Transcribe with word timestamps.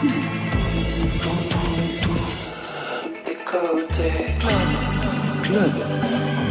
tout. 0.00 0.08
J'entends 1.22 1.76
tout. 2.02 3.24
Des 3.24 3.36
côtés. 3.44 4.34
Club. 4.38 4.52
Club. 5.42 5.72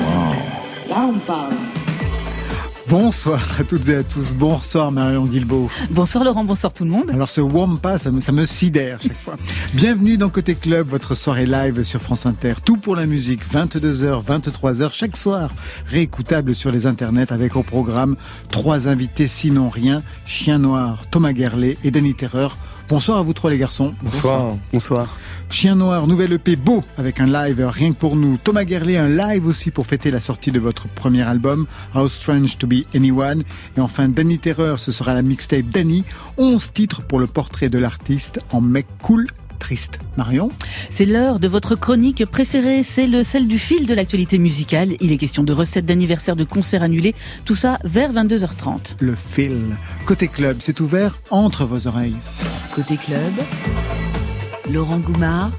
Wow. 0.02 0.90
Là, 0.90 1.10
on 1.10 1.20
parle. 1.20 1.54
Bonsoir 2.88 3.40
à 3.60 3.64
toutes 3.64 3.88
et 3.90 3.98
à 3.98 4.04
tous. 4.04 4.34
Bonsoir 4.34 4.92
Marion 4.92 5.26
Guilbeault. 5.26 5.70
Bonsoir 5.92 6.24
Laurent, 6.24 6.44
bonsoir 6.44 6.74
tout 6.74 6.86
le 6.86 6.90
monde. 6.90 7.12
Alors 7.12 7.30
ce 7.30 7.40
Wampa, 7.40 8.00
ça 8.00 8.10
me, 8.10 8.20
ça 8.20 8.32
me 8.32 8.46
sidère 8.46 9.00
chaque 9.00 9.20
fois. 9.20 9.38
Bienvenue 9.76 10.18
dans 10.18 10.30
Côté 10.30 10.56
Club, 10.56 10.88
votre 10.88 11.14
soirée 11.14 11.46
live 11.46 11.84
sur 11.84 12.02
France 12.02 12.26
Inter. 12.26 12.54
Tout 12.66 12.78
pour 12.78 12.96
la 12.96 13.06
musique, 13.06 13.48
22h, 13.48 14.26
23h 14.26 14.92
chaque 14.92 15.18
soir. 15.18 15.52
Réécoutable 15.86 16.56
sur 16.56 16.72
les 16.72 16.88
internets 16.88 17.32
avec 17.32 17.56
au 17.56 17.62
programme 17.62 18.16
trois 18.50 18.88
invités 18.88 19.28
sinon 19.28 19.70
rien. 19.70 20.02
Chien 20.26 20.58
Noir, 20.58 21.04
Thomas 21.12 21.34
Gerlet 21.36 21.78
et 21.84 21.92
Danny 21.92 22.16
Terreur. 22.16 22.58
Bonsoir 22.90 23.20
à 23.20 23.22
vous 23.22 23.34
trois 23.34 23.52
les 23.52 23.60
garçons. 23.60 23.94
Bonsoir. 24.02 24.56
Bonsoir. 24.74 25.16
Chien 25.52 25.76
Noir, 25.76 26.08
nouvelle 26.08 26.34
EP 26.34 26.56
beau 26.56 26.84
avec 26.98 27.20
un 27.20 27.28
live 27.28 27.64
rien 27.70 27.94
que 27.94 27.98
pour 28.00 28.16
nous. 28.16 28.38
Thomas 28.38 28.66
Gerlet, 28.66 28.98
un 28.98 29.08
live 29.08 29.46
aussi 29.46 29.70
pour 29.70 29.86
fêter 29.86 30.10
la 30.10 30.20
sortie 30.20 30.52
de 30.52 30.60
votre 30.60 30.88
premier 30.88 31.22
album, 31.22 31.68
How 31.94 32.10
Strange 32.10 32.58
to 32.58 32.66
Be 32.66 32.86
Anyone. 32.96 33.44
Et 33.78 33.80
enfin, 33.80 34.10
Danny 34.10 34.40
Terreur, 34.40 34.80
ce 34.80 34.92
sera 34.92 35.14
la 35.14 35.22
mixtape 35.22 35.68
Danny. 35.68 36.04
11 36.38 36.74
titres 36.74 37.04
pour 37.04 37.20
le 37.20 37.28
portrait 37.28 37.70
de 37.70 37.78
l'artiste 37.78 38.40
en 38.52 38.60
mec 38.60 38.88
cool 39.04 39.28
triste. 39.60 40.00
Marion 40.18 40.50
C'est 40.90 41.06
l'heure 41.06 41.40
de 41.40 41.48
votre 41.48 41.76
chronique 41.76 42.26
préférée, 42.26 42.84
c'est 42.84 43.08
le 43.08 43.24
celle 43.24 43.48
du 43.48 43.60
fil 43.60 43.86
de 43.86 43.94
l'actualité 43.94 44.38
musicale. 44.38 44.96
Il 45.02 45.12
est 45.12 45.18
question 45.18 45.44
de 45.44 45.54
recettes 45.54 45.86
d'anniversaire, 45.86 46.36
de 46.36 46.44
concerts 46.44 46.84
annulés, 46.84 47.14
tout 47.46 47.56
ça 47.56 47.78
vers 47.84 48.12
22h30. 48.14 48.96
Le 49.00 49.16
fil. 49.16 49.62
Côté 50.06 50.28
club, 50.28 50.58
c'est 50.60 50.80
ouvert 50.80 51.20
entre 51.30 51.66
vos 51.66 51.88
oreilles. 51.88 52.16
Côté 52.74 52.98
club, 52.98 53.34
Laurent 54.72 55.00
Goumard 55.00 55.52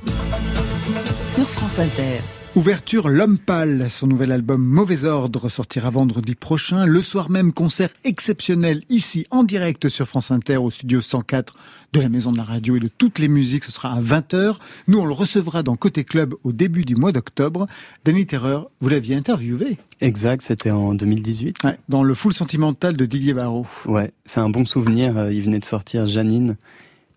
sur 1.25 1.49
France 1.49 1.79
Inter. 1.79 2.40
Ouverture 2.57 3.09
L'Homme 3.09 3.39
Pâle, 3.39 3.87
son 3.91 4.09
nouvel 4.09 4.33
album 4.33 4.61
Mauvais 4.61 5.05
Ordre 5.05 5.49
sortira 5.49 5.89
vendredi 5.91 6.35
prochain. 6.35 6.85
Le 6.85 7.01
soir 7.01 7.31
même, 7.31 7.53
concert 7.53 7.91
exceptionnel 8.03 8.83
ici 8.89 9.25
en 9.31 9.45
direct 9.45 9.89
sur 9.89 10.09
France 10.09 10.33
Inter 10.33 10.57
au 10.57 10.69
studio 10.69 11.01
104 11.01 11.55
de 11.93 12.01
la 12.01 12.09
Maison 12.09 12.33
de 12.33 12.39
la 12.39 12.43
Radio 12.43 12.75
et 12.75 12.81
de 12.81 12.89
toutes 12.89 13.21
les 13.21 13.29
musiques. 13.29 13.63
Ce 13.63 13.71
sera 13.71 13.93
à 13.93 14.01
20h. 14.01 14.57
Nous, 14.89 14.99
on 14.99 15.07
le 15.07 15.15
recevra 15.15 15.63
dans 15.63 15.77
Côté 15.77 16.03
Club 16.03 16.35
au 16.43 16.51
début 16.51 16.85
du 16.85 16.97
mois 16.97 17.13
d'octobre. 17.13 17.69
Danny 18.05 18.27
Terreur, 18.27 18.69
vous 18.81 18.89
l'aviez 18.89 19.15
interviewé. 19.15 19.79
Exact, 20.01 20.43
c'était 20.43 20.73
en 20.73 20.95
2018. 20.95 21.63
Ouais, 21.63 21.79
dans 21.89 22.03
le 22.03 22.15
full 22.15 22.33
sentimental 22.33 22.97
de 22.97 23.07
Didier 23.07 23.33
Barrault. 23.33 23.67
Ouais, 23.87 24.13
c'est 24.25 24.41
un 24.41 24.51
bon 24.51 24.67
souvenir. 24.67 25.31
Il 25.31 25.43
venait 25.43 25.61
de 25.61 25.65
sortir 25.65 26.07
Janine. 26.07 26.57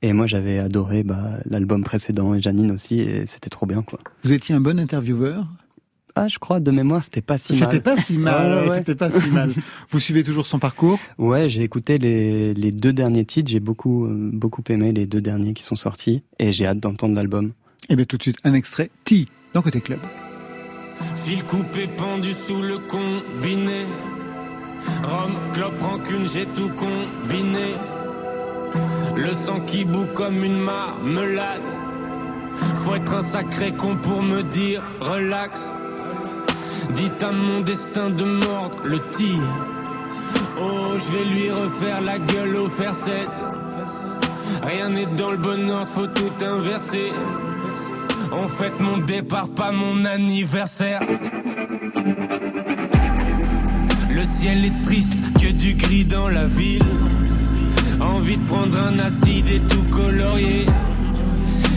Et 0.04 0.12
moi, 0.12 0.28
j'avais 0.28 0.59
adoré 0.59 1.04
bah, 1.04 1.40
l'album 1.50 1.82
précédent 1.84 2.34
et 2.36 2.42
Janine 2.42 2.72
aussi, 2.72 3.00
et 3.00 3.26
c'était 3.26 3.50
trop 3.50 3.66
bien, 3.66 3.82
quoi. 3.84 4.00
Vous 4.26 4.34
étiez 4.34 4.54
un 4.54 4.60
bon 4.60 4.78
intervieweur? 4.78 5.48
Ah, 6.16 6.28
je 6.28 6.40
crois, 6.40 6.60
de 6.60 6.72
mémoire, 6.72 7.02
c'était 7.06 7.22
pas 7.22 7.38
si 7.38 7.54
mal. 7.54 7.62
C'était 7.62 7.82
pas 7.82 7.95
si 7.95 8.18
mal, 8.18 8.68
ouais. 8.70 8.78
c'était 8.80 8.95
pas 8.95 9.10
si 9.10 9.30
mal. 9.32 9.52
Vous 9.90 10.00
suivez 10.00 10.26
toujours 10.26 10.45
son 10.45 10.60
parcours? 10.60 11.00
Ouais, 11.18 11.48
j'ai 11.48 11.64
écouté 11.64 11.98
les, 11.98 12.54
les 12.54 12.72
deux 12.72 12.92
derniers 12.92 13.23
titres, 13.23 13.50
j'ai 13.50 13.62
beaucoup, 13.62 14.06
beaucoup 14.10 14.62
aimé 14.68 14.92
les 14.92 15.06
deux 15.06 15.22
derniers 15.22 15.54
qui 15.54 15.64
sont 15.64 15.78
sortis, 15.78 16.22
et 16.38 16.52
j'ai 16.52 16.67
hâte 16.67 16.82
d'entendre 16.82 17.16
l'album. 17.16 17.54
Et 17.88 17.95
bien 17.95 18.04
tout 18.06 18.17
de 18.17 18.23
suite, 18.23 18.38
un 18.44 18.54
extrait, 18.54 18.92
T, 19.06 19.26
dans 19.54 19.62
Côté 19.62 19.80
Club. 19.80 20.00
Fil 21.16 21.45
coupé 21.45 21.88
pendu 21.88 22.34
sous 22.34 22.62
le 22.62 22.78
combiné. 22.78 23.86
Rome, 25.02 25.38
clope, 25.54 25.80
rancune, 25.80 26.28
j'ai 26.28 26.45
tout 26.48 26.70
combiné. 26.76 27.76
Le 29.16 29.34
sang 29.34 29.60
qui 29.62 29.86
bout 29.86 30.08
comme 30.14 30.44
une 30.44 30.60
marmelade. 30.60 31.62
Faut 32.76 32.96
être 32.96 33.14
un 33.14 33.22
sacré 33.22 33.72
con 33.72 33.96
pour 33.96 34.22
me 34.22 34.42
dire 34.42 34.82
relax. 35.00 35.74
Dites 36.95 37.23
à 37.23 37.32
mon 37.32 37.62
destin 37.62 38.10
de 38.10 38.23
mordre 38.23 38.78
le 38.83 39.00
tir. 39.10 39.42
Oh, 40.60 40.94
je 40.98 41.17
vais 41.17 41.26
lui 41.26 41.52
refaire 41.52 42.02
la 42.02 42.20
gueule 42.20 42.58
au 42.58 42.67
fer 42.67 42.94
7. 42.94 43.42
Rien 44.64 44.89
n'est 44.89 45.08
dans 45.17 45.32
le 45.32 45.38
bon 45.38 45.70
ordre, 45.70 45.89
faut 45.89 46.08
tout 46.08 46.32
inverser. 46.44 47.12
En 48.32 48.48
fait, 48.48 48.80
mon 48.80 48.98
départ, 48.98 49.50
pas 49.50 49.72
mon 49.72 50.06
anniversaire. 50.06 51.02
Le 54.10 54.23
ciel 54.23 54.66
est 54.66 54.82
triste, 54.83 55.33
que 55.39 55.52
du 55.52 55.73
gris 55.73 56.06
dans 56.06 56.28
la 56.28 56.45
ville. 56.45 56.83
Envie 58.23 58.38
prendre 58.38 58.80
un 58.80 59.00
acide 59.00 59.50
et 59.50 59.60
tout 59.60 59.84
colorier. 59.92 60.66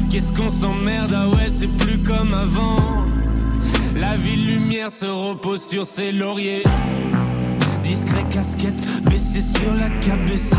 Qu'est-ce 0.09 0.33
qu'on 0.33 0.49
s'emmerde, 0.49 1.13
ah 1.13 1.29
ouais, 1.29 1.49
c'est 1.49 1.67
plus 1.67 1.99
comme 1.99 2.33
avant. 2.33 3.01
La 3.97 4.17
ville 4.17 4.47
lumière 4.47 4.93
se 4.93 5.07
repose 5.07 5.61
sur 5.61 5.85
ses 5.85 6.13
lauriers. 6.13 6.63
Discret 7.83 8.25
casquette 8.31 8.87
baissée 9.11 9.41
sur 9.41 9.75
la 9.75 9.91
cabessa. 9.99 10.57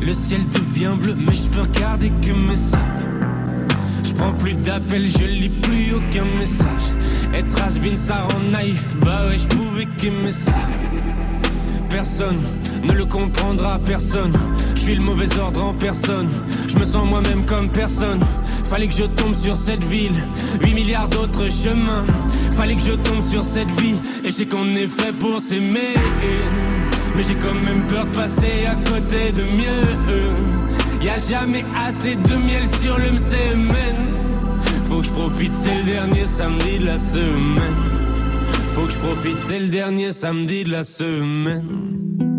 Le 0.00 0.14
ciel 0.14 0.40
devient 0.48 0.96
bleu, 0.98 1.14
mais 1.14 1.34
je 1.34 1.50
peux 1.50 1.60
regarder 1.60 2.10
que 2.22 2.32
mes 2.32 2.56
sacs. 2.56 2.80
Je 4.02 4.14
prends 4.14 4.32
plus 4.32 4.54
d'appels, 4.54 5.08
je 5.08 5.24
lis 5.24 5.50
plus 5.50 5.92
aucun 5.92 6.24
message. 6.38 6.94
Être 7.34 7.62
has 7.62 7.78
ça 7.96 8.22
rend 8.22 8.50
naïf, 8.50 8.96
bah 9.02 9.26
ouais, 9.28 9.36
je 9.36 9.46
pouvais 9.46 9.84
qu'aimer 9.98 10.32
ça. 10.32 10.54
Personne 11.90 12.38
ne 12.84 12.92
le 12.92 13.04
comprendra, 13.04 13.78
personne. 13.78 14.32
Je 14.74 14.80
suis 14.80 14.94
le 14.94 15.02
mauvais 15.02 15.38
ordre 15.38 15.62
en 15.62 15.74
personne. 15.74 16.28
Je 16.68 16.76
me 16.76 16.84
sens 16.84 17.04
moi-même 17.04 17.44
comme 17.44 17.70
personne. 17.70 18.20
Fallait 18.64 18.88
que 18.88 18.94
je 18.94 19.04
tombe 19.04 19.34
sur 19.34 19.56
cette 19.56 19.84
ville. 19.84 20.14
8 20.62 20.74
milliards 20.74 21.08
d'autres 21.08 21.50
chemins. 21.50 22.04
Fallait 22.52 22.76
que 22.76 22.82
je 22.82 22.92
tombe 22.92 23.22
sur 23.22 23.44
cette 23.44 23.70
vie. 23.80 23.96
Et 24.24 24.28
je 24.28 24.32
sais 24.32 24.46
qu'on 24.46 24.74
est 24.76 24.86
fait 24.86 25.12
pour 25.12 25.40
s'aimer. 25.40 25.94
Mais 27.16 27.22
j'ai 27.22 27.34
quand 27.34 27.54
même 27.54 27.86
peur 27.86 28.06
de 28.06 28.14
passer 28.14 28.66
à 28.66 28.76
côté 28.76 29.32
de 29.32 29.42
mieux. 29.42 30.40
Y 31.02 31.08
a 31.08 31.18
jamais 31.18 31.64
assez 31.86 32.14
de 32.14 32.36
miel 32.36 32.68
sur 32.68 32.96
le 32.98 33.16
semaine. 33.18 34.16
Faut 34.84 35.00
que 35.00 35.06
je 35.06 35.12
profite, 35.12 35.54
c'est 35.54 35.76
le 35.76 35.84
dernier 35.84 36.26
samedi 36.26 36.78
de 36.78 36.86
la 36.86 36.98
semaine. 36.98 37.76
Faut 38.68 38.86
que 38.86 38.92
je 38.92 38.98
profite, 38.98 39.38
c'est 39.38 39.58
le 39.58 39.68
dernier 39.68 40.12
samedi 40.12 40.64
de 40.64 40.70
la 40.70 40.84
semaine. 40.84 42.29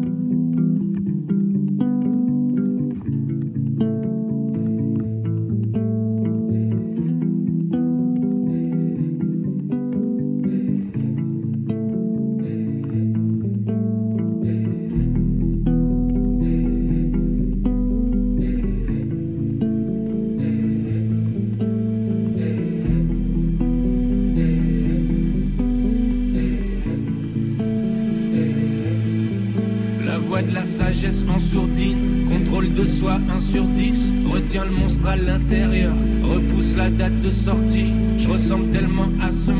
Date 36.97 37.19
de 37.21 37.31
sortie, 37.31 37.93
je 38.17 38.29
ressemble 38.29 38.69
tellement 38.71 39.07
à 39.21 39.31
ce 39.31 39.51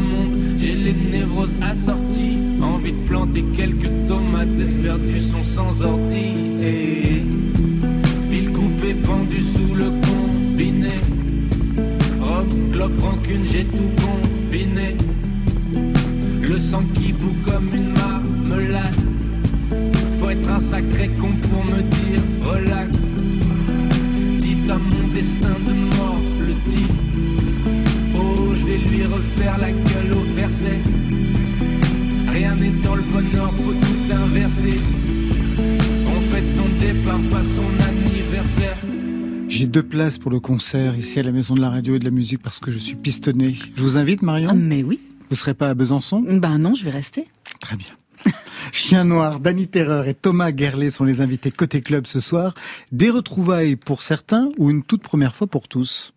pour 40.22 40.32
le 40.32 40.40
concert 40.40 40.96
ici 40.97 41.20
à 41.20 41.23
la 41.23 41.32
Maison 41.32 41.56
de 41.56 41.62
la 41.62 41.72
Radio 41.72 41.96
et 41.96 42.00
de 42.00 42.06
la 42.06 42.12
Musique 42.12 42.41
parce 42.44 42.59
que 42.59 42.72
je 42.72 42.78
suis 42.78 42.96
pistonné. 42.96 43.56
Je 43.76 43.82
vous 43.82 43.97
invite, 43.97 44.22
Marion? 44.22 44.53
Mais 44.56 44.84
oui. 44.84 45.00
Vous 45.29 45.35
serez 45.35 45.56
pas 45.56 45.70
à 45.70 45.73
Besançon? 45.73 46.22
Ben 46.22 46.59
non, 46.59 46.76
je 46.76 46.84
vais 46.84 46.91
rester. 46.91 47.28
Très 47.59 47.76
bien. 47.76 47.88
Chien 48.72 49.03
Noir, 49.03 49.40
Danny 49.40 49.68
Terreur 49.68 50.08
et 50.08 50.14
Thomas 50.14 50.56
Gerlet 50.56 50.91
sont 50.91 51.06
les 51.06 51.22
invités 51.22 51.50
côté 51.50 51.82
club 51.82 52.06
ce 52.06 52.20
soir. 52.20 52.53
Des 52.91 53.09
retrouvailles 53.09 53.76
pour 53.76 54.03
certains 54.03 54.50
ou 54.58 54.70
une 54.70 54.84
toute 54.84 55.02
première 55.02 55.35
fois 55.35 55.47
pour 55.47 55.68
tous? 55.68 56.14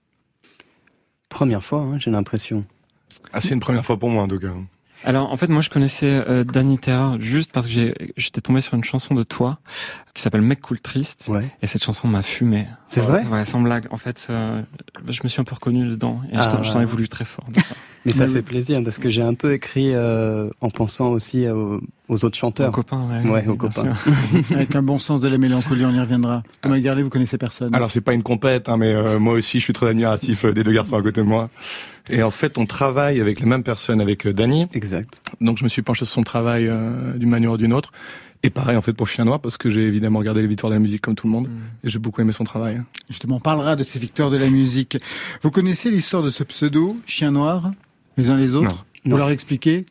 Première 1.31 1.65
fois, 1.65 1.81
hein, 1.81 1.99
j'ai 1.99 2.11
l'impression. 2.11 2.61
Ah, 3.33 3.41
c'est 3.41 3.55
une 3.55 3.61
première 3.61 3.87
fois 3.87 3.99
pour 3.99 4.11
moi 4.11 4.25
en 4.25 4.29
tout 4.29 4.39
cas. 4.39 4.53
Alors 5.05 5.31
en 5.31 5.37
fait 5.37 5.49
moi 5.49 5.61
je 5.61 5.69
connaissais 5.69 6.25
euh, 6.29 6.45
Danny 6.45 6.79
Terreur 6.79 7.21
juste 7.21 7.53
parce 7.53 7.67
que 7.67 7.95
j'étais 8.17 8.41
tombé 8.41 8.63
sur 8.63 8.75
une 8.75 8.85
chanson 8.85 9.15
de 9.15 9.23
toi 9.23 9.59
qui 10.15 10.23
s'appelle 10.23 10.41
Mec 10.41 10.63
Cool 10.63 10.81
Triste 10.81 11.27
ouais. 11.29 11.47
et 11.61 11.67
cette 11.67 11.85
chanson 11.85 12.09
m'a 12.09 12.23
fumé. 12.23 12.67
C'est 12.95 13.01
vrai? 13.01 13.27
Ouais, 13.27 13.45
sans 13.45 13.61
blague. 13.61 13.87
En 13.91 13.97
fait, 13.97 14.29
euh, 14.31 14.63
je 15.09 15.21
me 15.25 15.29
suis 15.29 15.41
un 15.41 15.45
peu 15.45 15.55
reconnu 15.55 15.85
dedans 15.87 16.21
et 16.33 16.37
ah, 16.37 16.49
je 16.63 16.73
t'en 16.73 16.81
ai 16.81 16.85
voulu 16.85 17.09
très 17.09 17.25
fort. 17.25 17.45
Mais 18.07 18.13
ça 18.13 18.29
fait 18.29 18.43
plaisir 18.43 18.83
parce 18.85 18.99
que 18.99 19.09
j'ai 19.09 19.23
un 19.23 19.35
peu 19.35 19.55
écrit 19.55 19.95
euh, 19.95 20.51
en 20.61 20.69
pensant 20.69 21.09
aussi 21.09 21.49
aux, 21.49 21.81
aux 22.09 22.25
autres 22.25 22.37
chanteurs. 22.37 22.69
Aux 22.69 22.73
copains, 22.73 23.03
ouais. 23.09 23.31
Ouais, 23.31 23.47
aux 23.49 23.57
copains. 23.57 23.89
Avec 24.51 24.77
un 24.77 24.83
bon 24.83 24.99
sens 24.99 25.21
de 25.21 25.29
la 25.29 25.39
mélancolie, 25.39 25.85
on 25.85 25.93
y 25.93 25.99
reviendra. 25.99 26.43
Thomas 26.61 26.79
Garlet, 26.79 27.03
vous 27.03 27.09
connaissez 27.09 27.39
personne. 27.39 27.75
Alors 27.75 27.91
c'est 27.91 28.03
pas 28.03 28.13
une 28.13 28.23
compète, 28.23 28.69
hein, 28.69 28.77
mais 28.77 28.93
euh, 28.93 29.19
moi 29.19 29.35
aussi 29.35 29.59
je 29.59 29.65
suis 29.65 29.73
très 29.73 29.89
admiratif 29.89 30.45
des 30.45 30.63
deux 30.63 30.73
garçons 30.73 30.97
à 30.97 31.03
côté 31.03 31.23
de 31.23 31.27
moi. 31.27 31.49
Et 32.11 32.23
en 32.23 32.31
fait, 32.31 32.59
on 32.59 32.67
travaille 32.67 33.21
avec 33.21 33.41
les 33.41 33.47
mêmes 33.47 33.63
personnes, 33.63 34.03
avec 34.03 34.29
Dany. 34.29 34.67
Exact. 34.75 35.19
Donc 35.41 35.57
je 35.57 35.65
me 35.65 35.71
suis 35.71 35.81
penché 35.81 36.05
sur 36.05 36.15
son 36.15 36.23
travail 36.23 36.71
d'une 37.17 37.31
manière 37.31 37.53
ou 37.53 37.57
d'une 37.57 37.73
autre. 37.73 37.91
Et 38.45 38.51
pareil 38.51 38.77
en 38.77 38.83
fait 38.83 38.93
pour 38.93 39.09
Chien 39.09 39.25
Noir 39.25 39.41
parce 39.41 39.57
que 39.57 39.71
j'ai 39.71 39.87
évidemment 39.87 40.19
regardé 40.19 40.43
les 40.43 40.47
victoires 40.47 40.71
de 40.71 40.77
la 40.77 40.81
musique 40.81 41.01
comme 41.01 41.15
tout 41.15 41.27
le 41.27 41.33
monde 41.33 41.49
mm. 41.49 41.87
et 41.87 41.89
j'ai 41.89 41.99
beaucoup 41.99 42.21
aimé 42.21 42.33
son 42.33 42.45
travail. 42.45 42.81
Justement, 43.09 43.37
on 43.37 43.41
parlera 43.41 43.75
de 43.75 43.83
ces 43.83 43.99
victoires 43.99 44.31
de 44.31 44.37
la 44.37 44.51
musique. 44.51 44.99
Vous 45.43 45.51
connaissez 45.51 45.91
l'histoire 45.91 46.23
de 46.23 46.31
ce 46.31 46.45
pseudo 46.45 46.97
Chien 47.07 47.33
Noir 47.33 47.73
les 48.19 48.29
uns 48.29 48.37
les 48.37 48.55
autres? 48.55 48.85
Vous 49.07 49.17
leur 49.17 49.31
expliquez? 49.31 49.87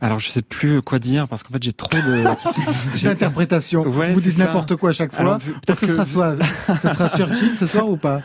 Alors 0.00 0.18
je 0.18 0.30
sais 0.30 0.42
plus 0.42 0.80
quoi 0.80 0.98
dire 0.98 1.28
parce 1.28 1.42
qu'en 1.42 1.52
fait 1.52 1.62
j'ai 1.62 1.72
trop 1.74 1.88
de 1.96 3.02
d'interprétation. 3.04 3.82
vous 3.84 4.20
dites 4.20 4.38
n'importe 4.38 4.76
quoi 4.76 4.90
à 4.90 4.92
chaque 4.92 5.14
fois. 5.14 5.38
Peut-être 5.38 5.80
que 5.80 5.86
ce 5.86 5.92
sera 5.92 6.04
soit 6.06 6.36
ce 6.82 6.88
sera 6.88 7.08
Churchill 7.10 7.54
ce 7.56 7.66
soir 7.66 7.88
ou 7.88 7.98
pas? 7.98 8.22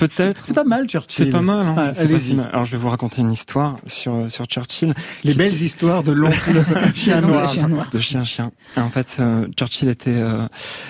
Peut-être. 0.00 0.44
C'est 0.46 0.54
pas 0.54 0.64
mal, 0.64 0.88
Churchill. 0.88 1.26
C'est 1.26 1.30
pas 1.30 1.42
mal. 1.42 1.66
Hein. 1.66 1.74
Ah, 1.76 1.90
allez 1.98 2.40
Alors, 2.52 2.64
je 2.64 2.72
vais 2.72 2.78
vous 2.78 2.88
raconter 2.88 3.20
une 3.20 3.30
histoire 3.30 3.76
sur 3.86 4.30
sur 4.30 4.46
Churchill. 4.46 4.94
Les 5.24 5.34
belles 5.34 5.60
histoires 5.60 6.02
de 6.02 6.12
l'oncle 6.12 6.64
chien 6.94 7.20
noir. 7.20 7.52
De 7.90 7.98
chien 7.98 8.24
chien. 8.24 8.50
En 8.76 8.88
fait, 8.88 9.18
euh, 9.20 9.46
Churchill 9.56 9.88
était 9.88 10.10
euh, 10.10 10.46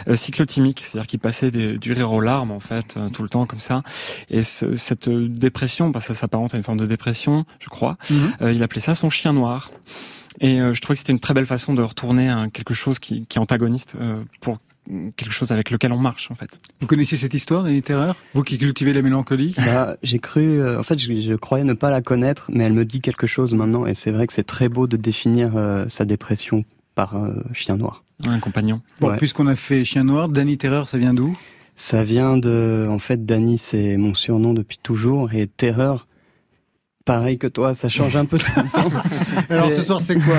euh, 0.09 0.17
cyclotimique, 0.17 0.83
c'est-à-dire 0.85 1.07
qu'il 1.07 1.19
passait 1.19 1.51
du 1.51 1.93
rire 1.93 2.12
aux 2.12 2.21
larmes, 2.21 2.53
en 2.53 2.61
fait, 2.61 2.99
tout 3.12 3.23
le 3.23 3.29
temps 3.29 3.47
comme 3.47 3.61
ça. 3.61 3.83
Et 4.31 4.43
cette 4.43 5.09
dépression, 5.09 5.93
parce 5.93 6.07
que 6.07 6.15
ça 6.15 6.21
s'apparente 6.21 6.55
à 6.55 6.57
une 6.57 6.62
forme 6.62 6.79
de 6.79 6.87
dépression, 6.87 7.45
je 7.59 7.69
crois. 7.69 7.97
Mhm. 8.11 8.53
il 8.53 8.62
appelait 8.62 8.81
ça 8.81 8.95
son 8.95 9.11
chien 9.11 9.33
noir. 9.33 9.71
Et 10.41 10.59
je 10.59 10.81
trouvais 10.81 10.95
que 10.95 11.01
c'était 11.01 11.12
une 11.12 11.19
très 11.19 11.35
belle 11.35 11.47
façon 11.47 11.75
de 11.75 11.83
retourner 11.83 12.29
à 12.29 12.47
quelque 12.53 12.75
chose 12.75 12.99
qui, 12.99 13.27
qui 13.27 13.39
est 13.39 13.41
antagoniste 13.41 13.97
pour 14.41 14.59
quelque 15.16 15.32
chose 15.32 15.52
avec 15.52 15.70
lequel 15.70 15.92
on 15.92 15.98
marche 15.98 16.31
en 16.31 16.34
fait. 16.34 16.60
Vous 16.81 16.87
connaissiez 16.87 17.16
cette 17.19 17.34
histoire, 17.34 17.64
des 17.64 17.82
Terreur? 17.82 18.16
Vous 18.34 18.42
qui 18.42 18.58
cultivez 18.58 18.92
la 18.92 19.02
mélancolie? 19.02 19.54
Bah, 19.56 19.96
J'ai 20.02 20.19
cru, 20.19 20.60
euh, 20.60 20.81
en 20.81 20.82
fait 20.82 20.98
je, 20.98 21.34
croyais 21.34 21.64
ne 21.64 21.72
pas 21.72 21.90
la 21.90 22.00
connaître, 22.00 22.50
mais 22.52 22.64
elle 22.64 22.72
me 22.72 22.84
dit 22.84 23.00
quelque 23.00 23.26
chose 23.26 23.54
maintenant 23.54 23.87
et 23.87 23.94
c'est 23.94 24.10
vrai 24.10 24.26
que 24.26 24.32
c'est 24.32 24.46
très 24.46 24.69
beau 24.69 24.87
de 24.87 24.96
définir 24.96 25.56
euh, 25.56 25.87
sa 25.88 26.04
dépression 26.04 26.64
par 26.94 27.16
euh, 27.16 27.32
Chien 27.52 27.76
Noir. 27.76 28.04
Un 28.26 28.38
compagnon. 28.38 28.82
Bon, 29.00 29.16
puisqu'on 29.16 29.46
a 29.46 29.56
fait 29.56 29.84
Chien 29.84 30.04
Noir, 30.04 30.28
Danny 30.28 30.58
Terreur, 30.58 30.88
ça 30.88 30.98
vient 30.98 31.14
d'où? 31.14 31.32
Ça 31.76 32.04
vient 32.04 32.37
de, 32.37 32.87
en 32.90 32.98
fait 32.98 33.25
Danny 33.25 33.58
c'est 33.58 33.96
mon 33.96 34.14
surnom 34.14 34.52
depuis 34.52 34.78
toujours 34.82 35.32
et 35.32 35.46
Terreur 35.46 36.06
pareil 37.04 37.38
que 37.38 37.48
toi, 37.48 37.75
ça 37.75 37.88
change 37.88 38.14
un 38.14 38.25
peu 38.25 38.38
tout 38.38 38.52
le 38.56 38.70
temps. 38.70 38.90
Alors 39.50 39.72
ce 39.72 39.82
soir, 39.82 40.00
c'est 40.00 40.14
quoi? 40.14 40.37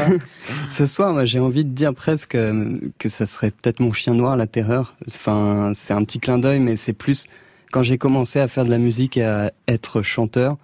Ce 0.72 0.86
soir, 0.86 1.26
j'ai 1.26 1.40
envie 1.40 1.66
de 1.66 1.72
dire 1.72 1.94
presque 1.94 2.36
euh, 2.36 2.72
que 2.98 3.10
ça 3.10 3.26
serait 3.26 3.52
peut-être 3.52 3.82
mon 3.82 3.92
chien 3.92 4.14
noir, 4.14 4.38
la 4.38 4.48
terreur. 4.48 4.96
Enfin, 5.06 5.74
c'est 5.76 5.92
un 5.92 6.02
petit 6.06 6.20
clin 6.20 6.40
d'œil, 6.40 6.62
mais 6.62 6.78
c'est 6.78 6.94
plus 6.94 7.28
quand 7.72 7.84
j'ai 7.84 7.98
commencé 7.98 8.40
à 8.40 8.48
faire 8.48 8.64
de 8.64 8.70
la 8.70 8.78
musique 8.78 9.18
et 9.18 9.26
à 9.26 9.52
être 9.68 10.02
chanteur, 10.02 10.58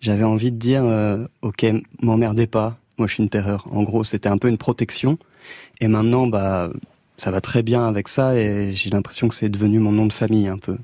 j'avais 0.00 0.22
envie 0.22 0.52
de 0.52 0.56
dire, 0.56 0.84
euh, 0.84 1.26
ok, 1.42 1.66
m'emmerdez 2.00 2.46
pas, 2.46 2.78
moi 2.98 3.08
je 3.08 3.14
suis 3.14 3.22
une 3.24 3.28
terreur. 3.28 3.66
En 3.72 3.82
gros, 3.82 4.04
c'était 4.04 4.28
un 4.28 4.38
peu 4.38 4.48
une 4.48 4.58
protection. 4.58 5.18
Et 5.80 5.88
maintenant, 5.88 6.28
bah, 6.28 6.70
ça 7.16 7.32
va 7.32 7.40
très 7.40 7.64
bien 7.64 7.84
avec 7.84 8.06
ça, 8.06 8.36
et 8.36 8.76
j'ai 8.76 8.90
l'impression 8.90 9.26
que 9.26 9.34
c'est 9.34 9.48
devenu 9.48 9.80
mon 9.80 9.90
nom 9.90 10.06
de 10.06 10.12
famille 10.12 10.46
un 10.46 10.58
peu. 10.58 10.76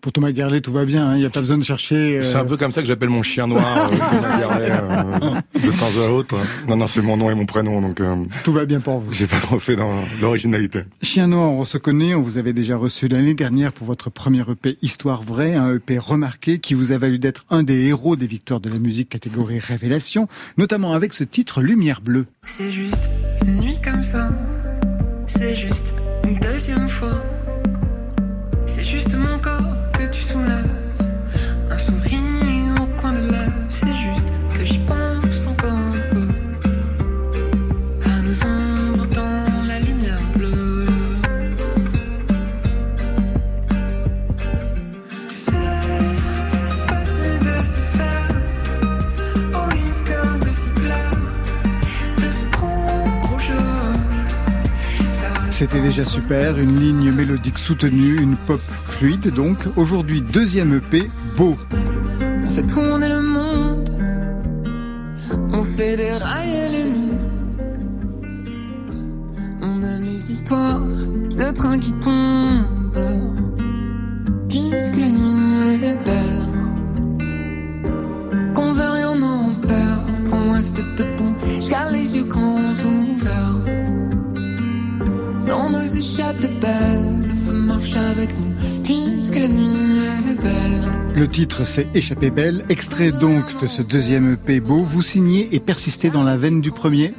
Pour 0.00 0.12
Thomas 0.12 0.32
Gerlet, 0.32 0.62
tout 0.62 0.72
va 0.72 0.86
bien, 0.86 1.08
hein, 1.08 1.16
il 1.16 1.20
n'y 1.20 1.26
a 1.26 1.30
pas 1.30 1.40
besoin 1.40 1.58
de 1.58 1.62
chercher. 1.62 2.18
Euh, 2.18 2.22
c'est 2.22 2.36
un 2.36 2.46
peu 2.46 2.56
comme 2.56 2.72
ça 2.72 2.80
que 2.80 2.88
j'appelle 2.88 3.10
mon 3.10 3.22
chien 3.22 3.46
noir, 3.46 3.90
euh, 3.92 3.96
Thomas 4.10 4.38
Gerlet, 4.38 4.70
euh, 4.70 5.40
de 5.60 5.78
temps 5.78 6.02
à 6.02 6.08
autre. 6.08 6.36
Non, 6.66 6.76
non, 6.76 6.86
c'est 6.86 7.02
mon 7.02 7.18
nom 7.18 7.30
et 7.30 7.34
mon 7.34 7.44
prénom, 7.44 7.82
donc. 7.82 8.00
tout 8.42 8.52
va 8.52 8.64
bien 8.64 8.80
pour 8.80 8.98
vous. 8.98 9.12
J'ai 9.12 9.26
pas 9.26 9.38
trop 9.38 9.58
fait 9.58 9.76
dans 9.76 9.92
l'originalité. 10.22 10.84
Chien 11.02 11.26
noir, 11.26 11.50
on 11.50 11.66
se 11.66 11.76
connaît, 11.76 12.14
on 12.14 12.22
vous 12.22 12.38
avait 12.38 12.54
déjà 12.54 12.76
reçu 12.78 13.08
l'année 13.08 13.34
dernière 13.34 13.74
pour 13.74 13.86
votre 13.86 14.08
premier 14.08 14.42
EP 14.50 14.78
Histoire 14.80 15.22
vraie, 15.22 15.54
un 15.54 15.74
EP 15.74 15.98
remarqué 15.98 16.60
qui 16.60 16.72
vous 16.72 16.92
a 16.92 16.98
valu 16.98 17.18
d'être 17.18 17.44
un 17.50 17.62
des 17.62 17.86
héros 17.86 18.16
des 18.16 18.26
victoires 18.26 18.60
de 18.60 18.70
la 18.70 18.78
musique 18.78 19.10
catégorie 19.10 19.58
Révélation, 19.58 20.28
notamment 20.56 20.94
avec 20.94 21.12
ce 21.12 21.24
titre 21.24 21.60
Lumière 21.60 22.00
bleue. 22.00 22.24
C'est 22.44 22.72
juste 22.72 23.10
une 23.44 23.60
nuit 23.60 23.78
comme 23.84 24.02
ça, 24.02 24.30
c'est 25.26 25.56
juste 25.56 25.92
une 26.24 26.38
deuxième 26.38 26.88
fois, 26.88 27.22
c'est 28.66 28.84
juste 28.84 29.14
mon 29.14 29.38
corps 29.38 29.49
sourire 31.90 32.29
C'était 55.60 55.82
déjà 55.82 56.06
super, 56.06 56.58
une 56.58 56.80
ligne 56.80 57.12
mélodique 57.12 57.58
soutenue, 57.58 58.18
une 58.18 58.34
pop 58.34 58.62
fluide 58.62 59.30
donc. 59.34 59.58
Aujourd'hui, 59.76 60.22
deuxième 60.22 60.72
EP, 60.72 61.10
Beau. 61.36 61.54
On 62.46 62.48
fait 62.48 62.66
tourner 62.66 63.10
le 63.10 63.20
monde, 63.20 63.90
on 65.52 65.62
fait 65.62 65.98
dérailler 65.98 66.68
les 66.70 66.84
nuits. 66.84 67.12
On 69.60 69.82
a 69.82 69.98
les 69.98 70.32
histoires 70.32 70.80
de 70.80 71.52
trains 71.52 71.78
qui 71.78 71.92
tombent, 71.92 72.96
puisque 74.48 74.96
la 74.96 75.08
nuit 75.08 75.84
est 75.84 76.04
belle. 76.06 76.48
Qu'on 78.54 78.72
veut 78.72 78.90
rien 78.92 79.22
en 79.22 79.50
perdre, 79.60 80.32
on 80.32 80.52
reste 80.52 80.80
échappées 86.40 86.60
belles, 86.60 87.28
le 87.28 87.34
feu 87.34 87.52
marche 87.52 87.96
avec 87.96 88.30
nous 88.38 88.54
puisque 88.82 89.36
la 89.36 89.48
nuit 89.48 90.30
est 90.30 90.42
belle. 90.42 90.92
Le 91.14 91.28
titre 91.28 91.64
c'est 91.64 91.86
Échappée 91.94 92.30
belle, 92.30 92.64
extrait 92.68 93.12
donc 93.12 93.60
de 93.60 93.66
ce 93.66 93.82
deuxième 93.82 94.32
EP 94.32 94.60
beau. 94.60 94.78
Vous 94.78 95.02
signez 95.02 95.54
et 95.54 95.60
persistez 95.60 96.08
dans 96.08 96.22
la 96.22 96.36
veine 96.36 96.60
du 96.60 96.70
premier? 96.70 97.12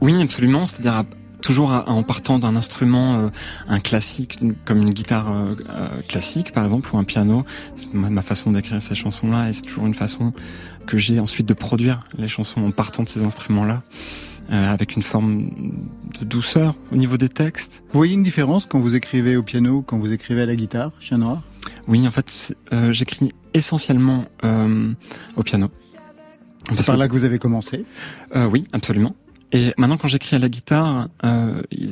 Oui, 0.00 0.20
absolument. 0.20 0.64
C'est-à-dire 0.64 1.04
toujours 1.42 1.70
en 1.70 2.02
partant 2.02 2.38
d'un 2.38 2.56
instrument, 2.56 3.18
euh, 3.18 3.28
un 3.68 3.80
classique, 3.80 4.38
comme 4.64 4.82
une 4.82 4.90
guitare 4.90 5.32
euh, 5.32 5.54
euh, 5.68 5.88
classique 6.08 6.52
par 6.52 6.64
exemple, 6.64 6.94
ou 6.94 6.98
un 6.98 7.04
piano. 7.04 7.44
C'est 7.76 7.92
ma, 7.94 8.22
façon 8.22 8.52
d'écrire 8.52 8.80
ces 8.80 8.94
chansons-là, 8.94 9.48
et 9.48 9.52
c'est 9.52 9.62
toujours 9.62 9.86
une 9.86 9.94
façon 9.94 10.32
que 10.86 10.98
j'ai 10.98 11.18
ensuite 11.18 11.46
de 11.46 11.54
produire 11.54 12.04
les 12.16 12.28
chansons 12.28 12.62
en 12.62 12.70
partant 12.70 13.02
de 13.02 13.08
ces 13.08 13.22
instruments-là. 13.22 13.82
Euh, 14.52 14.72
avec 14.72 14.94
une 14.94 15.02
forme 15.02 15.50
de 16.20 16.24
douceur 16.24 16.76
au 16.92 16.96
niveau 16.96 17.16
des 17.16 17.28
textes. 17.28 17.82
Vous 17.88 17.98
voyez 17.98 18.14
une 18.14 18.22
différence 18.22 18.64
quand 18.64 18.78
vous 18.78 18.94
écrivez 18.94 19.36
au 19.36 19.42
piano, 19.42 19.82
quand 19.82 19.98
vous 19.98 20.12
écrivez 20.12 20.42
à 20.42 20.46
la 20.46 20.54
guitare, 20.54 20.92
Chien 21.00 21.18
Noir 21.18 21.42
Oui, 21.88 22.06
en 22.06 22.12
fait, 22.12 22.54
euh, 22.72 22.92
j'écris 22.92 23.32
essentiellement 23.54 24.26
euh, 24.44 24.92
au 25.34 25.42
piano. 25.42 25.68
C'est 26.70 26.86
par 26.86 26.96
là 26.96 27.08
que 27.08 27.12
vous 27.12 27.24
avez 27.24 27.40
commencé? 27.40 27.84
Oui, 28.34 28.66
absolument. 28.72 29.16
Et 29.50 29.72
maintenant, 29.78 29.96
quand 29.96 30.08
j'écris 30.08 30.36
à 30.36 30.40
la 30.40 30.48
guitare, 30.48 31.08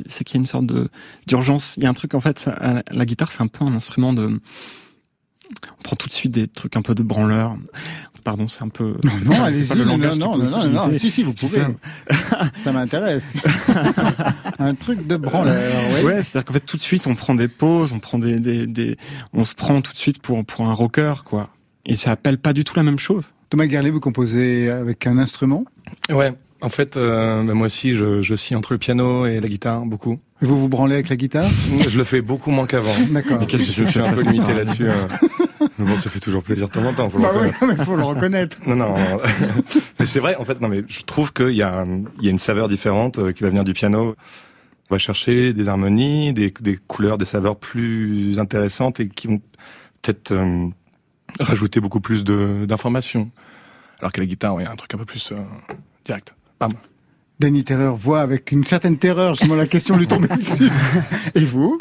c'est 0.05 0.23
qu'il 0.25 0.35
y 0.35 0.37
a 0.37 0.41
une 0.41 0.45
sorte 0.45 0.65
de 0.65 0.89
d'urgence. 1.27 1.75
Il 1.77 1.83
y 1.83 1.85
a 1.85 1.89
un 1.89 1.93
truc, 1.93 2.13
en 2.13 2.19
fait, 2.19 2.49
la 2.91 3.05
guitare, 3.05 3.31
c'est 3.31 3.41
un 3.41 3.47
peu 3.47 3.63
un 3.63 3.73
instrument 3.73 4.11
de 4.11 4.41
on 5.79 5.83
prend 5.83 5.95
tout 5.95 6.07
de 6.07 6.13
suite 6.13 6.33
des 6.33 6.47
trucs 6.47 6.75
un 6.75 6.81
peu 6.81 6.95
de 6.95 7.03
branleur. 7.03 7.57
Pardon, 8.23 8.47
c'est 8.47 8.63
un 8.63 8.69
peu. 8.69 8.95
Non, 9.03 9.11
non, 9.23 9.43
allez-y. 9.43 9.77
Non, 9.77 9.97
non, 9.97 10.15
non, 10.15 10.37
non, 10.37 10.67
non, 10.67 10.97
si, 10.97 11.11
si, 11.11 11.21
vous 11.21 11.33
pouvez. 11.33 11.61
Ça 12.57 12.71
m'intéresse. 12.71 13.37
un 14.59 14.73
truc 14.73 15.05
de 15.05 15.15
branleur. 15.15 15.71
Ouais, 15.93 16.03
ouais 16.03 16.23
c'est-à-dire 16.23 16.45
qu'en 16.45 16.53
fait, 16.53 16.65
tout 16.65 16.77
de 16.77 16.81
suite, 16.81 17.05
on 17.05 17.13
prend 17.13 17.35
des 17.35 17.47
pauses, 17.47 17.93
on 17.93 17.99
prend 17.99 18.17
des, 18.17 18.39
des, 18.39 18.65
des, 18.65 18.97
on 19.33 19.43
se 19.43 19.53
prend 19.53 19.79
tout 19.81 19.93
de 19.93 19.97
suite 19.97 20.19
pour 20.23 20.43
pour 20.43 20.65
un 20.65 20.73
rocker, 20.73 21.23
quoi. 21.23 21.49
Et 21.85 21.95
ça 21.95 22.11
appelle 22.11 22.39
pas 22.39 22.53
du 22.53 22.63
tout 22.63 22.75
la 22.75 22.81
même 22.81 22.97
chose. 22.97 23.25
Thomas 23.51 23.69
Gerlet, 23.69 23.91
vous 23.91 23.99
composez 23.99 24.71
avec 24.71 25.05
un 25.05 25.19
instrument? 25.19 25.65
Ouais, 26.09 26.33
En 26.61 26.69
fait, 26.69 26.97
euh, 26.97 27.43
bah, 27.43 27.53
moi 27.53 27.67
aussi, 27.67 27.95
je, 27.95 28.23
je 28.23 28.35
scie 28.35 28.55
entre 28.55 28.73
le 28.73 28.79
piano 28.79 29.27
et 29.27 29.39
la 29.39 29.47
guitare 29.47 29.85
beaucoup. 29.85 30.19
Vous 30.41 30.59
vous 30.59 30.67
branlez 30.67 30.95
avec 30.95 31.09
la 31.09 31.15
guitare 31.15 31.49
Je 31.87 31.97
le 31.97 32.03
fais 32.03 32.21
beaucoup 32.21 32.51
moins 32.51 32.67
qu'avant. 32.67 32.91
D'accord. 33.11 33.39
Mais 33.39 33.45
qu'est-ce 33.47 33.63
que 33.63 33.71
Je 33.71 33.83
c'est 33.83 33.87
suis 33.89 33.99
un 33.99 34.13
peu 34.13 34.21
limité 34.23 34.53
là-dessus. 34.53 34.87
Mais 35.77 35.85
bon, 35.85 35.95
ça 35.97 36.09
fait 36.09 36.19
toujours 36.19 36.43
plaisir 36.43 36.67
de 36.67 36.73
temps 36.73 36.83
en 36.85 36.93
temps. 36.93 37.09
Faut 37.09 37.17
le 37.17 37.23
Bah 37.23 37.31
oui, 37.33 37.47
reconnaître. 37.47 37.77
mais 37.79 37.85
faut 37.85 37.95
le 37.95 38.03
reconnaître. 38.03 38.57
Non, 38.67 38.75
non. 38.75 38.95
mais 39.99 40.05
c'est 40.05 40.19
vrai, 40.19 40.35
en 40.35 40.43
fait, 40.45 40.59
non, 40.61 40.67
mais 40.67 40.83
je 40.87 41.01
trouve 41.03 41.31
qu'il 41.31 41.51
y 41.55 41.63
a, 41.63 41.85
il 42.19 42.25
y 42.25 42.27
a 42.27 42.31
une 42.31 42.39
saveur 42.39 42.67
différente 42.67 43.17
euh, 43.17 43.31
qui 43.31 43.43
va 43.43 43.49
venir 43.49 43.63
du 43.63 43.73
piano. 43.73 44.15
On 44.89 44.93
va 44.95 44.99
chercher 44.99 45.53
des 45.53 45.67
harmonies, 45.67 46.33
des, 46.33 46.53
des 46.59 46.77
couleurs, 46.87 47.17
des 47.17 47.25
saveurs 47.25 47.55
plus 47.55 48.37
intéressantes 48.37 48.99
et 48.99 49.07
qui 49.07 49.27
vont 49.27 49.39
peut-être 50.01 50.31
euh, 50.31 50.67
rajouter 51.39 51.79
beaucoup 51.79 52.01
plus 52.01 52.23
d'informations. 52.23 53.31
Alors 53.99 54.11
que 54.11 54.19
la 54.19 54.27
guitare, 54.27 54.55
il 54.59 54.65
y 54.65 54.67
a 54.67 54.71
un 54.71 54.75
truc 54.75 54.93
un 54.93 54.97
peu 54.97 55.05
plus 55.05 55.31
euh, 55.31 55.37
direct. 56.05 56.35
Bam. 56.59 56.73
Danny 57.39 57.63
Terreur 57.63 57.95
voit 57.95 58.21
avec 58.21 58.51
une 58.51 58.63
certaine 58.63 58.97
terreur 58.97 59.35
justement 59.35 59.55
la 59.55 59.67
question 59.67 59.97
lui 59.97 60.07
tomber 60.07 60.27
dessus. 60.37 60.69
Et 61.35 61.43
vous? 61.43 61.77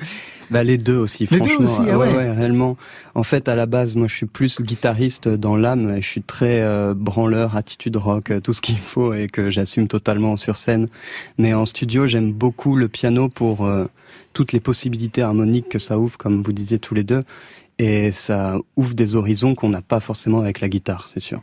Bah 0.50 0.62
les 0.62 0.78
deux 0.78 0.96
aussi, 0.96 1.26
Les 1.30 1.40
deux 1.40 1.56
aussi, 1.56 1.80
ah 1.88 1.96
ouais, 1.96 2.08
ouais. 2.08 2.16
ouais, 2.16 2.32
réellement. 2.32 2.76
En 3.14 3.23
fait, 3.23 3.49
à 3.49 3.54
la 3.54 3.66
base, 3.66 3.96
moi, 3.96 4.08
je 4.08 4.14
suis 4.14 4.26
plus 4.26 4.61
guitariste 4.61 5.28
dans 5.28 5.56
l'âme. 5.56 5.96
et 5.96 6.02
Je 6.02 6.08
suis 6.08 6.23
très 6.23 6.61
euh, 6.61 6.92
branleur, 6.94 7.56
attitude 7.56 7.96
rock, 7.96 8.30
euh, 8.30 8.40
tout 8.40 8.52
ce 8.52 8.61
qu'il 8.61 8.78
faut 8.78 9.14
et 9.14 9.26
que 9.26 9.50
j'assume 9.50 9.88
totalement 9.88 10.37
sur 10.37 10.56
scène. 10.56 10.87
Mais 11.38 11.54
en 11.54 11.66
studio, 11.66 12.06
j'aime 12.06 12.32
beaucoup 12.32 12.76
le 12.76 12.88
piano 12.88 13.28
pour 13.28 13.64
euh, 13.64 13.87
toutes 14.32 14.52
les 14.52 14.61
possibilités 14.61 15.23
harmoniques 15.23 15.68
que 15.68 15.78
ça 15.78 15.99
ouvre, 15.99 16.18
comme 16.18 16.42
vous 16.42 16.52
disiez 16.52 16.78
tous 16.78 16.94
les 16.94 17.04
deux. 17.04 17.20
Et 17.78 18.12
ça 18.12 18.56
ouvre 18.76 18.94
des 18.94 19.16
horizons 19.16 19.54
qu'on 19.54 19.70
n'a 19.70 19.82
pas 19.82 20.00
forcément 20.00 20.40
avec 20.40 20.61
la 20.61 20.68
guitare, 20.68 21.08
c'est 21.12 21.20
sûr. 21.20 21.42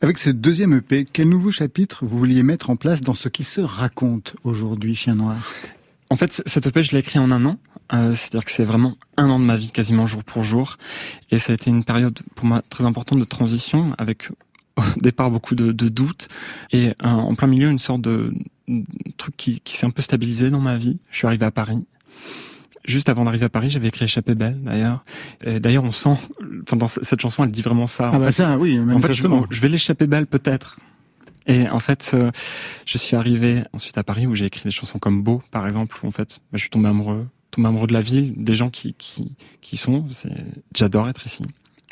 Avec 0.00 0.18
ce 0.18 0.30
deuxième 0.30 0.72
EP, 0.74 1.06
quel 1.12 1.28
nouveau 1.28 1.50
chapitre 1.50 2.04
vous 2.04 2.18
vouliez 2.18 2.42
mettre 2.42 2.70
en 2.70 2.76
place 2.76 3.00
dans 3.00 3.14
ce 3.14 3.28
qui 3.28 3.44
se 3.44 3.60
raconte 3.60 4.36
aujourd'hui, 4.44 4.94
Chien 4.94 5.14
Noir? 5.14 5.36
En 6.10 6.16
fait, 6.16 6.42
cette 6.46 6.66
EP, 6.66 6.82
je 6.82 6.92
l'ai 6.92 6.98
écrit 6.98 7.18
en 7.18 7.30
un 7.30 7.44
an. 7.44 7.58
Euh, 7.92 8.14
C'est-à-dire 8.14 8.44
que 8.44 8.50
c'est 8.50 8.64
vraiment 8.64 8.96
un 9.16 9.28
an 9.28 9.38
de 9.38 9.44
ma 9.44 9.56
vie, 9.56 9.70
quasiment 9.70 10.06
jour 10.06 10.24
pour 10.24 10.44
jour. 10.44 10.76
Et 11.30 11.38
ça 11.38 11.52
a 11.52 11.54
été 11.54 11.70
une 11.70 11.84
période 11.84 12.18
pour 12.34 12.46
moi 12.46 12.62
très 12.68 12.84
importante 12.84 13.18
de 13.18 13.24
transition, 13.24 13.94
avec 13.98 14.30
au 14.76 14.82
départ 15.00 15.30
beaucoup 15.30 15.54
de, 15.54 15.72
doutes 15.72 16.28
et 16.70 16.88
euh, 16.88 16.92
en 17.02 17.34
plein 17.34 17.48
milieu 17.48 17.68
une 17.68 17.78
sorte 17.78 18.00
de, 18.00 18.32
de 18.68 18.84
truc 19.16 19.36
qui, 19.36 19.60
qui 19.60 19.76
s'est 19.76 19.86
un 19.86 19.90
peu 19.90 20.02
stabilisé 20.02 20.50
dans 20.50 20.60
ma 20.60 20.76
vie. 20.76 20.98
Je 21.10 21.18
suis 21.18 21.26
arrivé 21.26 21.44
à 21.44 21.50
Paris. 21.50 21.84
Juste 22.84 23.08
avant 23.08 23.24
d'arriver 23.24 23.44
à 23.44 23.48
Paris, 23.48 23.68
j'avais 23.68 23.88
écrit 23.88 24.04
Échappée 24.04 24.34
belle, 24.34 24.62
d'ailleurs. 24.62 25.04
Et 25.44 25.58
D'ailleurs, 25.60 25.84
on 25.84 25.90
sent, 25.90 26.10
enfin, 26.62 26.76
dans 26.76 26.86
c- 26.86 27.00
cette 27.02 27.20
chanson, 27.20 27.44
elle 27.44 27.50
dit 27.50 27.62
vraiment 27.62 27.86
ça. 27.86 28.10
Ah 28.12 28.16
En 28.16 28.18
bah 28.20 28.26
fait, 28.26 28.32
ça, 28.32 28.56
oui, 28.56 28.78
en 28.78 28.98
fait, 29.00 29.12
je, 29.12 29.60
vais 29.60 29.68
l'échapper 29.68 30.06
belle 30.06 30.26
peut-être. 30.26 30.78
Et 31.46 31.68
en 31.68 31.80
fait, 31.80 32.12
euh, 32.14 32.30
je 32.86 32.98
suis 32.98 33.16
arrivé 33.16 33.62
ensuite 33.72 33.96
à 33.98 34.04
Paris 34.04 34.26
où 34.26 34.34
j'ai 34.34 34.44
écrit 34.46 34.62
des 34.64 34.70
chansons 34.70 34.98
comme 34.98 35.22
Beau, 35.22 35.42
par 35.50 35.66
exemple, 35.66 35.98
où 36.02 36.06
en 36.06 36.10
fait, 36.10 36.40
bah, 36.50 36.56
je 36.56 36.60
suis 36.60 36.70
tombé 36.70 36.88
amoureux, 36.88 37.26
tombé 37.50 37.68
amoureux 37.68 37.86
de 37.88 37.94
la 37.94 38.00
ville, 38.02 38.34
des 38.36 38.54
gens 38.54 38.70
qui 38.70 38.94
qui 38.94 39.32
qui 39.60 39.76
sont. 39.76 40.06
c'est- 40.08 40.28
J'adore 40.74 41.08
être 41.08 41.26
ici. 41.26 41.42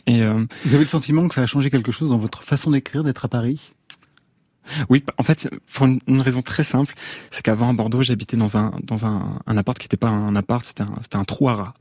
Et 0.06 0.22
euh, 0.22 0.44
Vous 0.64 0.74
avez 0.74 0.84
le 0.84 0.88
sentiment 0.90 1.26
que 1.26 1.34
ça 1.34 1.42
a 1.42 1.46
changé 1.46 1.68
quelque 1.70 1.90
chose 1.90 2.10
dans 2.10 2.18
votre 2.18 2.42
façon 2.44 2.70
d'écrire, 2.70 3.02
d'être 3.02 3.24
à 3.24 3.28
Paris? 3.28 3.60
Oui, 4.88 5.02
en 5.18 5.22
fait, 5.22 5.48
pour 5.74 5.86
une, 5.86 6.20
raison 6.20 6.42
très 6.42 6.62
simple, 6.62 6.94
c'est 7.30 7.42
qu'avant 7.42 7.70
à 7.70 7.72
Bordeaux, 7.72 8.02
j'habitais 8.02 8.36
dans 8.36 8.56
un 8.58 8.72
dans 8.82 9.04
un, 9.06 9.38
un 9.46 9.56
appart 9.56 9.78
qui 9.78 9.84
n'était 9.84 9.96
pas 9.96 10.08
un 10.08 10.34
appart, 10.36 10.64
c'était 10.64 10.82
un 10.82 10.94
c'était 11.00 11.16
un 11.16 11.24
trou 11.24 11.48
à 11.48 11.54
rats. 11.54 11.74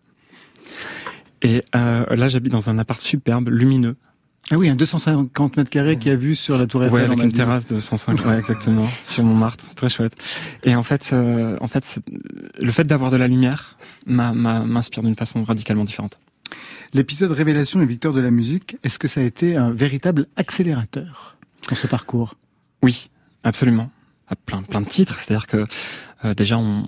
Et 1.42 1.63
euh, 1.75 2.06
là, 2.15 2.27
j'habite 2.27 2.51
dans 2.51 2.70
un 2.70 2.77
appart 2.80 3.00
superbe, 3.00 3.50
lumineux, 3.50 3.96
Ah 4.51 4.58
oui, 4.58 4.70
un 4.70 4.75
250 4.75 5.58
mètres 5.58 5.70
carrés 5.70 5.98
qui 5.98 6.10
a 6.10 6.15
vu 6.15 6.34
sur 6.36 6.58
la 6.58 6.65
Tour 6.65 6.84
Eiffel. 6.84 6.96
Ouais, 6.96 7.04
avec 7.04 7.22
une 7.24 7.32
terrasse 7.32 7.68
de 7.68 7.80
105, 7.80 8.25
ouais, 8.25 8.38
exactement, 8.39 8.88
sur 9.04 9.24
Montmartre, 9.24 9.74
très 9.75 9.89
chouette. 9.89 10.13
Et 10.63 10.75
en 10.75 10.84
fait, 10.84 11.12
euh, 11.13 11.58
en 11.62 11.68
fait, 11.68 12.00
le 12.60 12.72
fait 12.72 12.86
d'avoir 12.86 13.12
de 13.12 13.18
la 13.18 13.27
lumière 13.27 13.77
m'a- 14.06 14.34
m'a- 14.34 14.62
m'inspire 14.62 15.04
d'une 15.04 15.15
façon 15.15 15.44
radicalement 15.44 15.84
différente. 15.84 16.20
L'épisode 16.94 17.32
Révélation 17.32 17.82
et 17.82 17.86
Victoire 17.86 18.13
de 18.13 18.22
la 18.22 18.32
musique, 18.32 18.77
est-ce 18.84 18.98
que 18.98 19.08
ça 19.08 19.20
a 19.20 19.24
été 19.24 19.56
un 19.56 19.72
véritable 19.72 20.27
accélérateur 20.38 21.36
dans 21.70 21.75
ce 21.75 21.88
parcours? 21.88 22.36
Oui, 22.86 23.10
absolument. 23.44 23.89
À 24.27 24.36
plein, 24.36 24.62
plein 24.62 24.82
de 24.82 24.86
titres, 24.86 25.20
c'est-à-dire 25.20 25.48
que 25.48 25.65
euh, 26.24 26.36
déjà 26.36 26.60
on, 26.60 26.86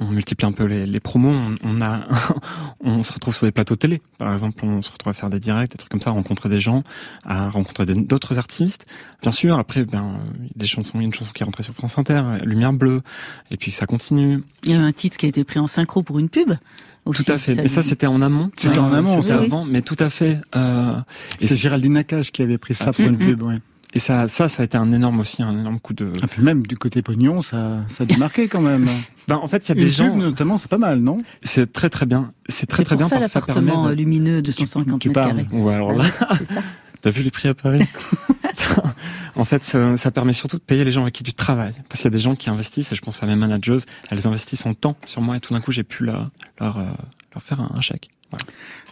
multiplie 0.00 0.46
un 0.46 0.52
peu 0.52 0.64
les, 0.64 0.86
les 0.86 1.00
promos, 1.00 1.34
on, 1.34 1.54
on 1.62 1.82
a, 1.82 2.06
on 2.80 3.02
se 3.02 3.12
retrouve 3.12 3.34
sur 3.34 3.44
des 3.44 3.52
plateaux 3.52 3.76
télé, 3.76 4.00
par 4.16 4.32
exemple, 4.32 4.64
on 4.64 4.80
se 4.80 4.90
retrouve 4.90 5.10
à 5.10 5.12
faire 5.12 5.28
des 5.28 5.38
directs, 5.38 5.72
des 5.72 5.76
trucs 5.76 5.90
comme 5.90 6.00
ça, 6.00 6.08
à 6.08 6.14
rencontrer 6.14 6.48
des 6.48 6.60
gens, 6.60 6.82
à 7.26 7.50
rencontrer 7.50 7.84
d'autres 7.84 8.38
artistes. 8.38 8.86
Bien 9.20 9.30
sûr, 9.30 9.58
après, 9.58 9.84
ben, 9.84 10.18
des 10.56 10.66
chansons, 10.66 10.92
il 10.94 11.00
y 11.00 11.04
a 11.04 11.06
une 11.08 11.12
chanson 11.12 11.30
qui 11.34 11.42
est 11.42 11.44
rentrée 11.44 11.62
sur 11.62 11.74
France 11.74 11.98
Inter, 11.98 12.22
Lumière 12.44 12.72
Bleue, 12.72 13.02
et 13.50 13.58
puis 13.58 13.70
ça 13.70 13.84
continue. 13.84 14.42
Il 14.64 14.70
y 14.70 14.74
a 14.74 14.78
eu 14.78 14.80
un 14.80 14.92
titre 14.92 15.18
qui 15.18 15.26
a 15.26 15.28
été 15.28 15.44
pris 15.44 15.58
en 15.58 15.66
synchro 15.66 16.02
pour 16.02 16.18
une 16.18 16.30
pub. 16.30 16.54
aussi. 17.04 17.22
Tout 17.22 17.32
à 17.32 17.36
fait. 17.36 17.54
Mais 17.54 17.68
ça, 17.68 17.82
c'était 17.82 18.06
en 18.06 18.22
amont. 18.22 18.50
C'était 18.56 18.78
en 18.78 18.94
amont, 18.94 19.20
C'était 19.20 19.34
avant, 19.34 19.66
mais 19.66 19.82
tout 19.82 19.96
à 19.98 20.08
fait. 20.08 20.40
Euh, 20.56 20.98
et, 21.38 21.48
C'est 21.48 21.58
Géraldine 21.58 21.92
Nakache 21.92 22.32
qui 22.32 22.40
avait 22.40 22.58
pris 22.58 22.74
ça 22.74 22.92
pour 22.92 23.04
une 23.04 23.18
pub, 23.18 23.42
ouais. 23.42 23.56
Et 23.94 23.98
ça, 23.98 24.28
ça, 24.28 24.48
ça 24.48 24.62
a 24.62 24.64
été 24.64 24.76
un 24.76 24.92
énorme 24.92 25.20
aussi, 25.20 25.42
un 25.42 25.52
énorme 25.58 25.80
coup 25.80 25.94
de. 25.94 26.12
Et 26.22 26.26
puis 26.26 26.42
même 26.42 26.66
du 26.66 26.76
côté 26.76 27.02
pognon, 27.02 27.40
ça, 27.42 27.78
ça 27.88 28.04
a 28.04 28.06
dû 28.06 28.16
marquer 28.18 28.48
quand 28.48 28.60
même. 28.60 28.88
Ben, 29.28 29.36
en 29.36 29.46
fait, 29.46 29.68
il 29.68 29.76
y 29.76 29.78
a 29.78 29.82
Une 29.82 29.84
des 29.84 29.90
gens. 29.90 30.08
pub 30.10 30.16
notamment, 30.22 30.56
c'est 30.56 30.70
pas 30.70 30.78
mal, 30.78 31.00
non? 31.00 31.18
C'est 31.42 31.70
très 31.70 31.90
très 31.90 32.06
bien. 32.06 32.32
C'est 32.48 32.64
très 32.66 32.82
très 32.82 32.94
pour 32.96 33.00
bien 33.00 33.08
ça 33.08 33.16
parce 33.16 33.26
que 33.26 33.30
ça 33.32 33.40
permet. 33.42 33.72
de- 33.90 33.92
lumineux 33.94 34.40
de 34.40 34.50
150 34.50 34.98
tu 35.02 35.08
mètres 35.08 35.20
parles. 35.20 35.36
carrés. 35.44 35.46
Ouais, 35.52 35.74
alors 35.74 35.92
là, 35.92 36.04
C'est 36.38 36.54
ça. 36.54 36.62
t'as 37.02 37.10
vu 37.10 37.22
les 37.22 37.30
prix 37.30 37.48
à 37.48 37.54
Paris? 37.54 37.84
En 39.36 39.44
fait, 39.44 39.64
ça, 39.64 39.96
ça 39.96 40.10
permet 40.10 40.32
surtout 40.32 40.56
de 40.56 40.62
payer 40.62 40.84
les 40.84 40.90
gens 40.90 41.02
avec 41.02 41.14
qui 41.14 41.22
tu 41.22 41.32
travailles. 41.32 41.74
Parce 41.88 42.00
qu'il 42.00 42.06
y 42.10 42.12
a 42.14 42.16
des 42.16 42.18
gens 42.18 42.34
qui 42.34 42.50
investissent, 42.50 42.90
et 42.92 42.96
je 42.96 43.00
pense 43.02 43.22
à 43.22 43.26
mes 43.26 43.36
managers, 43.36 43.76
elles 44.10 44.26
investissent 44.26 44.66
en 44.66 44.74
temps 44.74 44.96
sur 45.06 45.20
moi, 45.22 45.36
et 45.36 45.40
tout 45.40 45.54
d'un 45.54 45.60
coup, 45.60 45.70
j'ai 45.70 45.84
pu 45.84 46.04
leur, 46.04 46.30
leur, 46.60 46.78
euh, 46.78 46.82
leur 47.34 47.42
faire 47.42 47.60
un, 47.60 47.70
un 47.76 47.80
chèque. 47.80 48.08
Voilà. 48.30 48.44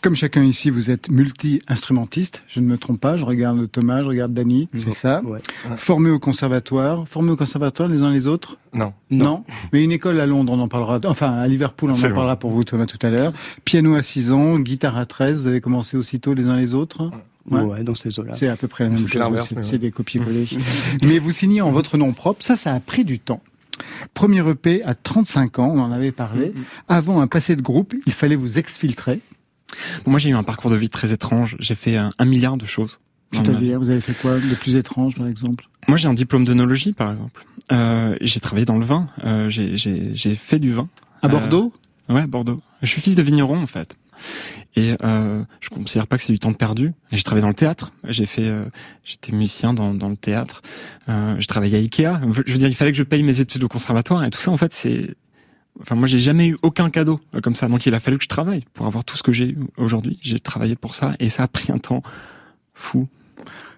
Comme 0.06 0.14
chacun 0.14 0.44
ici, 0.44 0.70
vous 0.70 0.92
êtes 0.92 1.10
multi-instrumentiste. 1.10 2.44
Je 2.46 2.60
ne 2.60 2.66
me 2.66 2.78
trompe 2.78 3.00
pas. 3.00 3.16
Je 3.16 3.24
regarde 3.24 3.68
Thomas, 3.68 4.04
je 4.04 4.06
regarde 4.06 4.32
Dany. 4.32 4.68
C'est 4.72 4.92
ça. 4.92 5.20
Ouais. 5.24 5.40
Formé 5.76 6.10
au 6.10 6.20
conservatoire. 6.20 7.08
Formé 7.08 7.32
au 7.32 7.36
conservatoire 7.36 7.88
les 7.88 8.04
uns 8.04 8.12
les 8.12 8.28
autres 8.28 8.56
Non. 8.72 8.92
Non. 9.10 9.42
Mais 9.72 9.82
une 9.82 9.90
école 9.90 10.20
à 10.20 10.26
Londres, 10.26 10.52
on 10.52 10.60
en 10.60 10.68
parlera. 10.68 11.00
Enfin, 11.06 11.32
à 11.32 11.48
Liverpool, 11.48 11.90
on 11.90 11.94
en 11.98 12.14
parlera 12.14 12.36
pour 12.36 12.52
vous, 12.52 12.62
Thomas, 12.62 12.86
tout 12.86 13.04
à 13.04 13.10
l'heure. 13.10 13.32
Piano 13.64 13.96
à 13.96 14.02
6 14.04 14.30
ans, 14.30 14.60
guitare 14.60 14.96
à 14.96 15.06
13. 15.06 15.40
Vous 15.40 15.46
avez 15.48 15.60
commencé 15.60 15.96
aussitôt 15.96 16.34
les 16.34 16.46
uns 16.46 16.56
les 16.56 16.72
autres 16.72 17.10
Ouais. 17.50 17.62
Ouais, 17.62 17.82
dans 17.82 17.96
ces 17.96 18.16
eaux-là. 18.20 18.34
C'est 18.36 18.46
à 18.46 18.54
peu 18.54 18.68
près 18.68 18.84
la 18.84 18.90
même 18.90 19.08
chose. 19.08 19.10
C'est 19.10 19.72
ouais. 19.72 19.78
des 19.78 19.90
copier-coller. 19.90 20.46
mais 21.02 21.18
vous 21.18 21.32
signez 21.32 21.62
en 21.62 21.72
votre 21.72 21.96
nom 21.96 22.12
propre. 22.12 22.44
Ça, 22.44 22.54
ça 22.54 22.72
a 22.72 22.78
pris 22.78 23.04
du 23.04 23.18
temps. 23.18 23.40
Premier 24.14 24.48
EP 24.48 24.84
à 24.84 24.94
35 24.94 25.58
ans, 25.58 25.72
on 25.74 25.80
en 25.80 25.90
avait 25.90 26.12
parlé. 26.12 26.52
Avant 26.86 27.20
un 27.20 27.26
passé 27.26 27.56
de 27.56 27.62
groupe, 27.62 27.92
il 28.06 28.12
fallait 28.12 28.36
vous 28.36 28.60
exfiltrer. 28.60 29.20
Bon, 30.04 30.10
moi, 30.12 30.18
j'ai 30.20 30.30
eu 30.30 30.34
un 30.34 30.42
parcours 30.42 30.70
de 30.70 30.76
vie 30.76 30.88
très 30.88 31.12
étrange. 31.12 31.56
J'ai 31.58 31.74
fait 31.74 31.96
un, 31.96 32.10
un 32.18 32.24
milliard 32.24 32.56
de 32.56 32.66
choses. 32.66 33.00
C'est-à-dire, 33.32 33.78
vous 33.80 33.90
avez 33.90 34.00
fait 34.00 34.14
quoi 34.14 34.34
de 34.38 34.54
plus 34.54 34.76
étrange, 34.76 35.16
par 35.16 35.26
exemple? 35.26 35.64
Moi, 35.88 35.96
j'ai 35.98 36.08
un 36.08 36.14
diplôme 36.14 36.44
d'œnologie, 36.44 36.92
par 36.92 37.10
exemple. 37.10 37.44
Euh, 37.72 38.16
j'ai 38.20 38.40
travaillé 38.40 38.64
dans 38.64 38.78
le 38.78 38.84
vin. 38.84 39.08
Euh, 39.24 39.48
j'ai- 39.50 40.36
fait 40.36 40.58
du 40.58 40.72
vin. 40.72 40.88
À 41.22 41.26
Euh, 41.26 41.30
Bordeaux 41.30 41.72
Ouais, 42.08 42.26
Bordeaux. 42.26 42.60
Je 42.82 42.86
suis 42.86 43.00
fils 43.00 43.16
de 43.16 43.22
vigneron 43.22 43.60
en 43.60 43.66
fait. 43.66 43.96
Et 44.76 44.94
euh, 45.02 45.42
je 45.60 45.68
considère 45.70 46.06
pas 46.06 46.16
que 46.16 46.22
c'est 46.22 46.32
du 46.32 46.38
temps 46.38 46.52
perdu. 46.52 46.92
J'ai 47.10 47.24
travaillé 47.24 47.42
dans 47.42 47.48
le 47.48 47.54
théâtre. 47.54 47.90
J'ai 48.04 48.26
fait, 48.26 48.44
euh, 48.44 48.64
j'étais 49.02 49.32
musicien 49.32 49.74
dans, 49.74 49.92
dans 49.92 50.08
le 50.08 50.16
théâtre. 50.16 50.62
Euh, 51.08 51.34
j'ai 51.40 51.46
travaillé 51.48 51.76
à 51.76 51.80
Ikea. 51.80 52.20
Je 52.46 52.52
veux 52.52 52.58
dire, 52.58 52.68
il 52.68 52.74
fallait 52.76 52.92
que 52.92 52.98
je 52.98 53.02
paye 53.02 53.24
mes 53.24 53.40
études 53.40 53.64
au 53.64 53.68
conservatoire 53.68 54.22
et 54.24 54.30
tout 54.30 54.38
ça. 54.40 54.52
En 54.52 54.56
fait, 54.56 54.72
c'est, 54.72 55.16
enfin, 55.80 55.94
moi, 55.94 56.06
j'ai 56.06 56.18
jamais 56.18 56.48
eu 56.48 56.56
aucun 56.62 56.90
cadeau 56.90 57.20
euh, 57.34 57.40
comme 57.40 57.54
ça. 57.54 57.68
Donc, 57.68 57.86
il 57.86 57.94
a 57.94 57.98
fallu 57.98 58.18
que 58.18 58.24
je 58.24 58.28
travaille 58.28 58.64
pour 58.74 58.86
avoir 58.86 59.04
tout 59.04 59.16
ce 59.16 59.22
que 59.22 59.32
j'ai 59.32 59.50
eu 59.50 59.58
aujourd'hui. 59.76 60.18
J'ai 60.22 60.38
travaillé 60.38 60.76
pour 60.76 60.94
ça 60.94 61.14
et 61.20 61.28
ça 61.28 61.44
a 61.44 61.48
pris 61.48 61.72
un 61.72 61.78
temps 61.78 62.02
fou. 62.74 63.08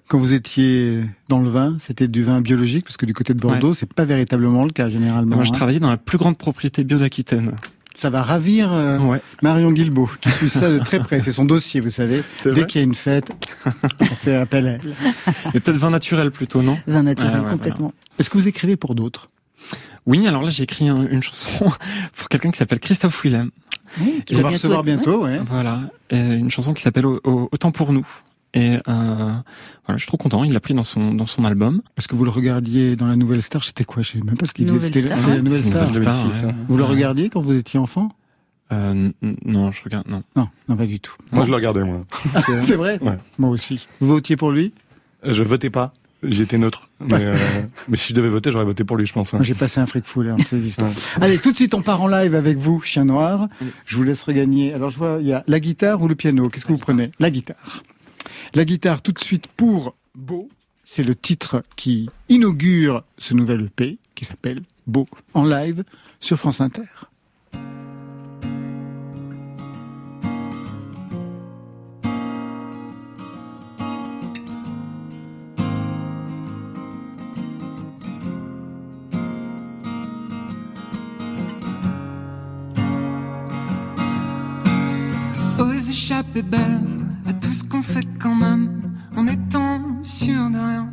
Quand 0.08 0.18
vous 0.18 0.32
étiez 0.32 1.04
dans 1.28 1.40
le 1.40 1.50
vin, 1.50 1.76
c'était 1.78 2.08
du 2.08 2.24
vin 2.24 2.40
biologique, 2.40 2.84
parce 2.84 2.96
que 2.96 3.04
du 3.04 3.12
côté 3.12 3.34
de 3.34 3.40
Bordeaux, 3.40 3.74
c'est 3.74 3.92
pas 3.92 4.06
véritablement 4.06 4.64
le 4.64 4.70
cas 4.70 4.88
généralement. 4.88 5.36
moi, 5.36 5.44
je 5.44 5.50
hein. 5.50 5.52
travaillais 5.52 5.80
dans 5.80 5.90
la 5.90 5.98
plus 5.98 6.16
grande 6.16 6.38
propriété 6.38 6.82
bio 6.82 6.98
d'Aquitaine. 6.98 7.52
Ça 7.94 8.10
va 8.10 8.22
ravir 8.22 8.72
euh, 8.72 8.98
Ouais. 9.00 9.20
Marion 9.42 9.72
Guilbeault, 9.72 10.08
qui 10.20 10.30
suit 10.30 10.48
ça 10.48 10.70
de 10.70 10.78
très 10.78 11.00
près. 11.00 11.20
C'est 11.20 11.32
son 11.32 11.44
dossier, 11.44 11.80
vous 11.80 11.90
savez. 11.90 12.22
Dès 12.44 12.64
qu'il 12.64 12.80
y 12.80 12.84
a 12.84 12.86
une 12.86 12.94
fête, 12.94 13.28
on 13.66 14.04
fait 14.04 14.36
appel 14.36 14.68
à 14.68 14.70
elle. 14.74 14.80
Et 15.52 15.60
peut-être 15.60 15.76
vin 15.76 15.90
naturel 15.90 16.30
plutôt, 16.30 16.62
non? 16.62 16.78
Vin 16.86 17.02
naturel, 17.02 17.40
Ouais, 17.40 17.40
ouais, 17.40 17.50
complètement. 17.50 17.92
Est-ce 18.18 18.30
que 18.30 18.38
vous 18.38 18.46
écrivez 18.46 18.76
pour 18.76 18.94
d'autres? 18.94 19.30
Oui, 20.08 20.26
alors 20.26 20.42
là, 20.42 20.50
j'ai 20.50 20.62
écrit 20.64 20.88
un- 20.88 21.06
une 21.06 21.22
chanson 21.22 21.66
pour 22.16 22.28
quelqu'un 22.28 22.50
qui 22.50 22.58
s'appelle 22.58 22.80
Christophe 22.80 23.22
Willem. 23.22 23.50
Oui, 24.00 24.22
qui 24.26 24.34
va 24.34 24.48
recevoir 24.48 24.82
bientôt, 24.82 25.24
ouais. 25.24 25.38
Voilà, 25.46 25.82
et 26.10 26.18
une 26.18 26.50
chanson 26.50 26.74
qui 26.74 26.82
s'appelle 26.82 27.06
Au- 27.06 27.20
Au- 27.24 27.48
Autant 27.52 27.70
pour 27.70 27.92
nous. 27.92 28.06
Et 28.54 28.76
euh, 28.76 28.80
voilà, 28.88 29.96
je 29.96 29.98
suis 29.98 30.06
trop 30.06 30.16
content. 30.16 30.42
Il 30.42 30.52
l'a 30.54 30.60
pris 30.60 30.72
dans 30.74 30.82
son 30.82 31.12
dans 31.12 31.26
son 31.26 31.44
album. 31.44 31.82
Parce 31.94 32.06
que 32.06 32.16
vous 32.16 32.24
le 32.24 32.30
regardiez 32.30 32.96
dans 32.96 33.06
la 33.06 33.14
Nouvelle 33.16 33.42
Star, 33.42 33.62
c'était 33.62 33.84
quoi? 33.84 34.02
Je 34.02 34.12
sais 34.12 34.20
même 34.22 34.38
pas 34.38 34.46
ce 34.46 34.54
qu'il 34.54 34.66
faisait. 34.66 34.80
C'était 34.90 35.02
la. 35.08 35.16
Nouvelle 35.16 35.60
Star. 35.62 35.84
nouvelle 35.88 36.02
star, 36.02 36.24
2006, 36.24 36.40
ouais. 36.40 36.46
ouais. 36.48 36.54
Vous 36.68 36.76
le 36.78 36.84
regardiez 36.84 37.28
quand 37.28 37.40
vous 37.40 37.52
étiez 37.52 37.78
enfant? 37.78 38.08
Euh, 38.72 39.10
non, 39.44 39.70
je 39.72 39.82
regarde. 39.84 40.06
Non. 40.08 40.22
Non, 40.36 40.48
non, 40.68 40.76
pas 40.76 40.86
du 40.86 40.98
tout. 41.00 41.14
Moi, 41.32 41.44
je 41.44 41.50
le 41.50 41.56
regardais, 41.56 41.84
moi. 41.84 42.04
C'est 42.62 42.76
vrai? 42.76 42.98
Ouais. 43.02 43.18
Moi 43.38 43.50
aussi. 43.50 43.86
Vous 44.00 44.08
votiez 44.08 44.36
pour 44.36 44.50
lui? 44.50 44.72
Je 45.22 45.42
votais 45.42 45.70
pas. 45.70 45.92
J'étais 46.22 46.58
neutre. 46.58 46.88
Mais, 47.00 47.24
euh, 47.24 47.36
mais 47.88 47.96
si 47.96 48.08
je 48.08 48.14
devais 48.14 48.28
voter, 48.28 48.50
j'aurais 48.50 48.64
voté 48.64 48.84
pour 48.84 48.96
lui, 48.96 49.06
je 49.06 49.12
pense. 49.12 49.32
J'ai 49.40 49.54
passé 49.54 49.80
un 49.80 49.86
fric 49.86 50.04
fou 50.04 50.22
là, 50.22 50.36
ces 50.46 50.66
histoires. 50.66 50.90
Allez, 51.20 51.38
tout 51.38 51.52
de 51.52 51.56
suite, 51.56 51.74
on 51.74 51.82
part 51.82 52.02
en 52.02 52.08
live 52.08 52.34
avec 52.34 52.58
vous, 52.58 52.80
Chien 52.80 53.04
Noir. 53.04 53.48
Je 53.86 53.96
vous 53.96 54.02
laisse 54.02 54.22
regagner. 54.22 54.74
Alors, 54.74 54.90
je 54.90 54.98
vois, 54.98 55.18
il 55.20 55.28
y 55.28 55.32
a 55.32 55.44
la 55.46 55.60
guitare 55.60 56.02
ou 56.02 56.08
le 56.08 56.14
piano? 56.14 56.48
Qu'est-ce 56.48 56.66
que 56.66 56.72
vous 56.72 56.78
prenez? 56.78 57.10
La 57.20 57.30
guitare. 57.30 57.82
La 58.54 58.64
guitare, 58.64 59.02
tout 59.02 59.12
de 59.12 59.20
suite, 59.20 59.46
pour 59.46 59.94
Beau. 60.14 60.48
C'est 60.82 61.04
le 61.04 61.14
titre 61.14 61.62
qui 61.76 62.08
inaugure 62.28 63.04
ce 63.18 63.34
nouvel 63.34 63.66
EP 63.66 63.98
qui 64.14 64.24
s'appelle 64.24 64.62
Beau 64.86 65.06
en 65.34 65.44
live 65.44 65.84
sur 66.18 66.38
France 66.38 66.62
Inter. 66.62 66.82
Ose 85.58 85.90
échapper 85.90 86.42
belle 86.42 86.80
à 87.26 87.32
tout 87.32 87.52
ce 87.52 87.64
qu'on 87.64 87.82
fait 87.82 88.06
quand 88.20 88.34
même, 88.34 88.80
en 89.16 89.26
étant 89.26 90.02
sûr 90.02 90.48
de 90.50 90.56
rien. 90.56 90.90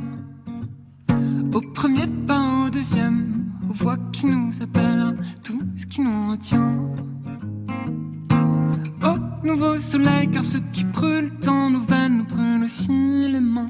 Au 1.54 1.62
premier 1.74 2.08
pas, 2.28 2.66
au 2.66 2.70
deuxième, 2.72 3.46
aux 3.70 3.74
voix 3.74 3.98
qui 4.12 4.26
nous 4.26 4.52
appellent, 4.62 5.16
tout 5.44 5.62
ce 5.76 5.86
qui 5.86 6.02
nous 6.02 6.32
retient. 6.32 6.76
Au 9.04 9.46
nouveau 9.46 9.78
soleil, 9.78 10.30
car 10.32 10.44
ce 10.44 10.58
qui 10.74 10.84
brûle 10.84 11.30
tant 11.40 11.70
nos 11.70 11.82
veines 11.82 12.18
nous 12.18 12.26
brûle 12.26 12.64
aussi 12.64 12.90
les 13.30 13.40
mains. 13.40 13.70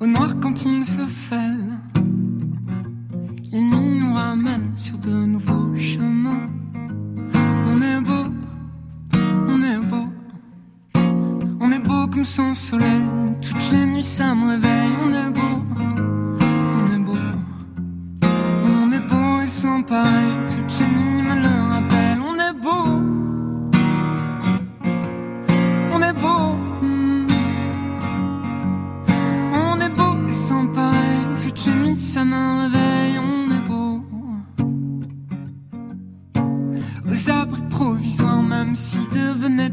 Au 0.00 0.06
noir 0.06 0.34
quand 0.40 0.64
il 0.64 0.84
se 0.84 1.06
fait, 1.06 1.56
les 3.52 3.60
nous 3.60 4.12
ramènent 4.12 4.76
sur 4.76 4.98
de 4.98 5.24
nouveaux 5.24 5.76
chemins. 5.76 6.09
Son 12.24 12.54
soleil. 12.54 13.02
Toutes 13.40 13.70
les 13.72 13.86
nuits 13.86 14.02
ça 14.02 14.34
me 14.34 14.50
réveille. 14.50 14.90
On 15.02 15.08
est 15.12 15.30
beau, 15.30 15.62
on 16.82 16.94
est 16.94 16.98
beau, 16.98 17.18
on 18.66 18.92
est 18.92 19.00
beau 19.00 19.40
et 19.42 19.46
sans 19.46 19.82
pareil. 19.82 20.32
Toutes 20.48 20.80
les 20.80 20.86
nuits 20.86 21.22
me 21.22 21.34
le 21.42 21.54
rappellent. 21.72 22.20
On 22.22 22.36
est 22.38 22.56
beau, 22.64 22.84
on 25.94 26.02
est 26.02 26.12
beau, 26.12 26.54
hmm. 26.82 27.26
on 29.54 29.80
est 29.80 29.94
beau 29.96 30.28
et 30.28 30.32
sans 30.32 30.66
pareil. 30.66 31.20
Toutes 31.42 31.66
les 31.66 31.74
nuits 31.74 31.96
ça 31.96 32.24
me 32.24 32.62
réveille. 32.62 33.18
On 33.18 33.50
est 33.50 33.68
beau 33.68 34.02
aux 37.10 37.30
abris 37.30 37.62
provisoires, 37.70 38.42
même 38.42 38.76
s'ils 38.76 39.08
devenaient 39.08 39.69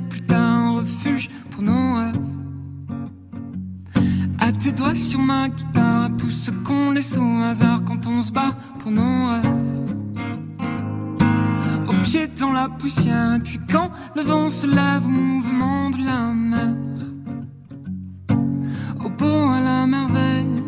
À 4.48 4.52
tes 4.54 4.72
doigts 4.72 4.96
sur 4.96 5.20
ma 5.20 5.50
guitare, 5.50 6.10
tout 6.18 6.30
ce 6.30 6.52
qu'on 6.52 6.92
laisse 6.92 7.18
au 7.18 7.44
hasard 7.44 7.84
quand 7.84 8.08
on 8.08 8.22
se 8.22 8.32
bat 8.32 8.56
pour 8.80 8.92
nos 8.92 9.28
rêves. 9.28 9.94
Au 11.90 11.94
pied 12.04 12.28
dans 12.28 12.54
la 12.54 12.70
poussière, 12.70 13.40
puis 13.44 13.60
quand 13.70 13.92
le 14.16 14.22
vent 14.22 14.50
se 14.50 14.66
lève 14.66 15.06
au 15.06 15.10
mouvement 15.10 15.90
de 15.90 15.98
la 15.98 16.32
mer. 16.32 16.76
Au 19.04 19.10
beau 19.10 19.50
à 19.50 19.60
la 19.60 19.86
merveille, 19.86 20.64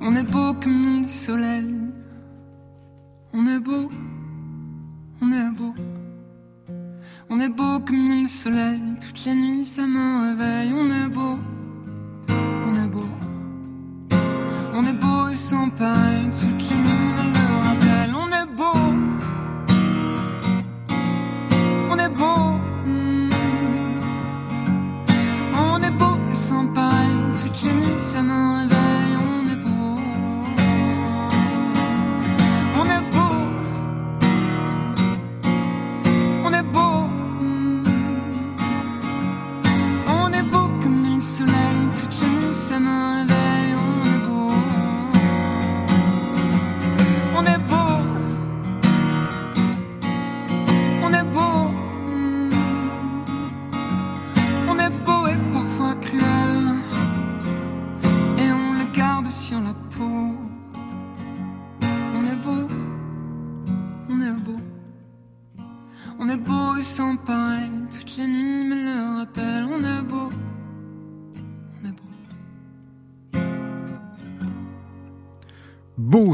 on 0.00 0.16
est 0.16 0.28
beau 0.34 0.52
comme 0.54 0.80
mille 0.86 1.08
soleils. 1.08 1.76
On 3.32 3.46
est 3.46 3.60
beau. 3.60 3.88
On 5.22 5.30
est 5.32 5.50
beau, 5.56 5.74
on 7.30 7.40
est 7.40 7.48
beau 7.48 7.78
comme 7.86 8.02
mille 8.08 8.28
soleils. 8.28 8.82
Toutes 9.00 9.24
les 9.26 9.34
nuits 9.36 9.64
ça 9.64 9.86
me 9.86 10.30
réveille. 10.30 10.72
On 10.74 10.86
est 10.90 11.08
beau, 11.08 11.38
on 14.74 14.86
est 14.86 14.92
beau 14.92 15.28
et 15.28 15.34
sans 15.34 15.70
les 15.70 16.76
nuits 16.76 17.12
me 17.16 17.34
le 17.34 17.64
rappellent. 17.64 17.83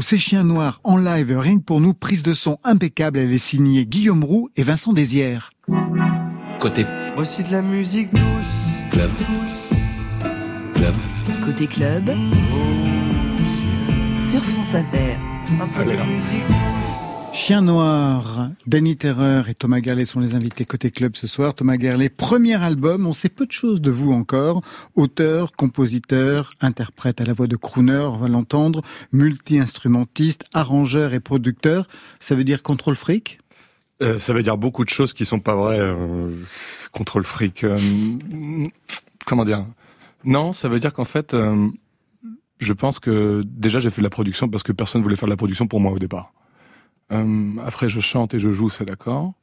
Ces 0.01 0.17
chiens 0.17 0.43
noirs 0.43 0.81
en 0.83 0.97
live, 0.97 1.37
rien 1.37 1.57
que 1.57 1.63
pour 1.63 1.79
nous, 1.79 1.93
prise 1.93 2.23
de 2.23 2.33
son 2.33 2.57
impeccable. 2.63 3.19
Elle 3.19 3.31
est 3.31 3.37
signée 3.37 3.85
Guillaume 3.85 4.23
Roux 4.23 4.49
et 4.55 4.63
Vincent 4.63 4.93
Désières. 4.93 5.51
Côté 6.59 6.85
Voici 7.15 7.43
de 7.43 7.51
la 7.51 7.61
musique 7.61 8.11
douce. 8.11 8.21
club, 8.91 9.11
club, 10.75 10.95
Côté 11.43 11.67
club, 11.67 12.09
sur 14.19 14.43
France 14.43 14.75
Inter. 14.75 15.17
Un 15.59 15.67
peu 15.67 15.85
de 15.85 15.91
musique 15.91 16.47
douce. 16.47 16.80
Chien 17.33 17.61
noir, 17.61 18.49
Danny 18.67 18.97
Terreur 18.97 19.49
et 19.49 19.55
Thomas 19.55 19.81
Gerlet 19.81 20.05
sont 20.05 20.19
les 20.19 20.35
invités 20.35 20.65
côté 20.65 20.91
club 20.91 21.15
ce 21.15 21.27
soir. 21.27 21.55
Thomas 21.55 21.77
Gerlet, 21.79 22.09
premier 22.09 22.61
album, 22.61 23.07
on 23.07 23.13
sait 23.13 23.29
peu 23.29 23.45
de 23.45 23.51
choses 23.51 23.81
de 23.81 23.89
vous 23.89 24.11
encore. 24.11 24.61
Auteur, 24.95 25.53
compositeur, 25.53 26.51
interprète 26.59 27.21
à 27.21 27.23
la 27.23 27.33
voix 27.33 27.47
de 27.47 27.55
crooner, 27.55 28.05
on 28.13 28.17
va 28.17 28.27
l'entendre, 28.27 28.81
multi-instrumentiste, 29.11 30.43
arrangeur 30.53 31.13
et 31.13 31.19
producteur. 31.19 31.87
Ça 32.19 32.35
veut 32.35 32.43
dire 32.43 32.61
contrôle 32.61 32.95
fric? 32.95 33.39
Euh, 34.01 34.19
ça 34.19 34.33
veut 34.33 34.43
dire 34.43 34.57
beaucoup 34.57 34.83
de 34.83 34.89
choses 34.89 35.13
qui 35.13 35.25
sont 35.25 35.39
pas 35.39 35.55
vraies. 35.55 35.79
Euh, 35.79 36.35
contrôle 36.91 37.23
fric. 37.23 37.63
euh, 37.63 37.77
comment 39.25 39.45
dire? 39.45 39.65
Non, 40.25 40.53
ça 40.53 40.69
veut 40.69 40.79
dire 40.79 40.93
qu'en 40.93 41.05
fait, 41.05 41.33
euh, 41.33 41.67
je 42.59 42.73
pense 42.73 42.99
que 42.99 43.41
déjà 43.45 43.79
j'ai 43.79 43.89
fait 43.89 44.01
de 44.01 44.05
la 44.05 44.09
production 44.09 44.47
parce 44.47 44.63
que 44.63 44.71
personne 44.71 45.01
voulait 45.01 45.15
faire 45.15 45.27
de 45.27 45.33
la 45.33 45.37
production 45.37 45.67
pour 45.67 45.79
moi 45.79 45.91
au 45.91 45.99
départ. 45.99 46.33
Euh, 47.11 47.51
après, 47.65 47.89
je 47.89 47.99
chante 47.99 48.33
et 48.33 48.39
je 48.39 48.51
joue, 48.51 48.69
c'est 48.69 48.85
d'accord. 48.85 49.33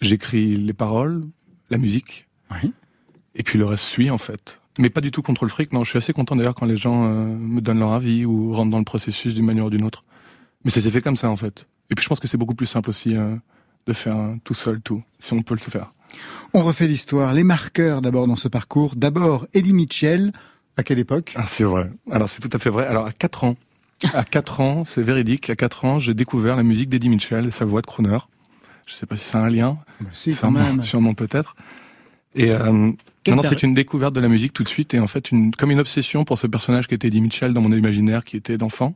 J'écris 0.00 0.56
les 0.56 0.72
paroles, 0.72 1.24
la 1.70 1.78
musique. 1.78 2.26
Oui. 2.50 2.72
Et 3.34 3.42
puis 3.42 3.58
le 3.58 3.66
reste 3.66 3.84
suit 3.84 4.10
en 4.10 4.18
fait. 4.18 4.60
Mais 4.78 4.90
pas 4.90 5.00
du 5.00 5.10
tout 5.10 5.22
contrôle 5.22 5.48
fric. 5.48 5.72
Non, 5.72 5.84
je 5.84 5.90
suis 5.90 5.98
assez 5.98 6.12
content 6.12 6.36
d'ailleurs 6.36 6.54
quand 6.54 6.66
les 6.66 6.76
gens 6.76 7.06
euh, 7.06 7.26
me 7.26 7.60
donnent 7.60 7.78
leur 7.78 7.92
avis 7.92 8.24
ou 8.24 8.52
rentrent 8.52 8.70
dans 8.70 8.78
le 8.78 8.84
processus 8.84 9.34
d'une 9.34 9.44
manière 9.44 9.66
ou 9.66 9.70
d'une 9.70 9.84
autre. 9.84 10.04
Mais 10.64 10.70
ça 10.70 10.80
s'est 10.80 10.90
fait 10.90 11.00
comme 11.00 11.16
ça 11.16 11.30
en 11.30 11.36
fait. 11.36 11.66
Et 11.90 11.94
puis 11.94 12.02
je 12.02 12.08
pense 12.08 12.20
que 12.20 12.26
c'est 12.26 12.36
beaucoup 12.36 12.54
plus 12.54 12.66
simple 12.66 12.90
aussi 12.90 13.16
euh, 13.16 13.36
de 13.86 13.92
faire 13.92 14.16
euh, 14.16 14.34
tout 14.44 14.54
seul 14.54 14.80
tout, 14.80 15.02
si 15.18 15.32
on 15.32 15.42
peut 15.42 15.54
le 15.54 15.60
faire. 15.60 15.92
On 16.52 16.62
refait 16.62 16.86
l'histoire, 16.86 17.32
les 17.32 17.44
marqueurs 17.44 18.02
d'abord 18.02 18.26
dans 18.26 18.36
ce 18.36 18.48
parcours. 18.48 18.96
D'abord, 18.96 19.46
Eddie 19.54 19.72
Mitchell, 19.72 20.32
à 20.76 20.82
quelle 20.82 20.98
époque? 20.98 21.34
Ah, 21.36 21.44
c'est 21.46 21.64
vrai. 21.64 21.90
Alors 22.10 22.28
c'est 22.28 22.40
tout 22.40 22.54
à 22.54 22.58
fait 22.58 22.70
vrai. 22.70 22.86
Alors 22.86 23.06
à 23.06 23.12
4 23.12 23.44
ans, 23.44 23.56
à 24.14 24.24
4 24.24 24.60
ans, 24.60 24.84
c'est 24.84 25.02
véridique, 25.02 25.50
à 25.50 25.56
4 25.56 25.84
ans, 25.84 25.98
j'ai 25.98 26.14
découvert 26.14 26.56
la 26.56 26.62
musique 26.62 26.88
d'Eddie 26.88 27.08
Mitchell 27.08 27.46
et 27.46 27.50
sa 27.50 27.64
voix 27.64 27.80
de 27.80 27.86
crooner. 27.86 28.18
Je 28.86 28.94
sais 28.94 29.06
pas 29.06 29.16
si 29.16 29.24
c'est 29.24 29.36
un 29.36 29.48
lien, 29.48 29.78
Bah 30.00 30.08
si, 30.12 30.30
quand 30.30 30.36
sûrement, 30.36 30.60
même. 30.60 30.82
sûrement 30.82 31.14
peut-être. 31.14 31.56
Et 32.34 32.50
euh, 32.50 32.92
non, 33.28 33.42
c'est 33.42 33.62
une 33.62 33.74
découverte 33.74 34.14
de 34.14 34.20
la 34.20 34.28
musique 34.28 34.52
tout 34.52 34.62
de 34.62 34.68
suite 34.68 34.94
et 34.94 35.00
en 35.00 35.06
fait 35.08 35.30
une, 35.32 35.52
comme 35.54 35.70
une 35.70 35.80
obsession 35.80 36.24
pour 36.24 36.38
ce 36.38 36.46
personnage 36.46 36.86
qui 36.86 36.94
était 36.94 37.08
Eddie 37.08 37.20
Mitchell 37.20 37.52
dans 37.52 37.62
mon 37.62 37.72
imaginaire 37.72 38.22
qui 38.24 38.36
était 38.36 38.58
d'enfant. 38.58 38.94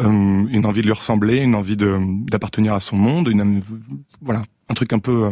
Euh, 0.00 0.04
une 0.08 0.66
envie 0.66 0.82
de 0.82 0.86
lui 0.86 0.92
ressembler, 0.92 1.38
une 1.38 1.54
envie 1.54 1.76
d'appartenir 1.76 2.74
à 2.74 2.80
son 2.80 2.96
monde, 2.96 3.28
une 3.28 3.62
voilà, 4.20 4.42
un 4.68 4.74
truc 4.74 4.92
un 4.92 4.98
peu 4.98 5.24
euh, 5.24 5.30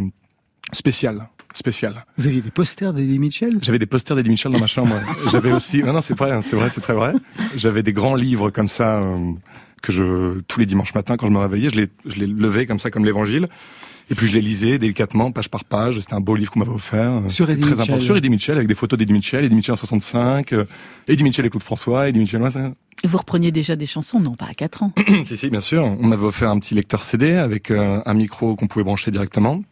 spécial. 0.73 1.29
Spécial. 1.55 2.05
Vous 2.19 2.27
aviez 2.27 2.41
des 2.41 2.51
posters 2.51 2.93
d'Eddie 2.93 3.19
Mitchell? 3.19 3.59
J'avais 3.63 3.79
des 3.79 3.87
posters 3.87 4.17
d'Eddie 4.17 4.31
Mitchell 4.31 4.53
dans 4.53 4.59
ma 4.61 4.67
chambre. 4.67 4.95
J'avais 5.31 5.53
aussi, 5.53 5.83
non, 5.83 5.93
non, 5.93 6.01
c'est 6.03 6.17
vrai, 6.17 6.39
c'est 6.43 6.57
vrai, 6.57 6.71
c'est 6.71 6.81
très 6.81 6.95
vrai. 6.95 7.13
J'avais 7.57 7.83
des 7.83 7.93
grands 7.93 8.15
livres 8.15 8.51
comme 8.51 8.69
ça 8.69 8.99
euh, 8.99 9.33
que 9.83 9.93
je 9.93 10.41
tous 10.49 10.61
les 10.61 10.67
dimanches 10.67 10.95
matins 10.95 11.17
quand 11.17 11.27
je 11.27 11.33
me 11.33 11.39
réveillais, 11.39 11.71
je 11.71 11.77
les 11.77 11.89
je 12.07 12.17
les 12.17 12.27
levais 12.27 12.67
comme 12.67 12.79
ça 12.79 12.91
comme 12.91 13.05
l'Évangile. 13.05 13.49
Et 14.11 14.15
puis 14.15 14.27
je 14.27 14.35
les 14.35 14.41
lisais 14.43 14.79
délicatement, 14.79 15.31
page 15.31 15.49
par 15.49 15.65
page. 15.65 16.01
C'était 16.01 16.15
un 16.15 16.21
beau 16.21 16.35
livre 16.37 16.51
qu'on 16.51 16.59
m'avait 16.59 16.73
offert. 16.73 17.13
Sur 17.29 17.49
Eddie 17.49 17.61
très 17.63 17.71
Mitchell. 17.71 17.83
important. 17.85 18.05
Sur 18.05 18.17
Eddie 18.17 18.29
Mitchell, 18.31 18.57
avec 18.57 18.69
des 18.69 18.75
photos 18.75 18.99
d'Eddie 18.99 19.13
Mitchell, 19.13 19.45
Eddie 19.45 19.55
Mitchell 19.55 19.73
en 19.75 19.77
65, 19.77 20.53
euh, 20.53 20.65
Eddie 21.09 21.23
Mitchell 21.25 21.47
et 21.47 21.51
Claude 21.51 21.63
François, 21.63 22.09
Eddie 22.09 22.19
Mitchell. 22.19 22.43
ça- 22.53 22.73
Vous 23.05 23.17
repreniez 23.17 23.53
déjà 23.53 23.75
des 23.77 23.87
chansons 23.87 24.21
Non, 24.21 24.35
pas 24.35 24.47
à 24.51 24.55
4 24.55 24.83
ans. 24.83 24.93
si, 25.27 25.37
si, 25.37 25.49
bien 25.51 25.61
sûr. 25.61 25.85
On 25.85 26.07
m'avait 26.09 26.27
offert 26.27 26.51
un 26.51 26.59
petit 26.59 26.75
lecteur 26.75 27.03
CD 27.03 27.33
avec 27.37 27.71
euh, 27.71 28.03
un 28.05 28.15
micro 28.15 28.55
qu'on 28.57 28.67
pouvait 28.67 28.85
brancher 28.85 29.11
directement. 29.13 29.63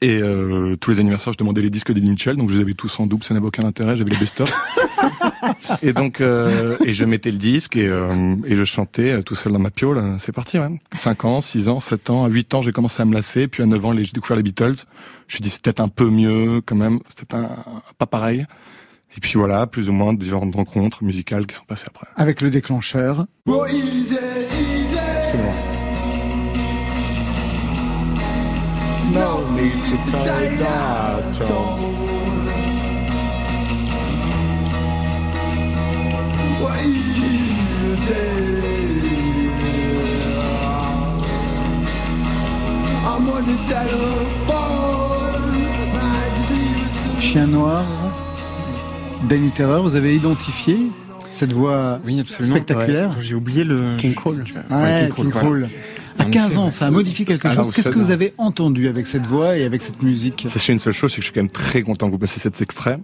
Et 0.00 0.20
euh, 0.22 0.76
tous 0.76 0.92
les 0.92 1.00
anniversaires, 1.00 1.32
je 1.32 1.38
demandais 1.38 1.62
les 1.62 1.70
disques 1.70 1.92
d'Eddie 1.92 2.10
Mitchell, 2.10 2.36
donc 2.36 2.50
je 2.50 2.56
les 2.56 2.62
avais 2.62 2.74
tous 2.74 2.98
en 3.00 3.06
double, 3.06 3.24
ça 3.24 3.34
n'avait 3.34 3.46
aucun 3.46 3.64
intérêt, 3.64 3.96
j'avais 3.96 4.10
les 4.10 4.16
best-of. 4.16 4.52
et 5.82 5.92
donc, 5.92 6.20
euh, 6.20 6.76
et 6.84 6.94
je 6.94 7.04
mettais 7.04 7.30
le 7.30 7.38
disque 7.38 7.76
et, 7.76 7.88
euh, 7.88 8.36
et 8.46 8.56
je 8.56 8.64
chantais 8.64 9.12
euh, 9.12 9.22
tout 9.22 9.34
seul 9.34 9.52
dans 9.52 9.58
ma 9.58 9.70
piole. 9.70 10.16
C'est 10.18 10.32
parti, 10.32 10.58
ouais. 10.58 10.68
5 10.94 11.24
ans, 11.24 11.40
6 11.40 11.68
ans, 11.68 11.80
7 11.80 12.10
ans, 12.10 12.24
à 12.24 12.28
8 12.28 12.54
ans, 12.54 12.62
j'ai 12.62 12.72
commencé 12.72 13.02
à 13.02 13.04
me 13.04 13.14
lasser. 13.14 13.48
Puis 13.48 13.62
à 13.62 13.66
9 13.66 13.84
ans, 13.84 13.92
j'ai 13.96 14.12
découvert 14.12 14.36
les 14.36 14.42
Beatles. 14.42 14.64
Je 14.66 14.72
me 14.72 14.84
suis 15.28 15.40
dit, 15.42 15.50
c'est 15.50 15.62
peut-être 15.62 15.80
un 15.80 15.88
peu 15.88 16.08
mieux 16.08 16.60
quand 16.64 16.76
même, 16.76 17.00
c'était 17.08 17.34
un, 17.34 17.48
pas 17.98 18.06
pareil. 18.06 18.46
Et 19.16 19.20
puis 19.20 19.32
voilà, 19.34 19.66
plus 19.66 19.88
ou 19.88 19.92
moins 19.92 20.12
différentes 20.12 20.54
rencontres 20.54 21.02
musicales 21.02 21.46
qui 21.46 21.56
sont 21.56 21.64
passées 21.64 21.86
après. 21.88 22.06
Avec 22.16 22.40
le 22.40 22.50
déclencheur. 22.50 23.26
No 29.18 29.50
need 29.50 29.84
to 29.90 29.96
take 30.12 30.58
that 30.58 31.22
toll. 31.46 31.78
What 36.60 36.78
is 36.80 38.10
it? 38.10 38.18
I'm 43.04 43.28
on 43.28 43.44
the 43.46 43.56
telephone. 43.68 45.52
Might 45.94 46.32
just 46.36 46.50
leave 46.50 46.86
us 47.18 47.22
Chien 47.24 47.46
noir. 47.48 47.84
Danny 49.28 49.50
Terreur, 49.50 49.82
vous 49.82 49.96
avez 49.96 50.14
identifié 50.14 50.90
cette 51.32 51.52
voix 51.52 52.00
Oui, 52.04 52.20
absolument. 52.20 52.56
spectaculaire 52.56 53.10
J'ai 53.20 53.34
oublié 53.34 53.64
le. 53.64 53.96
King 53.96 54.14
Cole. 54.14 54.44
Ouais, 54.70 55.08
King 55.14 55.30
Cole, 55.30 55.32
King 55.32 55.32
voilà. 55.32 55.66
À 56.18 56.26
En 56.26 56.30
15 56.30 56.50
effet, 56.50 56.58
ans, 56.58 56.70
ça 56.70 56.86
a 56.86 56.90
modifié 56.90 57.24
quelque 57.24 57.52
chose. 57.52 57.70
Qu'est-ce 57.72 57.90
que 57.90 57.98
vous 57.98 58.10
avez 58.10 58.34
entendu 58.38 58.88
avec 58.88 59.06
cette 59.06 59.26
voix 59.26 59.56
et 59.56 59.64
avec 59.64 59.82
cette 59.82 60.02
musique? 60.02 60.46
Sachez 60.50 60.72
une 60.72 60.78
seule 60.78 60.92
chose, 60.92 61.10
c'est 61.12 61.16
que 61.16 61.22
je 61.22 61.26
suis 61.26 61.34
quand 61.34 61.42
même 61.42 61.50
très 61.50 61.82
content 61.82 62.06
que 62.06 62.12
vous 62.12 62.18
passiez 62.18 62.40
cet 62.40 62.60
extrait. 62.60 62.98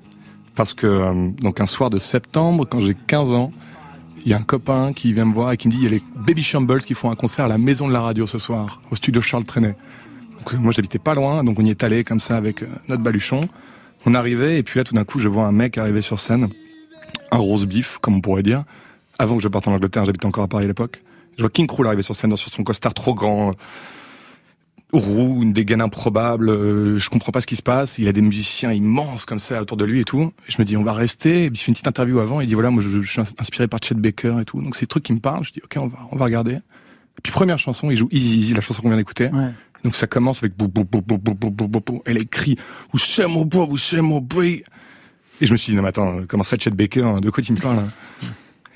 Parce 0.54 0.74
que, 0.74 0.86
euh, 0.86 1.30
donc 1.40 1.60
un 1.60 1.66
soir 1.66 1.90
de 1.90 1.98
septembre, 1.98 2.66
quand 2.68 2.80
j'ai 2.80 2.94
15 2.94 3.32
ans, 3.32 3.52
il 4.24 4.30
y 4.30 4.34
a 4.34 4.38
un 4.38 4.42
copain 4.42 4.92
qui 4.92 5.12
vient 5.12 5.26
me 5.26 5.34
voir 5.34 5.52
et 5.52 5.56
qui 5.56 5.68
me 5.68 5.72
dit, 5.72 5.78
il 5.78 5.84
y 5.84 5.86
a 5.86 5.90
les 5.90 6.02
Baby 6.16 6.42
Shambles 6.42 6.82
qui 6.82 6.94
font 6.94 7.10
un 7.10 7.16
concert 7.16 7.44
à 7.44 7.48
la 7.48 7.58
maison 7.58 7.88
de 7.88 7.92
la 7.92 8.00
radio 8.00 8.26
ce 8.26 8.38
soir, 8.38 8.80
au 8.90 8.96
studio 8.96 9.20
Charles 9.20 9.44
Trenet. 9.44 9.76
Donc, 10.38 10.54
euh, 10.54 10.56
moi, 10.58 10.72
j'habitais 10.72 10.98
pas 10.98 11.14
loin, 11.14 11.44
donc 11.44 11.58
on 11.58 11.64
y 11.64 11.70
est 11.70 11.82
allé 11.82 12.04
comme 12.04 12.20
ça 12.20 12.36
avec 12.36 12.62
euh, 12.62 12.66
notre 12.88 13.02
baluchon. 13.02 13.40
On 14.06 14.14
arrivait, 14.14 14.58
et 14.58 14.62
puis 14.62 14.78
là, 14.78 14.84
tout 14.84 14.94
d'un 14.94 15.04
coup, 15.04 15.18
je 15.18 15.28
vois 15.28 15.46
un 15.46 15.52
mec 15.52 15.76
arriver 15.78 16.02
sur 16.02 16.20
scène, 16.20 16.48
un 17.32 17.38
rose 17.38 17.66
beef, 17.66 17.98
comme 18.00 18.14
on 18.16 18.20
pourrait 18.20 18.42
dire. 18.42 18.64
Avant 19.18 19.36
que 19.36 19.42
je 19.42 19.48
parte 19.48 19.68
en 19.68 19.72
Angleterre, 19.72 20.04
j'habitais 20.04 20.26
encore 20.26 20.44
à 20.44 20.48
Paris 20.48 20.64
à 20.64 20.68
l'époque. 20.68 21.02
Je 21.36 21.42
vois 21.42 21.50
King 21.50 21.66
Krul 21.66 21.86
arriver 21.86 22.02
sur 22.02 22.14
scène 22.14 22.36
sur 22.36 22.52
son 22.52 22.62
costard 22.62 22.94
trop 22.94 23.14
grand, 23.14 23.54
roux, 24.94 25.42
une 25.42 25.52
dégaine 25.52 25.80
improbable, 25.80 26.48
euh, 26.48 26.98
je 26.98 27.10
comprends 27.10 27.32
pas 27.32 27.40
ce 27.40 27.46
qui 27.46 27.56
se 27.56 27.62
passe, 27.62 27.98
il 27.98 28.08
a 28.08 28.12
des 28.12 28.22
musiciens 28.22 28.72
immenses 28.72 29.24
comme 29.24 29.40
ça 29.40 29.60
autour 29.60 29.76
de 29.76 29.84
lui 29.84 30.00
et 30.00 30.04
tout. 30.04 30.32
Et 30.48 30.52
je 30.52 30.56
me 30.58 30.64
dis 30.64 30.76
on 30.76 30.84
va 30.84 30.92
rester, 30.92 31.44
et 31.44 31.50
puis 31.50 31.58
il 31.58 31.62
fait 31.62 31.68
une 31.68 31.74
petite 31.74 31.88
interview 31.88 32.20
avant, 32.20 32.40
il 32.40 32.46
dit 32.46 32.54
voilà 32.54 32.70
moi 32.70 32.82
je, 32.82 33.02
je 33.02 33.10
suis 33.10 33.20
inspiré 33.38 33.68
par 33.68 33.80
Chet 33.82 33.94
Baker 33.94 34.36
et 34.40 34.44
tout. 34.44 34.60
Donc 34.62 34.76
c'est 34.76 34.82
des 34.82 34.86
trucs 34.86 35.04
qui 35.04 35.12
me 35.12 35.20
parlent, 35.20 35.44
je 35.44 35.52
dis 35.52 35.60
OK, 35.64 35.76
on 35.76 35.88
va 35.88 35.98
on 36.10 36.16
va 36.16 36.24
regarder. 36.24 36.54
Et 36.54 37.20
puis 37.22 37.32
première 37.32 37.58
chanson, 37.58 37.90
il 37.90 37.96
joue 37.96 38.08
Easy 38.10 38.38
Easy, 38.38 38.54
la 38.54 38.60
chanson 38.60 38.82
qu'on 38.82 38.88
vient 38.88 38.96
d'écouter. 38.96 39.28
Ouais. 39.28 39.50
Donc 39.84 39.96
ça 39.96 40.06
commence 40.06 40.38
avec 40.38 40.56
bou 40.56 40.68
bou 40.68 40.84
bou 40.84 41.00
bou 41.00 41.18
bou 41.18 41.34
bou 41.34 41.50
bou 41.50 41.68
bou 41.68 41.80
bou. 41.80 42.02
Elle 42.06 42.18
écrit 42.18 42.56
Où 42.92 42.98
c'est 42.98 43.26
mon 43.26 43.44
bois, 43.44 43.66
où 43.68 43.76
c'est 43.76 44.00
mon 44.00 44.20
bruit? 44.20 44.64
Et 45.40 45.46
je 45.46 45.52
me 45.52 45.56
suis 45.56 45.72
dit 45.72 45.76
non 45.76 45.82
mais 45.82 45.88
attends, 45.88 46.20
comment 46.28 46.44
ça 46.44 46.56
Chet 46.56 46.70
Baker, 46.70 47.02
hein, 47.02 47.20
de 47.20 47.30
quoi 47.30 47.42
tu 47.42 47.52
me 47.52 47.58
parles 47.58 47.80
hein? 47.80 48.26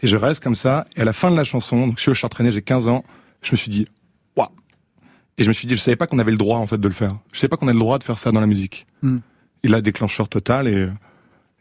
Et 0.02 0.06
je 0.06 0.16
reste 0.16 0.42
comme 0.42 0.54
ça, 0.54 0.86
et 0.96 1.00
à 1.00 1.04
la 1.04 1.12
fin 1.12 1.30
de 1.30 1.36
la 1.36 1.44
chanson, 1.44 1.86
donc 1.86 2.00
sur 2.00 2.10
le 2.10 2.14
char 2.14 2.30
traîné, 2.30 2.52
j'ai 2.52 2.62
15 2.62 2.88
ans, 2.88 3.04
je 3.42 3.52
me 3.52 3.56
suis 3.56 3.70
dit 3.70 3.86
waouh 4.36 4.48
et 5.36 5.44
je 5.44 5.48
me 5.48 5.52
suis 5.52 5.66
dit, 5.66 5.74
je 5.74 5.80
savais 5.80 5.96
pas 5.96 6.06
qu'on 6.06 6.18
avait 6.18 6.30
le 6.32 6.36
droit 6.36 6.58
en 6.58 6.66
fait 6.66 6.78
de 6.78 6.88
le 6.88 6.94
faire. 6.94 7.16
Je 7.32 7.38
savais 7.38 7.48
pas 7.48 7.56
qu'on 7.56 7.66
avait 7.68 7.74
le 7.74 7.80
droit 7.80 7.98
de 7.98 8.04
faire 8.04 8.18
ça 8.18 8.32
dans 8.32 8.40
la 8.40 8.46
musique. 8.46 8.86
Hmm. 9.02 9.18
Il 9.62 9.74
a 9.74 9.80
déclencheur 9.80 10.28
total 10.28 10.68
et 10.68 10.88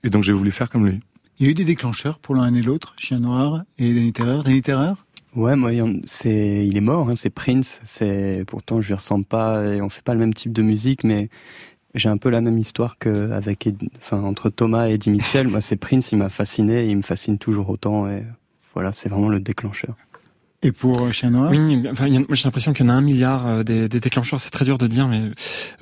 et 0.03 0.09
donc 0.09 0.23
j'ai 0.23 0.33
voulu 0.33 0.51
faire 0.51 0.69
comme 0.69 0.87
lui. 0.87 0.99
Il 1.39 1.45
y 1.45 1.49
a 1.49 1.51
eu 1.51 1.53
des 1.53 1.65
déclencheurs 1.65 2.19
pour 2.19 2.35
l'un 2.35 2.53
et 2.53 2.61
l'autre, 2.61 2.95
Chien 2.97 3.19
Noir 3.19 3.63
et 3.77 3.93
Danny 3.93 4.13
Terreur. 4.13 4.43
Danny 4.43 4.61
Terreur? 4.61 5.05
Ouais, 5.35 5.55
moi, 5.55 5.71
c'est, 6.05 6.65
il 6.65 6.77
est 6.77 6.81
mort, 6.81 7.09
hein, 7.09 7.15
c'est 7.15 7.29
Prince. 7.29 7.79
C'est, 7.85 8.43
pourtant, 8.47 8.81
je 8.81 8.87
lui 8.87 8.93
ressemble 8.95 9.25
pas 9.25 9.63
et 9.65 9.81
on 9.81 9.89
fait 9.89 10.01
pas 10.01 10.13
le 10.13 10.19
même 10.19 10.33
type 10.33 10.51
de 10.51 10.63
musique, 10.63 11.03
mais 11.03 11.29
j'ai 11.97 12.09
un 12.09 12.17
peu 12.17 12.29
la 12.29 12.41
même 12.41 12.57
histoire 12.57 12.97
que 12.97 13.31
avec, 13.31 13.67
Ed- 13.67 13.89
enfin, 13.97 14.21
entre 14.23 14.49
Thomas 14.49 14.89
et 14.89 14.93
Eddie 14.93 15.09
Mitchell. 15.11 15.47
moi, 15.47 15.61
c'est 15.61 15.75
Prince, 15.77 16.11
il 16.11 16.17
m'a 16.17 16.29
fasciné, 16.29 16.85
et 16.85 16.89
il 16.89 16.97
me 16.97 17.01
fascine 17.01 17.37
toujours 17.37 17.69
autant 17.69 18.07
et 18.09 18.23
voilà, 18.73 18.91
c'est 18.93 19.09
vraiment 19.09 19.29
le 19.29 19.39
déclencheur. 19.39 19.95
Et 20.63 20.71
pour 20.71 21.01
euh, 21.01 21.11
Chien 21.11 21.29
Noir 21.29 21.51
Oui, 21.51 21.87
enfin, 21.91 22.07
j'ai 22.09 22.43
l'impression 22.45 22.73
qu'il 22.73 22.85
y 22.85 22.89
en 22.89 22.91
a 22.91 22.95
un 22.95 23.01
milliard 23.01 23.45
euh, 23.47 23.63
des, 23.63 23.87
des 23.87 23.99
déclencheurs. 23.99 24.39
C'est 24.39 24.49
très 24.49 24.65
dur 24.65 24.77
de 24.79 24.87
dire, 24.87 25.07
mais 25.07 25.31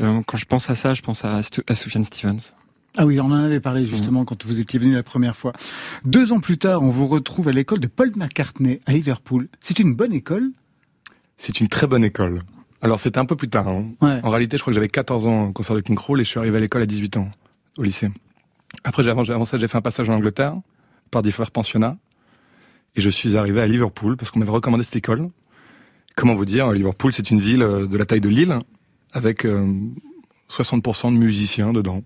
euh, 0.01 0.21
quand 0.27 0.37
je 0.37 0.45
pense 0.45 0.69
à 0.69 0.75
ça, 0.75 0.93
je 0.93 1.01
pense 1.01 1.23
à, 1.23 1.39
à 1.67 1.75
Sufjan 1.75 2.03
Stevens. 2.03 2.53
Ah 2.97 3.05
oui, 3.05 3.19
on 3.19 3.25
en 3.25 3.31
avait 3.33 3.59
parlé 3.59 3.85
justement 3.85 4.23
quand 4.23 4.45
vous 4.45 4.59
étiez 4.59 4.79
venu 4.79 4.93
la 4.93 5.03
première 5.03 5.35
fois. 5.35 5.51
Deux 6.05 6.31
ans 6.31 6.39
plus 6.39 6.57
tard, 6.57 6.81
on 6.81 6.89
vous 6.89 7.07
retrouve 7.07 7.47
à 7.49 7.51
l'école 7.51 7.79
de 7.79 7.87
Paul 7.87 8.11
McCartney 8.15 8.79
à 8.85 8.93
Liverpool. 8.93 9.47
C'est 9.59 9.79
une 9.79 9.95
bonne 9.95 10.13
école? 10.13 10.51
C'est 11.37 11.59
une 11.59 11.67
très 11.67 11.87
bonne 11.87 12.03
école. 12.05 12.41
Alors 12.81 12.99
c'était 12.99 13.17
un 13.19 13.25
peu 13.25 13.35
plus 13.35 13.49
tard. 13.49 13.67
hein. 13.67 13.85
Ouais. 14.01 14.19
En 14.23 14.29
réalité, 14.29 14.57
je 14.57 14.61
crois 14.61 14.71
que 14.71 14.75
j'avais 14.75 14.87
14 14.87 15.27
ans 15.27 15.45
au 15.47 15.51
concert 15.53 15.75
de 15.75 15.81
King 15.81 15.95
Cruel 15.95 16.21
et 16.21 16.23
je 16.23 16.29
suis 16.29 16.39
arrivé 16.39 16.57
à 16.57 16.59
l'école 16.59 16.81
à 16.81 16.85
18 16.85 17.17
ans, 17.17 17.29
au 17.77 17.83
lycée. 17.83 18.09
Après, 18.83 19.03
j'ai 19.03 19.09
avancé, 19.09 19.31
avant 19.31 19.45
ça, 19.45 19.57
j'ai 19.57 19.67
fait 19.67 19.77
un 19.77 19.81
passage 19.81 20.09
en 20.09 20.13
Angleterre 20.15 20.53
par 21.11 21.21
différents 21.23 21.49
pensionnats 21.51 21.97
et 22.95 23.01
je 23.01 23.09
suis 23.09 23.37
arrivé 23.37 23.61
à 23.61 23.67
Liverpool 23.67 24.17
parce 24.17 24.31
qu'on 24.31 24.39
m'avait 24.39 24.51
recommandé 24.51 24.83
cette 24.83 24.95
école. 24.97 25.29
Comment 26.15 26.35
vous 26.35 26.45
dire, 26.45 26.71
Liverpool, 26.71 27.11
c'est 27.11 27.29
une 27.31 27.39
ville 27.41 27.61
euh, 27.61 27.87
de 27.87 27.97
la 27.97 28.05
taille 28.05 28.21
de 28.21 28.29
Lille 28.29 28.57
avec 29.11 29.45
euh, 29.45 29.67
60% 30.49 31.13
de 31.13 31.17
musiciens 31.17 31.73
dedans 31.73 32.03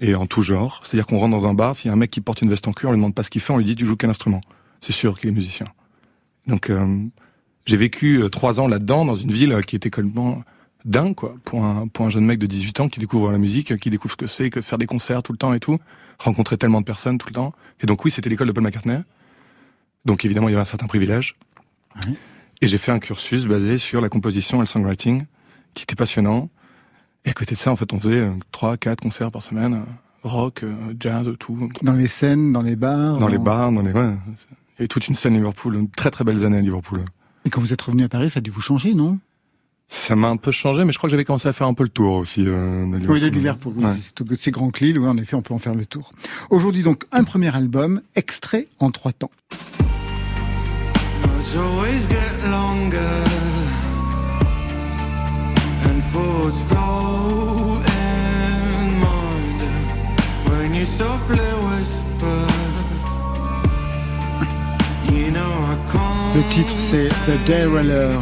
et 0.00 0.14
en 0.14 0.26
tout 0.26 0.42
genre. 0.42 0.80
C'est-à-dire 0.84 1.06
qu'on 1.06 1.18
rentre 1.18 1.30
dans 1.32 1.46
un 1.46 1.54
bar, 1.54 1.74
s'il 1.76 1.88
y 1.88 1.90
a 1.90 1.92
un 1.92 1.96
mec 1.96 2.10
qui 2.10 2.20
porte 2.20 2.42
une 2.42 2.48
veste 2.48 2.66
en 2.66 2.72
cuir, 2.72 2.88
on 2.88 2.92
lui 2.92 2.98
demande 2.98 3.14
pas 3.14 3.22
ce 3.22 3.30
qu'il 3.30 3.40
fait, 3.40 3.52
on 3.52 3.58
lui 3.58 3.64
dit 3.64 3.76
tu 3.76 3.86
joues 3.86 3.96
quel 3.96 4.10
instrument? 4.10 4.40
C'est 4.80 4.92
sûr 4.92 5.18
qu'il 5.18 5.28
est 5.30 5.32
musicien. 5.32 5.66
Donc 6.48 6.70
euh, 6.70 6.98
j'ai 7.66 7.76
vécu 7.76 8.22
euh, 8.22 8.28
trois 8.28 8.60
ans 8.60 8.68
là-dedans 8.68 9.04
dans 9.04 9.14
une 9.14 9.32
ville 9.32 9.52
euh, 9.52 9.60
qui 9.60 9.76
était 9.76 9.90
complètement 9.90 10.42
dingue 10.84 11.14
quoi 11.14 11.36
pour 11.44 11.64
un 11.64 11.86
pour 11.86 12.06
un 12.06 12.10
jeune 12.10 12.24
mec 12.24 12.38
de 12.38 12.46
18 12.46 12.80
ans 12.80 12.88
qui 12.88 12.98
découvre 12.98 13.30
la 13.30 13.38
musique, 13.38 13.72
euh, 13.72 13.76
qui 13.76 13.90
découvre 13.90 14.12
ce 14.12 14.16
que 14.16 14.26
c'est 14.26 14.50
que 14.50 14.60
de 14.60 14.64
faire 14.64 14.78
des 14.78 14.86
concerts 14.86 15.22
tout 15.22 15.32
le 15.32 15.38
temps 15.38 15.54
et 15.54 15.60
tout, 15.60 15.78
rencontrer 16.18 16.56
tellement 16.56 16.80
de 16.80 16.86
personnes 16.86 17.18
tout 17.18 17.28
le 17.28 17.34
temps. 17.34 17.52
Et 17.80 17.86
donc 17.86 18.04
oui, 18.04 18.10
c'était 18.10 18.30
l'école 18.30 18.48
de 18.48 18.52
Paul 18.52 18.64
McCartney. 18.64 18.98
Donc 20.04 20.24
évidemment, 20.24 20.48
il 20.48 20.52
y 20.52 20.54
avait 20.54 20.62
un 20.62 20.66
certain 20.66 20.86
privilège. 20.86 21.36
Et 22.60 22.68
j'ai 22.68 22.78
fait 22.78 22.90
un 22.90 22.98
cursus 22.98 23.46
basé 23.46 23.78
sur 23.78 24.00
la 24.00 24.08
composition 24.08 24.58
et 24.58 24.60
le 24.60 24.66
songwriting 24.66 25.22
qui 25.74 25.84
était 25.84 25.94
passionnant. 25.94 26.48
Et 27.24 27.30
à 27.30 27.32
côté 27.32 27.54
de 27.54 27.60
ça, 27.60 27.70
en 27.70 27.76
fait, 27.76 27.92
on 27.92 28.00
faisait 28.00 28.28
trois, 28.50 28.76
quatre 28.76 29.00
concerts 29.00 29.30
par 29.30 29.42
semaine, 29.42 29.84
rock, 30.24 30.64
jazz, 30.98 31.30
tout, 31.38 31.68
Dans 31.82 31.92
les 31.92 32.08
scènes, 32.08 32.52
dans 32.52 32.62
les 32.62 32.74
bars 32.74 33.18
dans 33.18 33.28
les 33.28 33.38
bars, 33.38 33.70
dans 33.70 33.82
les 33.82 33.92
ouais. 33.92 34.10
Il 34.10 34.78
y 34.78 34.80
avait 34.80 34.88
toute 34.88 35.06
une 35.06 35.14
scène 35.14 35.34
à 35.34 35.36
Liverpool, 35.36 35.76
une 35.76 35.88
très 35.88 36.10
très 36.10 36.24
belles 36.24 36.44
années 36.44 36.58
à 36.58 36.62
Liverpool. 36.62 37.04
Et 37.44 37.50
quand 37.50 37.60
vous 37.60 37.72
êtes 37.72 37.82
revenu 37.82 38.04
à 38.04 38.08
Paris, 38.08 38.30
ça 38.30 38.38
a 38.38 38.40
dû 38.40 38.50
vous 38.50 38.60
changer, 38.60 38.94
non? 38.94 39.18
Ça 39.88 40.16
m'a 40.16 40.28
un 40.28 40.36
peu 40.38 40.52
changé, 40.52 40.84
mais 40.84 40.92
je 40.92 40.98
crois 40.98 41.08
que 41.08 41.10
j'avais 41.10 41.24
commencé 41.24 41.48
à 41.48 41.52
faire 41.52 41.66
un 41.66 41.74
peu 41.74 41.82
le 41.82 41.88
tour 41.90 42.14
aussi. 42.14 42.44
Euh, 42.46 42.86
de 42.98 43.06
Oui, 43.08 43.20
de 43.20 43.28
Liverpool. 43.28 43.74
Oui, 43.76 43.84
Ouais. 43.84 44.36
c'est 44.38 44.50
grand 44.50 44.78
l'île, 44.80 44.98
oui, 44.98 45.06
en 45.08 45.16
effet, 45.18 45.34
on 45.36 45.42
peut 45.42 45.52
en 45.52 45.58
faire 45.58 45.74
le 45.74 45.84
tour. 45.84 46.10
Aujourd'hui, 46.50 46.82
donc, 46.82 47.04
un 47.12 47.24
premier 47.24 47.54
album, 47.54 48.00
extrait 48.14 48.68
en 48.78 48.90
trois 48.90 49.12
temps. 49.12 49.30
Le 66.34 66.42
titre, 66.48 66.74
c'est 66.78 67.08
The 67.08 67.46
Derailleur. 67.46 68.18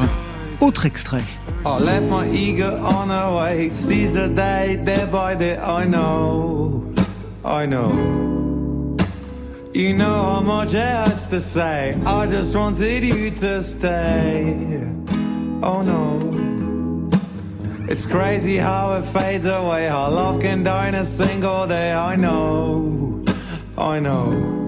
Autre 0.60 0.84
extrait. 0.84 1.22
I 1.64 1.78
left 1.78 2.08
my 2.08 2.26
ego 2.28 2.76
on 2.82 3.06
the 3.06 3.36
way, 3.36 3.70
seize 3.70 4.14
the 4.14 4.28
day, 4.28 4.76
day 4.84 5.06
by 5.06 5.36
day. 5.36 5.56
I 5.58 5.86
know, 5.86 6.84
I 7.44 7.66
know. 7.66 7.92
You 9.72 9.92
know 9.94 10.22
how 10.34 10.40
much 10.40 10.74
it 10.74 10.80
hurts 10.80 11.28
to 11.28 11.38
say. 11.38 11.96
I 12.04 12.26
just 12.26 12.56
wanted 12.56 13.04
you 13.04 13.30
to 13.30 13.62
stay. 13.62 14.56
Oh 15.62 15.82
no. 15.82 17.10
It's 17.88 18.06
crazy 18.06 18.56
how 18.56 18.94
it 18.94 19.04
fades 19.04 19.46
away. 19.46 19.86
How 19.86 20.10
love 20.10 20.40
can 20.40 20.64
die 20.64 20.88
in 20.88 20.96
a 20.96 21.04
single 21.04 21.68
day. 21.68 21.92
I 21.92 22.16
know, 22.16 23.22
I 23.78 24.00
know. 24.00 24.59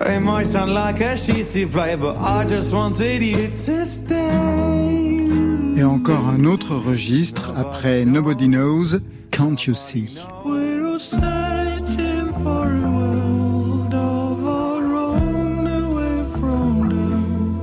It 0.00 0.20
might 0.20 0.46
sound 0.46 0.72
like 0.72 1.00
a 1.00 1.14
shitty 1.14 1.70
play, 1.70 1.96
but 1.96 2.16
I 2.16 2.44
just 2.44 2.72
wanted 2.72 3.22
you 3.22 3.48
to 3.48 3.84
stay. 3.84 5.28
Et 5.76 5.84
encore 5.84 6.28
un 6.28 6.44
autre 6.44 6.74
registre 6.76 7.52
après 7.56 8.04
Nobody 8.04 8.48
Knows, 8.48 9.00
Can't 9.30 9.66
You 9.66 9.74
See? 9.74 10.18
We're 10.44 10.84
all 10.86 10.98
searching 10.98 12.32
for 12.42 12.72
a 12.72 12.90
world 12.90 13.94
of 13.94 14.46
our 14.46 14.94
own, 14.94 15.66
away 15.66 16.24
from 16.38 16.88
them, 16.88 17.60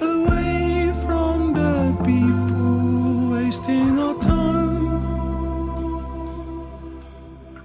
away 0.00 0.92
from 1.04 1.54
the 1.54 1.94
people 2.04 3.30
wasting 3.32 3.98
our 3.98 4.14
time. 4.20 5.00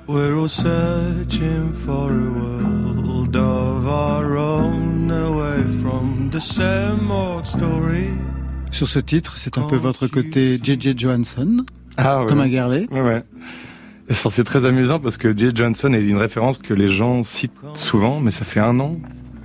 We're 0.08 0.36
all 0.38 0.50
searching 0.50 1.72
for 1.72 2.12
a 2.12 2.32
world 2.34 2.63
of 3.36 3.86
our 3.86 4.38
own, 4.38 5.10
away 5.12 5.64
from 5.82 6.30
the 6.32 6.40
same 6.40 7.12
old 7.12 7.46
story. 7.46 8.10
Sur 8.72 8.88
ce 8.88 9.00
titre, 9.00 9.38
c'est 9.38 9.58
un 9.58 9.64
peu 9.68 9.76
votre 9.76 10.08
côté 10.08 10.60
J.J. 10.62 10.96
Johansson, 10.98 11.66
Ah 11.98 12.22
ouais. 12.24 12.28
Thomas. 12.28 12.46
Ouais, 12.48 12.88
ouais. 12.92 13.24
Et 14.10 14.14
ça, 14.16 14.30
c'est 14.32 14.44
très 14.44 14.66
amusant 14.66 15.00
parce 15.00 15.18
que 15.18 15.36
Jay 15.38 15.52
Johnson 15.54 15.94
est 15.94 16.04
une 16.04 16.18
référence 16.18 16.58
que 16.58 16.74
les 16.74 16.90
gens 16.90 17.24
citent 17.24 17.52
souvent, 17.76 18.20
mais 18.20 18.32
ça 18.32 18.46
fait 18.46 18.60
un 18.60 18.80
an. 18.80 18.98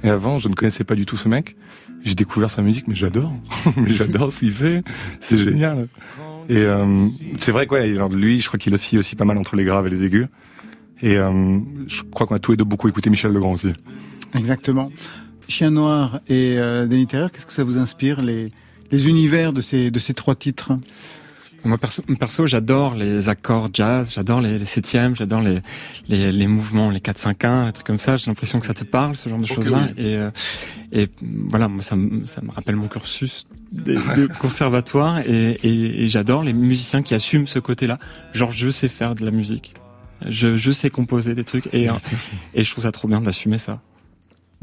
Et 0.02 0.08
avant, 0.08 0.38
je 0.38 0.48
ne 0.48 0.54
connaissais 0.54 0.84
pas 0.84 0.94
du 0.94 1.06
tout 1.06 1.16
ce 1.16 1.28
mec. 1.28 1.56
J'ai 2.04 2.14
découvert 2.14 2.50
sa 2.50 2.62
musique, 2.62 2.88
mais 2.88 2.94
j'adore. 2.94 3.32
mais 3.76 3.90
j'adore 3.90 4.32
ce 4.32 4.40
qu'il 4.40 4.52
fait. 4.52 4.82
C'est 5.20 5.38
génial. 5.38 5.88
Et 6.48 6.56
euh, 6.56 7.06
c'est 7.38 7.52
vrai 7.52 7.66
quoi. 7.66 7.80
Ouais, 7.80 7.94
lui, 8.10 8.40
je 8.40 8.46
crois 8.48 8.58
qu'il 8.58 8.72
oscille 8.72 8.98
aussi 8.98 9.14
pas 9.14 9.24
mal 9.26 9.36
entre 9.36 9.54
les 9.56 9.64
graves 9.64 9.86
et 9.86 9.90
les 9.90 10.02
aigus. 10.04 10.26
Et 11.02 11.16
euh, 11.16 11.58
je 11.86 12.02
crois 12.02 12.26
qu'on 12.26 12.34
a 12.34 12.38
tous 12.38 12.52
les 12.52 12.56
deux 12.56 12.64
beaucoup 12.64 12.88
écouté 12.88 13.08
Michel 13.10 13.32
Legrand 13.32 13.52
aussi. 13.52 13.72
Exactement. 14.34 14.90
Chien 15.48 15.70
Noir 15.70 16.20
et 16.28 16.54
euh, 16.58 16.86
Denis 16.86 17.06
Terreur, 17.06 17.32
qu'est-ce 17.32 17.46
que 17.46 17.52
ça 17.52 17.64
vous 17.64 17.78
inspire 17.78 18.20
les, 18.20 18.52
les 18.90 19.08
univers 19.08 19.52
de 19.52 19.60
ces, 19.60 19.90
de 19.90 19.98
ces 19.98 20.12
trois 20.14 20.34
titres? 20.34 20.72
Moi 21.64 21.76
perso, 21.76 22.02
perso 22.20 22.46
j'adore 22.46 22.94
les 22.94 23.28
accords 23.28 23.68
jazz, 23.72 24.12
j'adore 24.14 24.40
les, 24.40 24.58
les 24.58 24.64
septièmes, 24.64 25.16
j'adore 25.16 25.40
les, 25.40 25.60
les, 26.08 26.30
les 26.30 26.46
mouvements, 26.46 26.90
les 26.90 27.00
4-5-1, 27.00 27.66
les 27.66 27.72
trucs 27.72 27.86
comme 27.86 27.98
ça. 27.98 28.16
J'ai 28.16 28.26
l'impression 28.30 28.60
que 28.60 28.66
ça 28.66 28.74
te 28.74 28.84
parle, 28.84 29.16
ce 29.16 29.28
genre 29.28 29.40
de 29.40 29.46
choses-là. 29.46 29.88
oui. 29.96 30.04
Et, 30.04 30.16
euh, 30.16 30.30
et 30.92 31.08
voilà, 31.50 31.66
moi 31.68 31.82
ça, 31.82 31.96
me- 31.96 32.26
ça 32.26 32.42
me 32.42 32.50
rappelle 32.52 32.76
mon 32.76 32.86
cursus 32.88 33.46
des, 33.72 33.94
de 33.94 34.28
conservatoire 34.40 35.18
et, 35.20 35.52
et, 35.62 36.04
et 36.04 36.08
j'adore 36.08 36.44
les 36.44 36.52
musiciens 36.52 37.02
qui 37.02 37.14
assument 37.14 37.46
ce 37.46 37.58
côté-là. 37.58 37.98
Genre 38.34 38.50
je 38.52 38.70
sais 38.70 38.88
faire 38.88 39.14
de 39.16 39.24
la 39.24 39.30
musique, 39.32 39.74
je, 40.26 40.56
je 40.56 40.72
sais 40.72 40.90
composer 40.90 41.34
des 41.34 41.44
trucs 41.44 41.72
et, 41.74 41.88
euh, 41.88 41.92
et 42.54 42.62
je 42.62 42.70
trouve 42.70 42.84
ça 42.84 42.92
trop 42.92 43.08
bien 43.08 43.20
d'assumer 43.20 43.58
ça. 43.58 43.80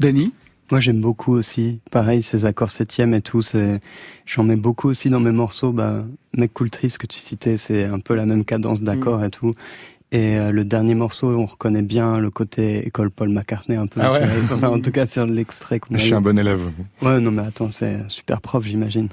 Denis 0.00 0.32
Moi, 0.70 0.80
j'aime 0.80 1.00
beaucoup 1.00 1.32
aussi. 1.32 1.80
Pareil, 1.90 2.22
ces 2.22 2.44
accords 2.44 2.70
septièmes 2.70 3.14
et 3.14 3.22
tout. 3.22 3.40
C'est, 3.42 3.80
j'en 4.26 4.44
mets 4.44 4.56
beaucoup 4.56 4.88
aussi 4.88 5.10
dans 5.10 5.20
mes 5.20 5.30
morceaux. 5.32 5.72
Bah, 5.72 6.04
mec 6.34 6.52
cool 6.52 6.70
triste 6.70 6.98
que 6.98 7.06
tu 7.06 7.18
citais, 7.18 7.56
c'est 7.56 7.84
un 7.84 8.00
peu 8.00 8.14
la 8.14 8.26
même 8.26 8.44
cadence 8.44 8.82
d'accords 8.82 9.24
et 9.24 9.30
tout. 9.30 9.54
Et 10.16 10.38
euh, 10.38 10.50
le 10.50 10.64
dernier 10.64 10.94
morceau, 10.94 11.28
on 11.28 11.44
reconnaît 11.44 11.82
bien 11.82 12.18
le 12.18 12.30
côté 12.30 12.86
école 12.86 13.10
Paul 13.10 13.28
McCartney 13.28 13.76
un 13.76 13.86
peu. 13.86 14.00
Ah 14.02 14.14
ouais. 14.14 14.22
enfin, 14.50 14.68
en 14.68 14.80
tout 14.80 14.90
cas, 14.90 15.04
sur 15.04 15.26
l'extrait 15.26 15.78
qu'on 15.78 15.94
a 15.94 15.98
Je 15.98 16.04
suis 16.04 16.14
un 16.14 16.22
bon 16.22 16.38
élève. 16.38 16.60
Ouais, 17.02 17.20
non, 17.20 17.32
mais 17.32 17.42
attends, 17.42 17.70
c'est 17.70 17.96
un 17.96 18.08
super 18.08 18.40
prof, 18.40 18.64
j'imagine. 18.64 19.08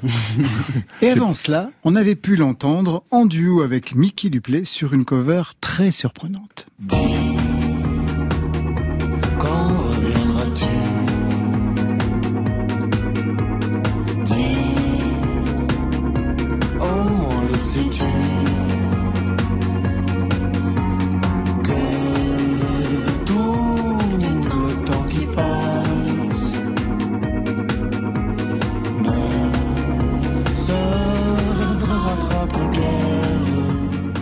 Et 1.02 1.10
avant 1.10 1.34
cela, 1.34 1.72
on 1.84 1.98
avait 1.98 2.16
pu 2.16 2.38
l'entendre 2.38 3.04
en 3.12 3.26
duo 3.26 3.64
avec 3.64 3.96
Mickey 3.96 4.30
Duplay 4.30 4.64
sur 4.64 4.94
une 4.94 5.04
cover 5.04 5.44
très 5.60 5.92
surprenante. 5.92 6.68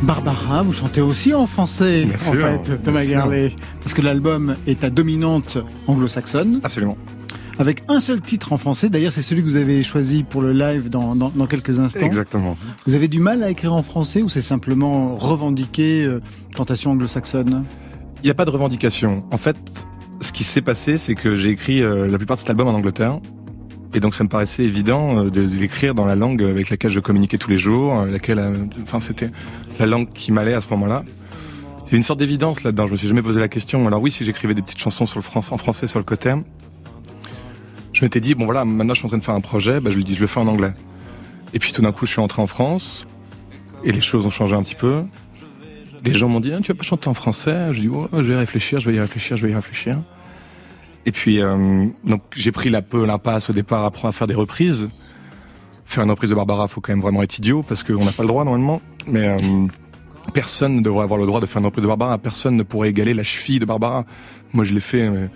Barbara, 0.03 0.63
vous 0.63 0.73
chantez 0.73 1.01
aussi 1.01 1.33
en 1.33 1.45
français, 1.45 2.05
Bien 2.05 2.15
en 2.15 2.31
sûr, 2.31 2.63
fait, 2.65 2.77
Thomas. 2.79 3.03
Gerlet. 3.03 3.53
Parce 3.81 3.93
que 3.93 4.01
l'album 4.01 4.55
est 4.65 4.83
à 4.83 4.89
dominante 4.89 5.59
anglo-saxonne, 5.87 6.59
Absolument. 6.63 6.97
avec 7.59 7.83
un 7.87 7.99
seul 7.99 8.19
titre 8.19 8.51
en 8.51 8.57
français. 8.57 8.89
D'ailleurs, 8.89 9.11
c'est 9.11 9.21
celui 9.21 9.41
que 9.43 9.47
vous 9.47 9.57
avez 9.57 9.83
choisi 9.83 10.23
pour 10.23 10.41
le 10.41 10.53
live 10.53 10.89
dans, 10.89 11.15
dans, 11.15 11.29
dans 11.29 11.45
quelques 11.45 11.79
instants. 11.79 12.03
Exactement. 12.05 12.57
Vous 12.87 12.95
avez 12.95 13.07
du 13.07 13.19
mal 13.19 13.43
à 13.43 13.51
écrire 13.51 13.73
en 13.73 13.83
français 13.83 14.23
ou 14.23 14.29
c'est 14.29 14.41
simplement 14.41 15.15
revendiquer 15.15 16.03
euh, 16.03 16.19
tentation 16.55 16.91
anglo-saxonne? 16.91 17.63
Il 18.23 18.25
n'y 18.25 18.31
a 18.31 18.35
pas 18.35 18.45
de 18.45 18.51
revendication. 18.51 19.23
En 19.31 19.37
fait, 19.37 19.57
ce 20.19 20.31
qui 20.31 20.43
s'est 20.43 20.61
passé, 20.61 20.97
c'est 20.97 21.13
que 21.15 21.35
j'ai 21.35 21.49
écrit 21.49 21.83
euh, 21.83 22.07
la 22.07 22.17
plupart 22.17 22.37
de 22.37 22.39
cet 22.41 22.49
album 22.49 22.67
en 22.67 22.73
Angleterre. 22.73 23.19
Et 23.93 23.99
donc 23.99 24.15
ça 24.15 24.23
me 24.23 24.29
paraissait 24.29 24.63
évident 24.63 25.25
euh, 25.25 25.29
de, 25.29 25.41
l'écrire 25.41 25.93
dans 25.93 26.05
la 26.05 26.15
langue 26.15 26.43
avec 26.43 26.69
laquelle 26.69 26.91
je 26.91 26.99
communiquais 26.99 27.37
tous 27.37 27.49
les 27.49 27.57
jours, 27.57 27.99
euh, 27.99 28.09
laquelle, 28.09 28.39
euh, 28.39 28.55
enfin 28.83 28.99
c'était 28.99 29.31
la 29.79 29.85
langue 29.85 30.11
qui 30.13 30.31
m'allait 30.31 30.53
à 30.53 30.61
ce 30.61 30.69
moment-là. 30.69 31.03
Il 31.05 31.85
y 31.85 31.87
avait 31.89 31.97
une 31.97 32.03
sorte 32.03 32.19
d'évidence 32.19 32.63
là-dedans. 32.63 32.87
Je 32.87 32.93
me 32.93 32.97
suis 32.97 33.07
jamais 33.09 33.21
posé 33.21 33.39
la 33.39 33.49
question. 33.49 33.85
Alors 33.85 34.01
oui, 34.01 34.11
si 34.11 34.23
j'écrivais 34.23 34.53
des 34.53 34.61
petites 34.61 34.79
chansons 34.79 35.05
le 35.13 35.21
en 35.37 35.57
français 35.57 35.87
sur 35.87 35.99
le 35.99 36.05
côté, 36.05 36.33
je 37.91 38.05
m'étais 38.05 38.21
dit 38.21 38.33
bon 38.33 38.45
voilà, 38.45 38.63
maintenant 38.63 38.93
je 38.93 38.99
suis 38.99 39.05
en 39.05 39.09
train 39.09 39.17
de 39.17 39.23
faire 39.23 39.35
un 39.35 39.41
projet, 39.41 39.81
bah, 39.81 39.91
je 39.91 39.97
lui 39.97 40.05
dis 40.05 40.15
je 40.15 40.21
le 40.21 40.27
fais 40.27 40.39
en 40.39 40.47
anglais. 40.47 40.73
Et 41.53 41.59
puis 41.59 41.73
tout 41.73 41.81
d'un 41.81 41.91
coup, 41.91 42.05
je 42.05 42.11
suis 42.11 42.21
entré 42.21 42.41
en 42.41 42.47
France 42.47 43.05
et 43.83 43.91
les 43.91 44.01
choses 44.01 44.25
ont 44.25 44.29
changé 44.29 44.55
un 44.55 44.63
petit 44.63 44.75
peu. 44.75 45.03
Les 46.03 46.13
gens 46.13 46.29
m'ont 46.29 46.39
dit, 46.39 46.51
Ah, 46.53 46.59
tu 46.61 46.71
vas 46.71 46.77
pas 46.77 46.83
chanter 46.83 47.09
en 47.09 47.13
français? 47.13 47.73
Je 47.73 47.81
dis, 47.81 47.89
oh, 47.89 48.07
je 48.11 48.21
vais 48.21 48.37
réfléchir, 48.37 48.79
je 48.79 48.89
vais 48.89 48.95
y 48.95 48.99
réfléchir, 48.99 49.37
je 49.37 49.45
vais 49.45 49.51
y 49.51 49.55
réfléchir. 49.55 49.99
Et 51.05 51.11
puis, 51.11 51.41
euh, 51.41 51.85
donc, 52.03 52.21
j'ai 52.35 52.51
pris 52.51 52.69
la 52.69 52.81
peu 52.81 53.05
l'impasse 53.05 53.49
au 53.49 53.53
départ, 53.53 53.85
apprendre 53.85 54.09
à 54.09 54.11
faire 54.11 54.27
des 54.27 54.35
reprises. 54.35 54.87
Faire 55.85 56.03
une 56.03 56.11
reprise 56.11 56.29
de 56.29 56.35
Barbara, 56.35 56.67
faut 56.67 56.79
quand 56.79 56.93
même 56.93 57.01
vraiment 57.01 57.23
être 57.23 57.37
idiot, 57.37 57.63
parce 57.67 57.83
qu'on 57.83 58.05
n'a 58.05 58.11
pas 58.11 58.23
le 58.23 58.29
droit 58.29 58.43
normalement. 58.43 58.81
Mais 59.07 59.27
euh, 59.27 59.67
personne 60.33 60.77
ne 60.77 60.81
devrait 60.81 61.03
avoir 61.03 61.19
le 61.19 61.25
droit 61.25 61.41
de 61.41 61.45
faire 61.45 61.59
une 61.59 61.65
reprise 61.65 61.83
de 61.83 61.87
Barbara. 61.87 62.17
Personne 62.17 62.55
ne 62.55 62.63
pourrait 62.63 62.89
égaler 62.89 63.13
la 63.13 63.23
cheville 63.23 63.59
de 63.59 63.65
Barbara. 63.65 64.05
Moi, 64.53 64.63
je 64.63 64.73
l'ai 64.73 64.79
fait, 64.79 65.09
mais 65.09 65.29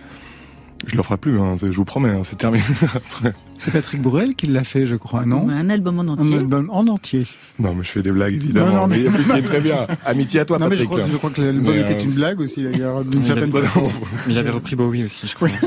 je 0.86 0.96
le 0.96 1.04
ferai 1.04 1.18
plus, 1.18 1.40
hein, 1.40 1.56
je 1.62 1.66
vous 1.68 1.86
promets, 1.86 2.10
hein, 2.10 2.22
c'est 2.24 2.38
terminé. 2.38 2.64
Après. 2.96 3.34
C'est 3.58 3.72
Patrick 3.72 4.02
Bruel 4.02 4.36
qui 4.36 4.48
l'a 4.48 4.64
fait, 4.66 4.86
je 4.86 4.96
crois, 4.96 5.26
non 5.26 5.48
Un 5.50 5.70
album 5.70 5.98
en 6.00 6.02
Un 6.02 6.08
entier. 6.10 6.36
album 6.38 6.70
en 6.72 6.86
entier. 6.88 7.26
non, 7.58 7.74
mais 7.74 7.84
je 7.86 7.90
fais 7.90 8.02
des 8.02 8.12
blagues, 8.12 8.34
évidemment. 8.34 8.68
Non, 8.68 8.74
non, 8.82 8.88
mais- 8.88 8.98
mais 9.00 9.08
en 9.08 9.12
plus, 9.12 9.24
c'est 9.24 9.42
très 9.44 9.62
bien. 9.62 9.88
Amitié 10.06 10.42
à 10.42 10.46
toi, 10.46 10.60
non, 10.60 10.68
mais 10.68 10.76
je 10.76 10.84
Patrick. 10.84 11.00
crois, 11.04 11.12
je 11.12 11.18
crois 11.18 11.30
que 11.30 11.42
l'album 11.42 11.74
Mais, 11.74 11.80
était 11.82 11.96
euh, 11.96 12.04
une 12.04 12.12
blague 12.12 12.42
aussi, 12.42 12.64
d'ailleurs, 12.64 13.06
d'une 13.06 13.24
certaine 13.24 13.52
façon. 13.54 13.82
Mais 14.28 14.34
il 14.34 14.38
avait 14.38 14.50
repris 14.50 14.76
Bowie 14.76 15.04
aussi, 15.06 15.28
je 15.28 15.36
crois. 15.36 15.50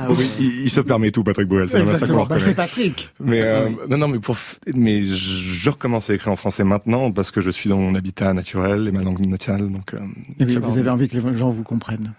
Ah 0.00 0.06
oui, 0.16 0.30
il, 0.38 0.60
il 0.62 0.70
se 0.70 0.80
permet 0.80 1.10
tout, 1.10 1.24
Patrick 1.24 1.48
Boel. 1.48 1.68
C'est 1.68 1.78
vraiment 1.80 1.86
ça 1.98 1.98
qu'on 1.98 2.04
Exactement. 2.04 2.22
le 2.22 2.28
Bah, 2.28 2.34
reconnaît. 2.36 2.48
c'est 2.50 2.54
Patrick. 2.54 3.10
Mais 3.18 3.40
euh, 3.42 3.68
non, 3.90 3.98
non, 3.98 4.06
mais 4.06 4.20
pour, 4.20 4.36
mais 4.76 5.02
je 5.04 5.68
recommence 5.70 6.08
à 6.08 6.14
écrire 6.14 6.32
en 6.32 6.36
français 6.36 6.62
maintenant 6.62 7.10
parce 7.10 7.32
que 7.32 7.40
je 7.40 7.50
suis 7.50 7.68
dans 7.68 7.78
mon 7.78 7.96
habitat 7.96 8.32
naturel 8.32 8.86
et 8.86 8.92
ma 8.92 9.02
langue 9.02 9.18
natale. 9.26 9.68
Donc, 9.68 9.94
euh, 9.94 9.98
Et 10.38 10.44
oui, 10.44 10.56
vous 10.62 10.78
avez 10.78 10.88
envie 10.88 11.08
que 11.08 11.18
les 11.18 11.34
gens 11.36 11.50
vous 11.50 11.64
comprennent. 11.64 12.12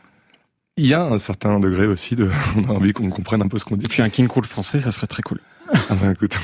Il 0.79 0.87
y 0.87 0.93
a 0.93 1.03
un 1.03 1.19
certain 1.19 1.59
degré 1.59 1.85
aussi 1.85 2.15
de, 2.15 2.29
on 2.55 2.63
a 2.63 2.73
envie 2.73 2.93
qu'on 2.93 3.09
comprenne 3.09 3.41
un 3.41 3.47
peu 3.47 3.59
ce 3.59 3.65
qu'on 3.65 3.77
dit. 3.77 3.85
Et 3.85 3.89
puis 3.89 4.01
un 4.01 4.09
King 4.09 4.27
Cool 4.27 4.45
français, 4.45 4.79
ça 4.79 4.91
serait 4.91 5.07
très 5.07 5.21
cool. 5.21 5.39
Ah 5.71 5.95
ben, 6.01 6.11
écoute, 6.11 6.35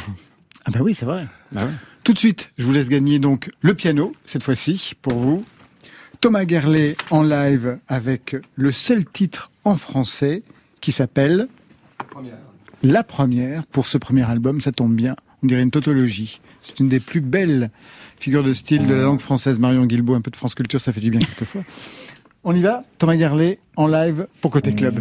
Ah 0.65 0.71
bah 0.71 0.79
oui, 0.81 0.93
c'est 0.93 1.05
vrai. 1.05 1.27
Bah 1.51 1.63
ouais. 1.63 1.71
Tout 2.03 2.13
de 2.13 2.19
suite, 2.19 2.51
je 2.57 2.65
vous 2.65 2.73
laisse 2.73 2.89
gagner 2.89 3.17
donc 3.17 3.49
le 3.61 3.73
piano, 3.73 4.13
cette 4.25 4.43
fois-ci, 4.43 4.93
pour 5.01 5.17
vous. 5.17 5.45
Thomas 6.21 6.45
Gerlet 6.47 6.95
en 7.11 7.23
live 7.23 7.79
avec 7.87 8.35
le 8.55 8.71
seul 8.71 9.05
titre 9.05 9.51
en 9.63 9.75
français 9.75 10.43
qui 10.81 10.91
s'appelle 10.91 11.47
La 12.83 13.03
Première 13.03 13.65
pour 13.65 13.87
ce 13.87 13.97
premier 13.97 14.29
album, 14.29 14.61
ça 14.61 14.71
tombe 14.71 14.95
bien. 14.95 15.15
On 15.43 15.47
dirait 15.47 15.61
une 15.61 15.71
tautologie. 15.71 16.41
C'est 16.59 16.79
une 16.79 16.89
des 16.89 16.99
plus 16.99 17.21
belles 17.21 17.69
figures 18.19 18.43
de 18.43 18.53
style 18.53 18.87
de 18.87 18.93
la 18.93 19.03
langue 19.03 19.19
française. 19.19 19.59
Marion 19.59 19.85
Guilbault, 19.85 20.15
un 20.15 20.21
peu 20.21 20.31
de 20.31 20.35
France 20.35 20.55
Culture, 20.55 20.81
ça 20.81 20.91
fait 20.91 21.01
du 21.01 21.09
bien 21.09 21.19
quelquefois. 21.19 21.63
On 22.47 22.53
y 22.53 22.61
va 22.61 22.83
Thomas 22.99 23.17
Gerlet 23.17 23.57
en 23.75 23.87
live 23.87 24.27
pour 24.39 24.51
Côté 24.51 24.75
Club. 24.75 24.99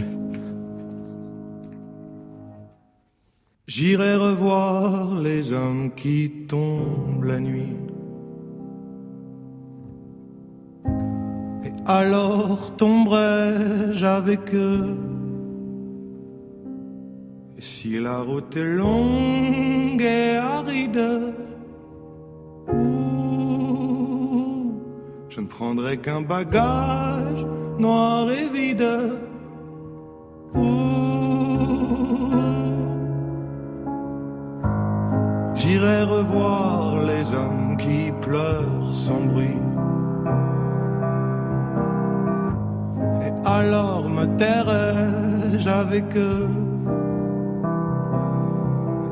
J'irai 3.67 4.17
revoir 4.17 5.15
les 5.21 5.53
hommes 5.53 5.91
qui 5.95 6.47
tombent 6.49 7.25
la 7.25 7.41
nuit. 7.41 7.77
Et 11.67 11.73
alors 11.85 12.75
tomberai-je 12.79 14.07
avec 14.07 14.55
eux? 14.55 14.97
Et 17.59 17.63
si 17.63 18.01
la 18.01 18.21
route 18.21 18.57
est 18.57 18.75
longue 18.75 20.01
et 20.01 20.37
aride, 20.37 21.35
Je 25.35 25.41
ne 25.41 25.47
prendrai 25.47 25.97
qu'un 25.97 26.21
bagage 26.21 27.45
noir 27.81 28.31
et 28.31 28.47
vide. 28.57 28.87
J'irai 35.57 36.05
revoir 36.05 37.03
les 37.05 37.35
hommes 37.35 37.77
qui 37.79 38.13
pleurent 38.23 38.95
sans 38.95 39.25
bruit. 39.25 39.59
Et 43.27 43.33
alors 43.45 44.09
me 44.09 44.27
tairai-je 44.37 45.69
avec 45.69 46.17
eux? 46.17 46.49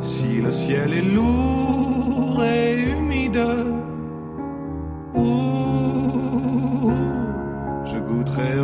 Si 0.02 0.40
le 0.40 0.52
ciel 0.52 0.94
est 0.94 1.02
lourd 1.02 2.40
et 2.44 2.80
humide, 2.92 3.42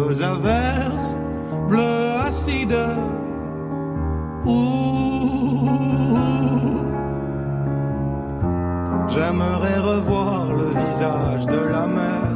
aux 0.09 0.23
averses 0.23 1.17
bleu 1.69 2.27
acide. 2.27 2.77
J'aimerais 9.09 9.79
revoir 9.79 10.47
le 10.53 10.69
visage 10.81 11.47
de 11.47 11.61
la 11.75 11.87
mer. 11.87 12.29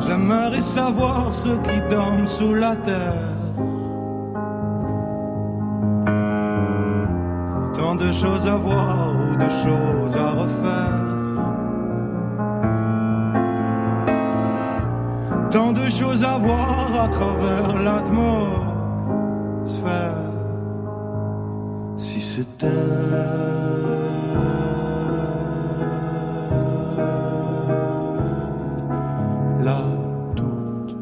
J'aimerais 0.00 0.60
savoir 0.60 1.32
ceux 1.32 1.56
qui 1.58 1.80
dorment 1.88 2.26
sous 2.26 2.54
la 2.54 2.76
terre. 2.76 3.30
Tant 7.74 7.94
de 7.94 8.12
choses 8.12 8.46
à 8.46 8.56
voir 8.56 9.10
ou 9.22 9.36
de 9.36 9.50
choses 9.64 10.16
à 10.16 10.30
refaire. 10.30 11.11
Tant 15.52 15.72
de 15.74 15.86
choses 15.90 16.24
à 16.24 16.38
voir 16.38 16.98
à 16.98 17.08
travers 17.08 17.78
l'atmosphère. 17.78 18.62
Si 21.98 22.22
c'était 22.22 22.66
la 29.62 29.82
toute 30.36 30.96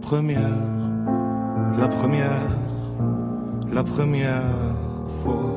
première, 0.00 0.40
la 1.76 1.88
première, 1.88 2.48
la 3.70 3.84
première 3.84 4.54
fois. 5.22 5.52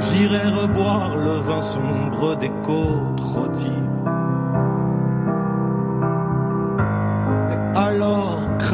J'irai 0.00 0.48
reboire 0.48 1.14
le 1.14 1.34
vin 1.46 1.62
sombre 1.62 2.34
des 2.36 2.50
côtes 2.64 3.20
rôties. 3.20 3.93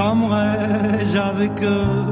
Cramerai-je 0.00 1.18
avec 1.18 1.62
eux 1.62 2.06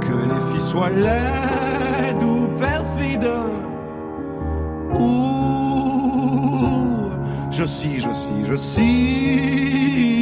que 0.00 0.16
les 0.30 0.40
filles 0.48 0.68
soient 0.72 0.90
laides 0.90 2.24
ou 2.24 2.48
perfides. 2.58 3.32
Ouh, 4.98 6.30
je 7.52 7.62
suis, 7.62 8.00
je 8.00 8.12
suis, 8.12 8.44
je 8.44 8.54
suis. 8.54 10.19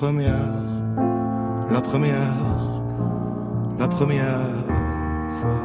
Première, 0.00 0.38
la 1.72 1.80
première, 1.80 2.34
la 3.80 3.88
première 3.88 4.38
fois. 5.40 5.60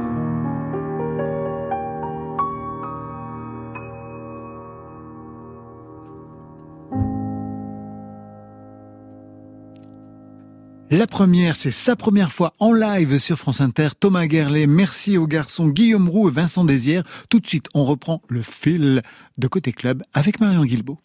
La 10.89 11.06
première, 11.06 11.56
c'est 11.56 11.69
sa 11.69 11.96
première 11.96 12.32
fois 12.32 12.54
en 12.58 12.74
live 12.74 13.19
sur 13.19 13.38
France 13.38 13.62
Inter. 13.62 13.89
Thomas 14.00 14.26
Guerlet, 14.26 14.65
merci 14.65 15.15
aux 15.19 15.28
garçons 15.28 15.67
Guillaume 15.67 16.10
Roux 16.10 16.30
et 16.30 16.32
Vincent 16.32 16.63
Désière. 16.63 17.04
Tout 17.30 17.39
de 17.39 17.46
suite, 17.46 17.67
on 17.76 17.84
reprend 17.84 18.24
le 18.30 18.41
fil 18.41 19.04
de 19.38 19.48
Côté 19.48 19.74
Club 19.74 20.02
avec 20.15 20.39
Marion 20.39 20.63
Guilbault. 20.63 20.98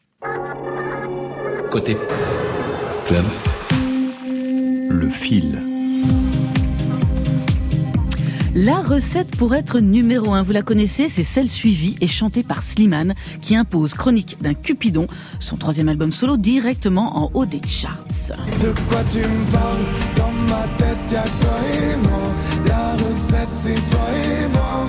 Côté 1.70 1.98
club, 3.08 3.24
Le 4.90 5.08
fil. 5.08 5.58
La 8.54 8.80
recette 8.82 9.34
pour 9.36 9.54
être 9.54 9.80
numéro 9.80 10.34
un, 10.34 10.42
vous 10.42 10.52
la 10.52 10.60
connaissez, 10.60 11.08
c'est 11.08 11.22
celle 11.22 11.48
suivie 11.48 11.96
et 12.02 12.06
chantée 12.06 12.42
par 12.42 12.62
Slimane 12.62 13.14
qui 13.40 13.56
impose 13.56 13.94
Chronique 13.94 14.36
d'un 14.42 14.52
Cupidon, 14.52 15.06
son 15.38 15.56
troisième 15.56 15.88
album 15.88 16.12
solo 16.12 16.36
directement 16.36 17.24
en 17.24 17.30
haut 17.32 17.46
des 17.46 17.62
charts. 17.66 18.04
De 18.60 18.74
quoi 18.90 19.02
tu 19.10 19.20
me 19.20 19.52
parles? 19.52 19.86
Dans 20.14 20.32
ma 20.50 20.66
tête 20.76 21.12
y'a 21.12 21.22
toi 21.22 21.58
et 21.64 21.96
moi 21.96 22.34
La 22.66 22.92
recette 22.92 23.48
c'est 23.52 23.90
toi 23.90 24.06
et 24.12 24.52
moi 24.52 24.86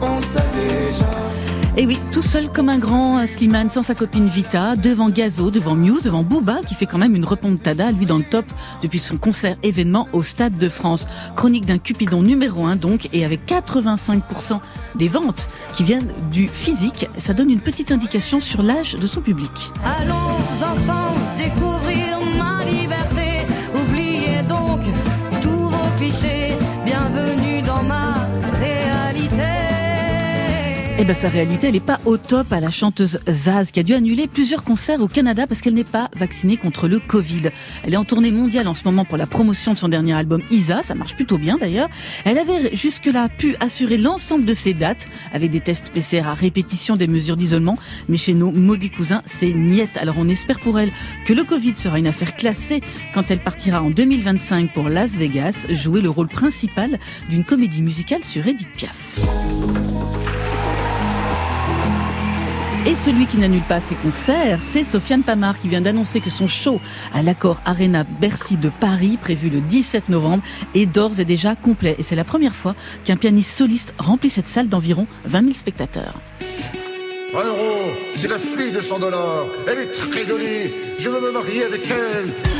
On 0.00 0.22
sait 0.22 0.40
déjà 0.54 1.33
Et 1.76 1.86
oui, 1.86 1.98
tout 2.12 2.22
seul 2.22 2.52
comme 2.52 2.68
un 2.68 2.78
grand 2.78 3.18
euh, 3.18 3.26
Slimane 3.26 3.68
sans 3.68 3.82
sa 3.82 3.96
copine 3.96 4.28
Vita, 4.28 4.76
devant 4.76 5.08
Gazo, 5.08 5.50
devant 5.50 5.74
Muse, 5.74 6.02
devant 6.02 6.22
Booba 6.22 6.60
qui 6.64 6.76
fait 6.76 6.86
quand 6.86 6.98
même 6.98 7.16
une 7.16 7.24
repontada, 7.24 7.90
lui 7.90 8.06
dans 8.06 8.18
le 8.18 8.22
top 8.22 8.44
depuis 8.80 9.00
son 9.00 9.16
concert 9.16 9.56
événement 9.64 10.06
au 10.12 10.22
Stade 10.22 10.56
de 10.56 10.68
France. 10.68 11.08
Chronique 11.34 11.66
d'un 11.66 11.78
Cupidon 11.78 12.22
numéro 12.22 12.64
1 12.64 12.76
donc, 12.76 13.08
et 13.12 13.24
avec 13.24 13.48
85% 13.48 14.60
des 14.94 15.08
ventes 15.08 15.48
qui 15.74 15.82
viennent 15.82 16.12
du 16.30 16.46
physique, 16.46 17.08
ça 17.18 17.34
donne 17.34 17.50
une 17.50 17.60
petite 17.60 17.90
indication 17.90 18.40
sur 18.40 18.62
l'âge 18.62 18.94
de 18.94 19.06
son 19.08 19.20
public. 19.20 19.50
Allons 20.00 20.36
ensemble 20.64 21.20
découvrir 21.36 22.20
ma 22.38 22.64
liberté. 22.64 23.40
Oubliez 23.74 24.42
donc 24.48 24.80
tous 25.42 25.70
vos. 25.70 26.53
Eh 30.96 31.04
ben 31.04 31.14
sa 31.14 31.28
réalité, 31.28 31.66
elle 31.66 31.72
n'est 31.72 31.80
pas 31.80 31.98
au 32.04 32.16
top 32.16 32.52
à 32.52 32.60
la 32.60 32.70
chanteuse 32.70 33.18
Zaz 33.28 33.72
qui 33.72 33.80
a 33.80 33.82
dû 33.82 33.94
annuler 33.94 34.28
plusieurs 34.28 34.62
concerts 34.62 35.00
au 35.00 35.08
Canada 35.08 35.44
parce 35.48 35.60
qu'elle 35.60 35.74
n'est 35.74 35.82
pas 35.82 36.08
vaccinée 36.14 36.56
contre 36.56 36.86
le 36.86 37.00
Covid. 37.00 37.50
Elle 37.82 37.94
est 37.94 37.96
en 37.96 38.04
tournée 38.04 38.30
mondiale 38.30 38.68
en 38.68 38.74
ce 38.74 38.84
moment 38.84 39.04
pour 39.04 39.16
la 39.16 39.26
promotion 39.26 39.74
de 39.74 39.78
son 39.78 39.88
dernier 39.88 40.12
album 40.12 40.40
Isa, 40.52 40.84
ça 40.84 40.94
marche 40.94 41.16
plutôt 41.16 41.36
bien 41.36 41.58
d'ailleurs. 41.58 41.88
Elle 42.24 42.38
avait 42.38 42.76
jusque-là 42.76 43.28
pu 43.28 43.56
assurer 43.58 43.96
l'ensemble 43.96 44.44
de 44.44 44.52
ses 44.52 44.72
dates 44.72 45.08
avec 45.32 45.50
des 45.50 45.60
tests 45.60 45.90
PCR 45.90 46.28
à 46.28 46.34
répétition 46.34 46.94
des 46.94 47.08
mesures 47.08 47.36
d'isolement, 47.36 47.76
mais 48.08 48.16
chez 48.16 48.32
nos 48.32 48.52
maudits 48.52 48.90
cousins, 48.90 49.22
c'est 49.26 49.52
niette. 49.52 49.96
Alors 49.96 50.14
on 50.18 50.28
espère 50.28 50.60
pour 50.60 50.78
elle 50.78 50.92
que 51.26 51.32
le 51.32 51.42
Covid 51.42 51.76
sera 51.76 51.98
une 51.98 52.06
affaire 52.06 52.36
classée 52.36 52.80
quand 53.14 53.32
elle 53.32 53.40
partira 53.40 53.82
en 53.82 53.90
2025 53.90 54.72
pour 54.72 54.88
Las 54.88 55.10
Vegas 55.10 55.56
jouer 55.70 56.00
le 56.00 56.10
rôle 56.10 56.28
principal 56.28 57.00
d'une 57.30 57.42
comédie 57.42 57.82
musicale 57.82 58.22
sur 58.22 58.46
Edith 58.46 58.68
Piaf. 58.76 58.94
Et 62.86 62.94
celui 62.94 63.26
qui 63.26 63.38
n'annule 63.38 63.62
pas 63.62 63.80
ses 63.80 63.94
concerts, 63.94 64.60
c'est 64.62 64.84
Sofiane 64.84 65.22
Pamar 65.22 65.58
qui 65.58 65.68
vient 65.68 65.80
d'annoncer 65.80 66.20
que 66.20 66.28
son 66.28 66.48
show 66.48 66.82
à 67.14 67.22
l'accord 67.22 67.58
Arena 67.64 68.04
Bercy 68.04 68.58
de 68.58 68.68
Paris, 68.68 69.16
prévu 69.18 69.48
le 69.48 69.60
17 69.60 70.10
novembre, 70.10 70.42
est 70.74 70.84
d'ores 70.84 71.18
et 71.18 71.24
déjà 71.24 71.54
complet. 71.54 71.96
Et 71.98 72.02
c'est 72.02 72.14
la 72.14 72.24
première 72.24 72.54
fois 72.54 72.74
qu'un 73.06 73.16
pianiste 73.16 73.56
soliste 73.56 73.94
remplit 73.98 74.28
cette 74.28 74.48
salle 74.48 74.68
d'environ 74.68 75.06
20 75.24 75.40
000 75.40 75.54
spectateurs. 75.54 76.14
Un 77.34 77.46
euro, 77.46 77.90
c'est 78.16 78.28
la 78.28 78.38
fille 78.38 78.72
de 78.72 78.82
100 78.82 78.98
dollars. 78.98 79.46
Elle 79.66 79.78
est 79.78 79.92
très 79.92 80.26
jolie. 80.26 80.70
Je 80.98 81.08
veux 81.08 81.20
me 81.20 81.32
marier 81.32 81.64
avec 81.64 81.80
elle. 81.90 82.53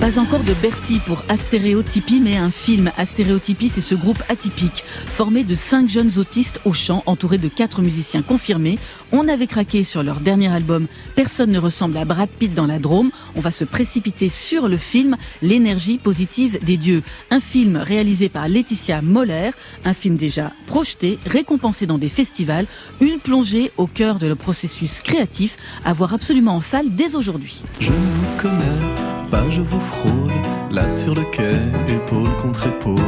Pas 0.00 0.18
encore 0.18 0.44
de 0.44 0.52
Bercy 0.54 1.00
pour 1.06 1.24
Astéréotypie, 1.28 2.20
mais 2.20 2.36
un 2.36 2.50
film. 2.50 2.92
Astéréotypie, 2.98 3.70
c'est 3.70 3.80
ce 3.80 3.94
groupe 3.94 4.22
atypique, 4.28 4.84
formé 4.86 5.42
de 5.42 5.54
cinq 5.54 5.88
jeunes 5.88 6.18
autistes 6.18 6.60
au 6.66 6.74
chant, 6.74 7.02
entouré 7.06 7.38
de 7.38 7.48
quatre 7.48 7.80
musiciens 7.80 8.22
confirmés. 8.22 8.78
On 9.12 9.28
avait 9.28 9.46
craqué 9.46 9.84
sur 9.84 10.02
leur 10.02 10.20
dernier 10.20 10.48
album 10.48 10.86
Personne 11.14 11.50
ne 11.50 11.58
ressemble 11.58 11.96
à 11.96 12.04
Brad 12.04 12.28
Pitt 12.28 12.54
dans 12.54 12.66
la 12.66 12.78
Drôme. 12.78 13.10
On 13.36 13.40
va 13.40 13.50
se 13.50 13.64
précipiter 13.64 14.28
sur 14.28 14.68
le 14.68 14.76
film 14.76 15.16
L'énergie 15.42 15.98
positive 15.98 16.58
des 16.64 16.76
dieux. 16.76 17.02
Un 17.30 17.40
film 17.40 17.76
réalisé 17.76 18.28
par 18.28 18.48
Laetitia 18.48 19.02
Moller, 19.02 19.50
un 19.84 19.94
film 19.94 20.16
déjà 20.16 20.52
projeté, 20.66 21.18
récompensé 21.26 21.86
dans 21.86 21.98
des 21.98 22.08
festivals, 22.08 22.66
une 23.00 23.18
plongée 23.18 23.70
au 23.76 23.86
cœur 23.86 24.18
de 24.18 24.26
le 24.26 24.34
processus 24.34 25.00
créatif 25.00 25.56
à 25.84 25.92
voir 25.92 26.14
absolument 26.14 26.56
en 26.56 26.60
salle 26.60 26.86
dès 26.90 27.14
aujourd'hui. 27.14 27.62
Je 27.80 27.92
ne 27.92 28.06
vous 28.06 28.26
connais 28.38 29.30
pas, 29.30 29.48
je 29.50 29.62
vous 29.62 29.80
frôle, 29.80 30.32
là 30.70 30.88
sur 30.88 31.14
le 31.14 31.24
quai, 31.24 31.56
épaule 31.88 32.34
contre 32.36 32.66
épaule, 32.66 33.00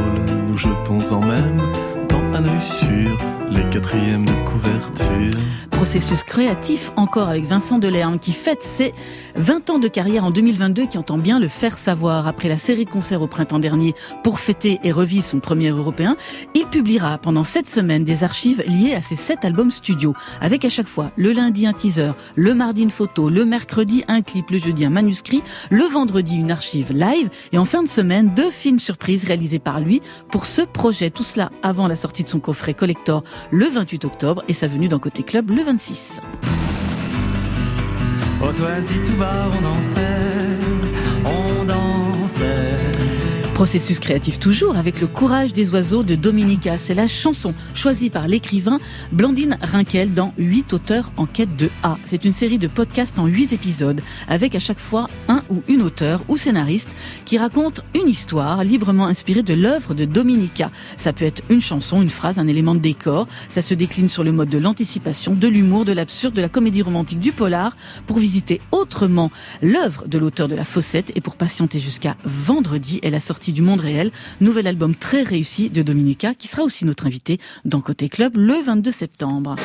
nous 0.47 0.57
jetons 0.57 1.01
en 1.11 1.21
même 1.21 1.61
temps 2.07 2.23
un 2.33 2.45
œil 2.45 2.61
sur 2.61 3.17
les 3.51 3.63
quatrièmes. 3.69 4.25
Processus 5.71 6.23
créatif 6.23 6.91
encore 6.97 7.29
avec 7.29 7.45
Vincent 7.45 7.79
Delerme 7.79 8.19
qui 8.19 8.33
fête 8.33 8.61
ses 8.61 8.93
20 9.35 9.69
ans 9.69 9.79
de 9.79 9.87
carrière 9.87 10.25
en 10.25 10.29
2022 10.29 10.87
qui 10.87 10.97
entend 10.97 11.17
bien 11.17 11.39
le 11.39 11.47
faire 11.47 11.77
savoir. 11.77 12.27
Après 12.27 12.49
la 12.49 12.57
série 12.57 12.83
de 12.83 12.89
concerts 12.89 13.21
au 13.21 13.27
printemps 13.27 13.59
dernier 13.59 13.95
pour 14.21 14.41
fêter 14.41 14.79
et 14.83 14.91
revivre 14.91 15.23
son 15.23 15.39
premier 15.39 15.69
européen, 15.69 16.17
il 16.53 16.65
publiera 16.65 17.17
pendant 17.17 17.45
cette 17.45 17.69
semaine 17.69 18.03
des 18.03 18.25
archives 18.25 18.61
liées 18.67 18.93
à 18.93 19.01
ses 19.01 19.15
sept 19.15 19.45
albums 19.45 19.71
studio 19.71 20.13
avec 20.41 20.65
à 20.65 20.69
chaque 20.69 20.89
fois 20.89 21.11
le 21.15 21.31
lundi 21.31 21.65
un 21.65 21.71
teaser, 21.71 22.11
le 22.35 22.53
mardi 22.53 22.83
une 22.83 22.91
photo, 22.91 23.29
le 23.29 23.45
mercredi 23.45 24.03
un 24.09 24.21
clip, 24.21 24.49
le 24.51 24.57
jeudi 24.57 24.83
un 24.83 24.89
manuscrit, 24.89 25.41
le 25.69 25.85
vendredi 25.85 26.35
une 26.35 26.51
archive 26.51 26.91
live 26.91 27.29
et 27.53 27.57
en 27.57 27.65
fin 27.65 27.83
de 27.83 27.87
semaine 27.87 28.33
deux 28.35 28.51
films 28.51 28.81
surprises 28.81 29.23
réalisés 29.23 29.59
par 29.59 29.79
lui 29.79 30.01
pour 30.29 30.45
ce 30.45 30.61
projet. 30.61 31.09
Tout 31.09 31.23
cela 31.23 31.51
avant 31.63 31.87
la 31.87 31.95
sortie 31.95 32.25
de 32.25 32.29
son 32.29 32.41
coffret 32.41 32.73
collector 32.73 33.23
le 33.51 33.67
28 33.67 34.05
octobre 34.05 34.43
et 34.47 34.53
sa 34.53 34.67
venue 34.67 34.87
dans 34.87 34.99
Côté 34.99 35.23
Club 35.23 35.49
le 35.51 35.63
26. 35.63 36.19
Au 38.41 38.51
toit 38.53 38.79
dit 38.81 39.01
tout 39.03 39.17
bas, 39.17 39.49
on 39.57 39.61
dansait, 39.61 40.01
on 41.25 41.65
dansait. 41.65 42.88
Processus 43.59 43.99
créatif 43.99 44.39
toujours 44.39 44.77
avec 44.77 45.01
le 45.01 45.07
courage 45.07 45.51
des 45.51 45.69
oiseaux 45.71 46.01
de 46.01 46.15
Dominica. 46.15 46.77
C'est 46.77 46.93
la 46.93 47.07
chanson 47.07 47.53
choisie 47.73 48.09
par 48.09 48.25
l'écrivain 48.25 48.79
Blandine 49.11 49.57
Rinkel 49.61 50.13
dans 50.13 50.33
8 50.37 50.71
auteurs 50.71 51.11
en 51.17 51.25
quête 51.25 51.57
de 51.57 51.69
A. 51.83 51.97
C'est 52.05 52.23
une 52.23 52.31
série 52.31 52.57
de 52.57 52.69
podcasts 52.69 53.19
en 53.19 53.25
8 53.25 53.51
épisodes 53.51 53.99
avec 54.29 54.55
à 54.55 54.59
chaque 54.59 54.79
fois 54.79 55.09
un 55.27 55.41
ou 55.49 55.61
une 55.67 55.81
auteur 55.81 56.21
ou 56.29 56.37
scénariste 56.37 56.87
qui 57.25 57.37
raconte 57.37 57.81
une 57.95 58.07
histoire 58.07 58.63
librement 58.63 59.07
inspirée 59.07 59.43
de 59.43 59.53
l'œuvre 59.53 59.93
de 59.93 60.05
Dominica. 60.05 60.71
Ça 60.95 61.11
peut 61.11 61.25
être 61.25 61.43
une 61.49 61.61
chanson, 61.61 62.01
une 62.01 62.09
phrase, 62.09 62.39
un 62.39 62.47
élément 62.47 62.75
de 62.75 62.79
décor. 62.79 63.27
Ça 63.49 63.61
se 63.61 63.73
décline 63.73 64.07
sur 64.07 64.23
le 64.23 64.31
mode 64.31 64.47
de 64.47 64.57
l'anticipation, 64.57 65.33
de 65.33 65.49
l'humour, 65.49 65.83
de 65.83 65.91
l'absurde, 65.91 66.33
de 66.33 66.41
la 66.41 66.47
comédie 66.47 66.81
romantique, 66.81 67.19
du 67.19 67.33
polar 67.33 67.75
pour 68.07 68.19
visiter 68.19 68.61
autrement 68.71 69.31
l'œuvre 69.61 70.07
de 70.07 70.17
l'auteur 70.17 70.47
de 70.47 70.55
La 70.55 70.63
Fossette 70.63 71.11
et 71.15 71.19
pour 71.19 71.35
patienter 71.35 71.79
jusqu'à 71.79 72.15
vendredi 72.23 73.01
et 73.03 73.09
la 73.09 73.19
du 73.51 73.61
monde 73.61 73.81
réel, 73.81 74.11
nouvel 74.41 74.67
album 74.67 74.95
très 74.95 75.23
réussi 75.23 75.69
de 75.69 75.81
Dominica 75.81 76.33
qui 76.33 76.47
sera 76.47 76.63
aussi 76.63 76.85
notre 76.85 77.05
invité 77.05 77.39
dans 77.65 77.81
Côté 77.81 78.09
Club 78.09 78.35
le 78.35 78.61
22 78.63 78.91
septembre. 78.91 79.55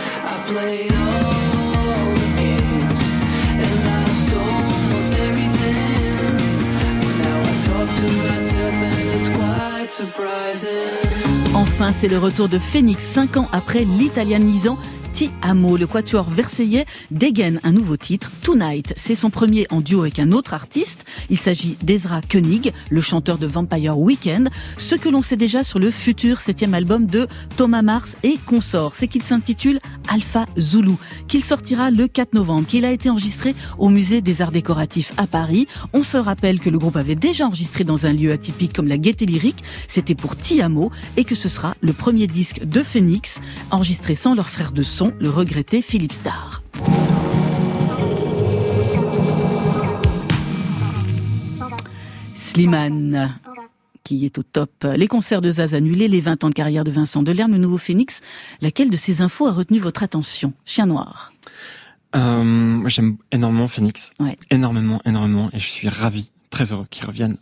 Enfin, 11.55 11.93
c'est 12.01 12.09
le 12.09 12.19
retour 12.19 12.49
de 12.49 12.59
Phoenix, 12.59 13.03
cinq 13.03 13.37
ans 13.37 13.49
après 13.53 13.85
l'italianisant 13.85 14.77
Ti 15.15 15.31
Amo. 15.43 15.77
Le 15.77 15.87
quatuor 15.87 16.29
versaillais 16.29 16.87
dégaine 17.13 17.61
un 17.63 17.71
nouveau 17.71 17.97
titre, 17.97 18.33
Tonight. 18.43 18.95
C'est 18.97 19.15
son 19.15 19.31
premier 19.31 19.65
en 19.71 19.81
duo 19.81 20.01
avec 20.01 20.19
un 20.19 20.33
autre 20.33 20.55
artiste. 20.55 21.05
Il 21.31 21.39
s'agit 21.39 21.77
d'Ezra 21.83 22.21
Koenig, 22.21 22.73
le 22.91 23.01
chanteur 23.01 23.39
de 23.39 23.47
Vampire 23.47 23.97
Weekend. 23.97 24.51
Ce 24.77 24.97
que 24.97 25.09
l'on 25.09 25.23
sait 25.23 25.37
déjà 25.37 25.63
sur 25.63 25.79
le 25.79 25.93
futur 25.93 26.41
septième 26.41 26.75
album 26.75 27.07
de 27.07 27.29
Thomas 27.57 27.83
Mars 27.83 28.17
et 28.25 28.39
consorts, 28.45 28.97
c'est 28.97 29.07
qu'il 29.07 29.23
s'intitule 29.23 29.79
Alpha 30.09 30.47
Zulu, 30.59 30.95
qu'il 31.29 31.45
sortira 31.45 31.93
le 31.93 32.09
4 32.09 32.35
novembre, 32.35 32.67
qu'il 32.67 32.85
a 32.85 32.91
été 32.91 33.09
enregistré 33.09 33.55
au 33.79 33.91
musée 33.91 34.21
des 34.21 34.43
arts 34.43 34.53
décoratifs 34.53 35.13
à 35.17 35.29
Paris. 35.29 35.69
On 35.93 36.03
se 36.03 36.17
rappelle 36.17 36.59
que 36.59 36.71
le 36.71 36.79
groupe 36.79 36.97
avait 36.97 37.15
déjà 37.15 37.47
enregistré 37.47 37.85
dans 37.85 38.05
un 38.05 38.13
lieu 38.13 38.33
atypique 38.33 38.73
comme 38.73 38.89
la 38.89 38.99
Gaieté 38.99 39.27
Lyrique. 39.27 39.63
C'était 39.87 40.17
pour 40.17 40.37
Ti 40.37 40.61
Amo 40.61 40.91
et 41.17 41.23
que 41.23 41.37
ce 41.37 41.49
sera 41.49 41.77
le 41.83 41.93
premier 41.93 42.27
disque 42.27 42.65
de 42.65 42.83
Phoenix 42.83 43.39
enregistré 43.71 44.17
sans 44.17 44.35
leur 44.35 44.49
frère 44.49 44.73
de 44.73 44.83
son 44.83 45.04
le 45.19 45.31
regretté 45.31 45.83
Philippe 45.83 46.13
Starr. 46.13 46.63
Slimane 52.37 53.39
qui 54.05 54.27
est 54.27 54.39
au 54.39 54.43
top. 54.43 54.87
Les 54.97 55.09
concerts 55.09 55.41
de 55.41 55.51
Zaz 55.51 55.75
annulés, 55.75 56.09
les 56.09 56.21
20 56.21 56.45
ans 56.45 56.51
de 56.51 56.55
carrière 56.55 56.85
de 56.85 56.91
Vincent 56.91 57.23
Delerme, 57.23 57.53
le 57.53 57.59
nouveau 57.59 57.79
Phoenix. 57.79 58.21
Laquelle 58.61 58.91
de 58.91 58.97
ces 58.97 59.23
infos 59.23 59.47
a 59.47 59.53
retenu 59.53 59.79
votre 59.79 60.03
attention? 60.03 60.53
Chien 60.67 60.87
noir. 60.87 61.33
Euh, 62.15 62.45
moi, 62.45 62.89
j'aime 62.91 63.17
énormément 63.33 63.67
Phoenix. 63.67 64.13
Ouais. 64.21 64.37
Énormément, 64.51 65.01
énormément. 65.07 65.49
Et 65.53 65.59
je 65.59 65.67
suis 65.67 65.89
ravi, 65.89 66.31
très 66.55 66.73
heureux 66.73 66.87
qu'ils 66.91 67.05
reviennent 67.05 67.37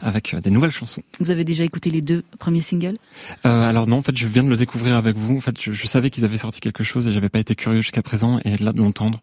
avec 0.00 0.34
euh, 0.34 0.40
des 0.40 0.50
nouvelles 0.50 0.70
chansons. 0.70 1.02
Vous 1.18 1.30
avez 1.30 1.44
déjà 1.44 1.64
écouté 1.64 1.90
les 1.90 2.02
deux 2.02 2.22
premiers 2.38 2.60
singles? 2.60 2.98
Euh, 3.46 3.68
alors 3.68 3.86
non, 3.86 3.98
en 3.98 4.02
fait, 4.02 4.16
je 4.16 4.26
viens 4.26 4.44
de 4.44 4.50
le 4.50 4.56
découvrir 4.56 4.96
avec 4.96 5.16
vous. 5.16 5.36
En 5.36 5.40
fait, 5.40 5.60
je, 5.60 5.72
je 5.72 5.86
savais 5.86 6.10
qu'ils 6.10 6.24
avaient 6.24 6.38
sorti 6.38 6.60
quelque 6.60 6.84
chose 6.84 7.06
et 7.08 7.12
j'avais 7.12 7.30
pas 7.30 7.38
été 7.38 7.54
curieux 7.54 7.80
jusqu'à 7.80 8.02
présent. 8.02 8.38
Et 8.44 8.52
là, 8.58 8.72
de 8.72 8.78
l'entendre, 8.78 9.20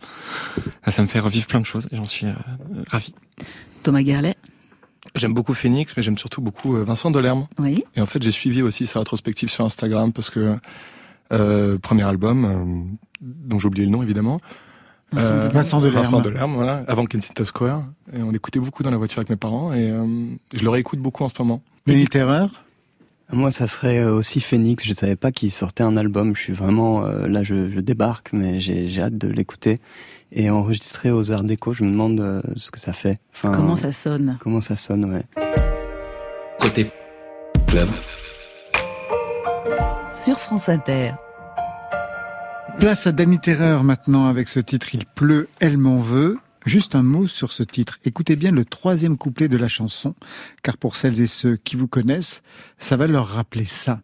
euh, 0.57 0.91
ça 0.91 1.01
me 1.01 1.07
fait 1.07 1.19
revivre 1.19 1.45
plein 1.45 1.59
de 1.59 1.65
choses 1.65 1.87
et 1.91 1.95
j'en 1.95 2.05
suis 2.05 2.25
euh, 2.25 2.33
ravi. 2.87 3.13
Thomas 3.83 4.03
Gerlet 4.03 4.35
J'aime 5.15 5.33
beaucoup 5.33 5.53
Phoenix, 5.53 5.95
mais 5.95 6.03
j'aime 6.03 6.17
surtout 6.17 6.41
beaucoup 6.41 6.73
Vincent 6.73 7.11
Delerme. 7.11 7.47
Oui. 7.59 7.85
Et 7.95 8.01
en 8.01 8.05
fait, 8.05 8.21
j'ai 8.21 8.31
suivi 8.31 8.61
aussi 8.61 8.85
sa 8.85 8.99
rétrospective 8.99 9.49
sur 9.49 9.63
Instagram 9.63 10.11
parce 10.11 10.29
que 10.29 10.57
euh, 11.33 11.77
premier 11.77 12.03
album, 12.03 12.45
euh, 12.45 12.95
dont 13.21 13.59
j'ai 13.59 13.67
oublié 13.67 13.85
le 13.85 13.91
nom 13.91 14.03
évidemment. 14.03 14.39
Vincent 15.11 15.35
de- 15.39 15.47
Vincent 15.49 15.79
Delerme. 15.81 16.03
Vincent 16.03 16.21
Delerme, 16.21 16.53
voilà, 16.55 16.83
avant 16.87 17.05
Kensington 17.05 17.45
Square. 17.45 17.83
Et 18.13 18.21
on 18.21 18.31
l'écoutait 18.31 18.59
beaucoup 18.59 18.83
dans 18.83 18.91
la 18.91 18.97
voiture 18.97 19.19
avec 19.19 19.29
mes 19.29 19.35
parents 19.37 19.73
et 19.73 19.89
euh, 19.89 20.05
je 20.53 20.63
le 20.63 20.69
réécoute 20.69 20.99
beaucoup 20.99 21.23
en 21.23 21.29
ce 21.29 21.33
moment. 21.39 21.61
Denis 21.85 22.07
Terreur 22.07 22.63
Moi, 23.31 23.51
ça 23.51 23.67
serait 23.67 23.99
euh, 23.99 24.13
aussi 24.13 24.41
Phoenix. 24.41 24.83
Je 24.85 24.91
savais 24.93 25.15
pas 25.15 25.31
qu'il 25.31 25.51
sortait 25.51 25.83
un 25.83 25.95
album. 25.97 26.35
Je 26.35 26.41
suis 26.41 26.53
vraiment 26.53 27.05
euh, 27.05 27.27
là, 27.27 27.43
je, 27.43 27.69
je 27.71 27.79
débarque, 27.79 28.31
mais 28.33 28.59
j'ai 28.59 28.87
j'ai 28.89 29.01
hâte 29.01 29.17
de 29.17 29.27
l'écouter 29.29 29.79
et 30.33 30.49
enregistrer 30.49 31.09
aux 31.11 31.31
Arts 31.31 31.43
Déco. 31.45 31.71
Je 31.73 31.83
me 31.85 31.91
demande 31.91 32.19
euh, 32.19 32.41
ce 32.57 32.69
que 32.71 32.79
ça 32.79 32.91
fait. 32.91 33.17
Enfin, 33.33 33.53
Comment 33.55 33.77
ça 33.77 33.93
sonne? 33.93 34.37
Comment 34.41 34.59
ça 34.61 34.75
sonne, 34.75 35.05
ouais. 35.05 35.23
Côté 36.59 36.91
club. 37.67 37.87
Sur 40.13 40.37
France 40.39 40.67
Inter. 40.67 41.11
Place 42.79 43.07
à 43.07 43.11
Danny 43.11 43.39
Terreur 43.39 43.83
maintenant 43.83 44.27
avec 44.27 44.47
ce 44.47 44.59
titre 44.59 44.93
Il 44.93 45.05
pleut, 45.07 45.49
elle 45.59 45.79
m'en 45.79 45.97
veut. 45.97 46.37
Juste 46.65 46.93
un 46.93 47.01
mot 47.01 47.25
sur 47.25 47.51
ce 47.51 47.63
titre. 47.63 47.97
Écoutez 48.05 48.35
bien 48.35 48.51
le 48.51 48.65
troisième 48.65 49.17
couplet 49.17 49.47
de 49.47 49.57
la 49.57 49.67
chanson, 49.67 50.13
car 50.61 50.77
pour 50.77 50.95
celles 50.95 51.19
et 51.21 51.27
ceux 51.27 51.55
qui 51.55 51.75
vous 51.75 51.87
connaissent, 51.87 52.43
ça 52.77 52.95
va 52.95 53.07
leur 53.07 53.27
rappeler 53.27 53.65
ça. 53.65 54.01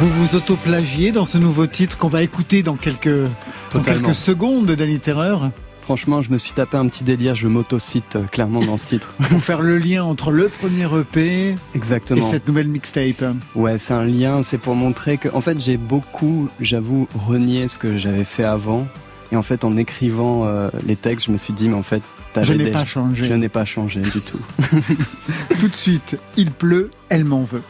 Vous 0.00 0.08
vous 0.08 0.34
autoplagiez 0.34 1.12
dans 1.12 1.24
ce 1.26 1.36
nouveau 1.38 1.66
titre 1.66 1.98
qu'on 1.98 2.08
va 2.08 2.22
écouter 2.22 2.62
dans 2.62 2.76
quelques, 2.76 3.28
dans 3.72 3.80
quelques 3.82 4.14
secondes, 4.14 4.70
Danny 4.70 4.98
Terreur 4.98 5.50
franchement, 5.82 6.22
je 6.22 6.30
me 6.30 6.38
suis 6.38 6.52
tapé 6.52 6.76
un 6.76 6.86
petit 6.86 7.02
délire, 7.02 7.34
je 7.34 7.48
m'auto-cite 7.48 8.14
euh, 8.14 8.22
clairement 8.22 8.60
dans 8.60 8.76
ce 8.76 8.86
titre. 8.86 9.12
Pour 9.28 9.40
faire 9.40 9.60
le 9.60 9.76
lien 9.76 10.04
entre 10.04 10.30
le 10.30 10.48
premier 10.48 10.84
EP 11.00 11.56
Exactement. 11.74 12.20
et 12.20 12.22
cette 12.30 12.46
nouvelle 12.46 12.68
mixtape. 12.68 13.24
Ouais, 13.56 13.76
c'est 13.76 13.92
un 13.92 14.04
lien, 14.04 14.44
c'est 14.44 14.58
pour 14.58 14.76
montrer 14.76 15.18
que, 15.18 15.28
en 15.34 15.40
fait, 15.40 15.58
j'ai 15.58 15.78
beaucoup, 15.78 16.48
j'avoue, 16.60 17.08
renié 17.16 17.66
ce 17.66 17.76
que 17.76 17.98
j'avais 17.98 18.22
fait 18.22 18.44
avant. 18.44 18.86
Et 19.32 19.36
en 19.36 19.42
fait, 19.42 19.64
en 19.64 19.76
écrivant 19.76 20.46
euh, 20.46 20.70
les 20.86 20.94
textes, 20.94 21.26
je 21.26 21.32
me 21.32 21.38
suis 21.38 21.54
dit, 21.54 21.68
mais 21.68 21.74
en 21.74 21.82
fait, 21.82 22.02
Je 22.40 22.52
n'ai 22.52 22.66
des- 22.66 22.70
pas 22.70 22.84
changé. 22.84 23.26
Je 23.26 23.34
n'ai 23.34 23.48
pas 23.48 23.64
changé 23.64 24.00
du 24.00 24.20
tout. 24.20 24.38
Tout 25.58 25.68
de 25.68 25.74
suite, 25.74 26.16
il 26.36 26.52
pleut, 26.52 26.90
elle 27.08 27.24
m'en 27.24 27.42
veut. 27.42 27.64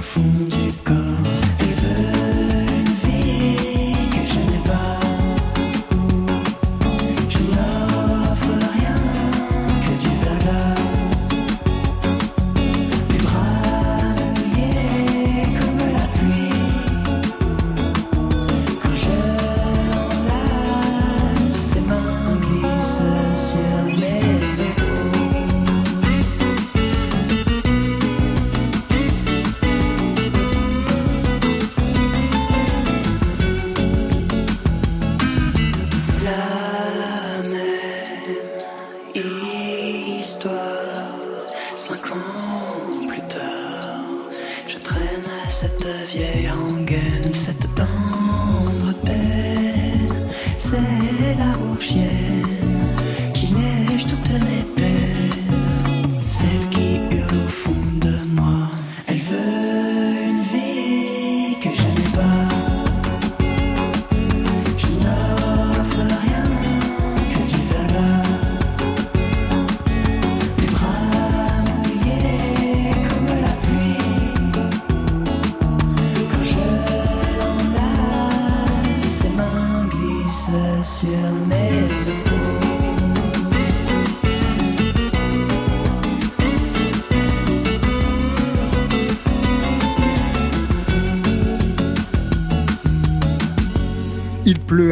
Qui 0.00 0.18
bat 0.84 0.92
au 0.92 1.19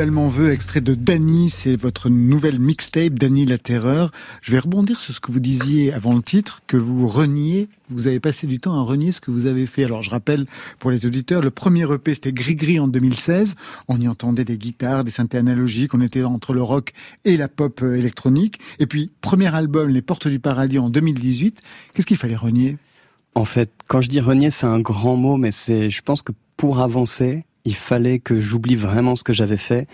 elle 0.09 0.15
m'en 0.15 0.27
veut, 0.27 0.53
extrait 0.53 0.81
de 0.81 0.95
Dany, 0.95 1.51
c'est 1.51 1.77
votre 1.77 2.09
nouvelle 2.09 2.59
mixtape, 2.59 3.19
Dany 3.19 3.45
la 3.45 3.59
Terreur. 3.59 4.11
Je 4.41 4.53
vais 4.53 4.59
rebondir 4.59 5.01
sur 5.01 5.13
ce 5.13 5.21
que 5.21 5.31
vous 5.31 5.39
disiez 5.39 5.93
avant 5.93 6.15
le 6.15 6.23
titre, 6.23 6.63
que 6.67 6.79
vous 6.79 7.07
reniez, 7.09 7.69
vous 7.91 8.07
avez 8.07 8.19
passé 8.19 8.47
du 8.47 8.57
temps 8.57 8.73
à 8.73 8.81
renier 8.81 9.13
ce 9.13 9.21
que 9.21 9.31
vous 9.31 9.45
avez 9.45 9.67
fait. 9.67 9.85
Alors 9.85 10.03
je 10.03 10.09
rappelle 10.09 10.47
pour 10.79 10.91
les 10.91 11.05
auditeurs, 11.05 11.43
le 11.43 11.51
premier 11.51 11.83
EP 11.93 12.15
c'était 12.15 12.33
Gris 12.33 12.57
Gris 12.57 12.81
en 12.81 12.89
2016, 12.89 13.55
on 13.89 14.01
y 14.01 14.09
entendait 14.09 14.47
des 14.47 14.57
guitares, 14.57 15.05
des 15.05 15.11
synthés 15.11 15.37
analogiques, 15.37 15.93
on 15.93 16.01
était 16.01 16.25
entre 16.25 16.55
le 16.55 16.63
rock 16.63 16.95
et 17.27 17.37
la 17.37 17.49
pop 17.49 17.83
euh, 17.83 17.95
électronique. 17.95 18.61
Et 18.79 18.87
puis 18.87 19.11
premier 19.21 19.55
album, 19.55 19.91
Les 19.91 20.01
Portes 20.01 20.27
du 20.27 20.41
Paradis 20.41 20.79
en 20.79 20.89
2018, 20.89 21.61
qu'est-ce 21.93 22.07
qu'il 22.07 22.17
fallait 22.17 22.35
renier? 22.35 22.79
En 23.35 23.45
fait, 23.45 23.71
quand 23.89 24.01
je 24.01 24.09
dis 24.09 24.21
renier, 24.21 24.51
c'est 24.51 24.65
un 24.65 24.81
grand 24.81 25.17
mot, 25.17 25.37
mais 25.37 25.53
c'est, 25.53 25.91
je 25.91 26.01
pense 26.01 26.23
que 26.23 26.33
pour 26.57 26.81
avancer, 26.81 27.45
il 27.69 27.75
fallait 27.75 28.19
que 28.19 28.41
j'oublie 28.41 28.77
vraiment 28.77 29.15
ce 29.15 29.23
que 29.23 29.35
j'avais 29.35 29.59
fait. 29.59 29.87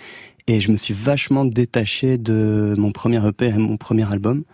Et 0.47 0.61
je 0.61 0.70
me 0.70 0.77
suis 0.77 0.95
vachement 0.95 1.45
détaché 1.45 2.18
de 2.18 2.75
mon 2.79 2.93
premier 2.93 3.27
EP 3.27 3.47
et 3.47 3.55
mon 3.55 3.77
premier 3.77 4.11
album. 4.12 4.45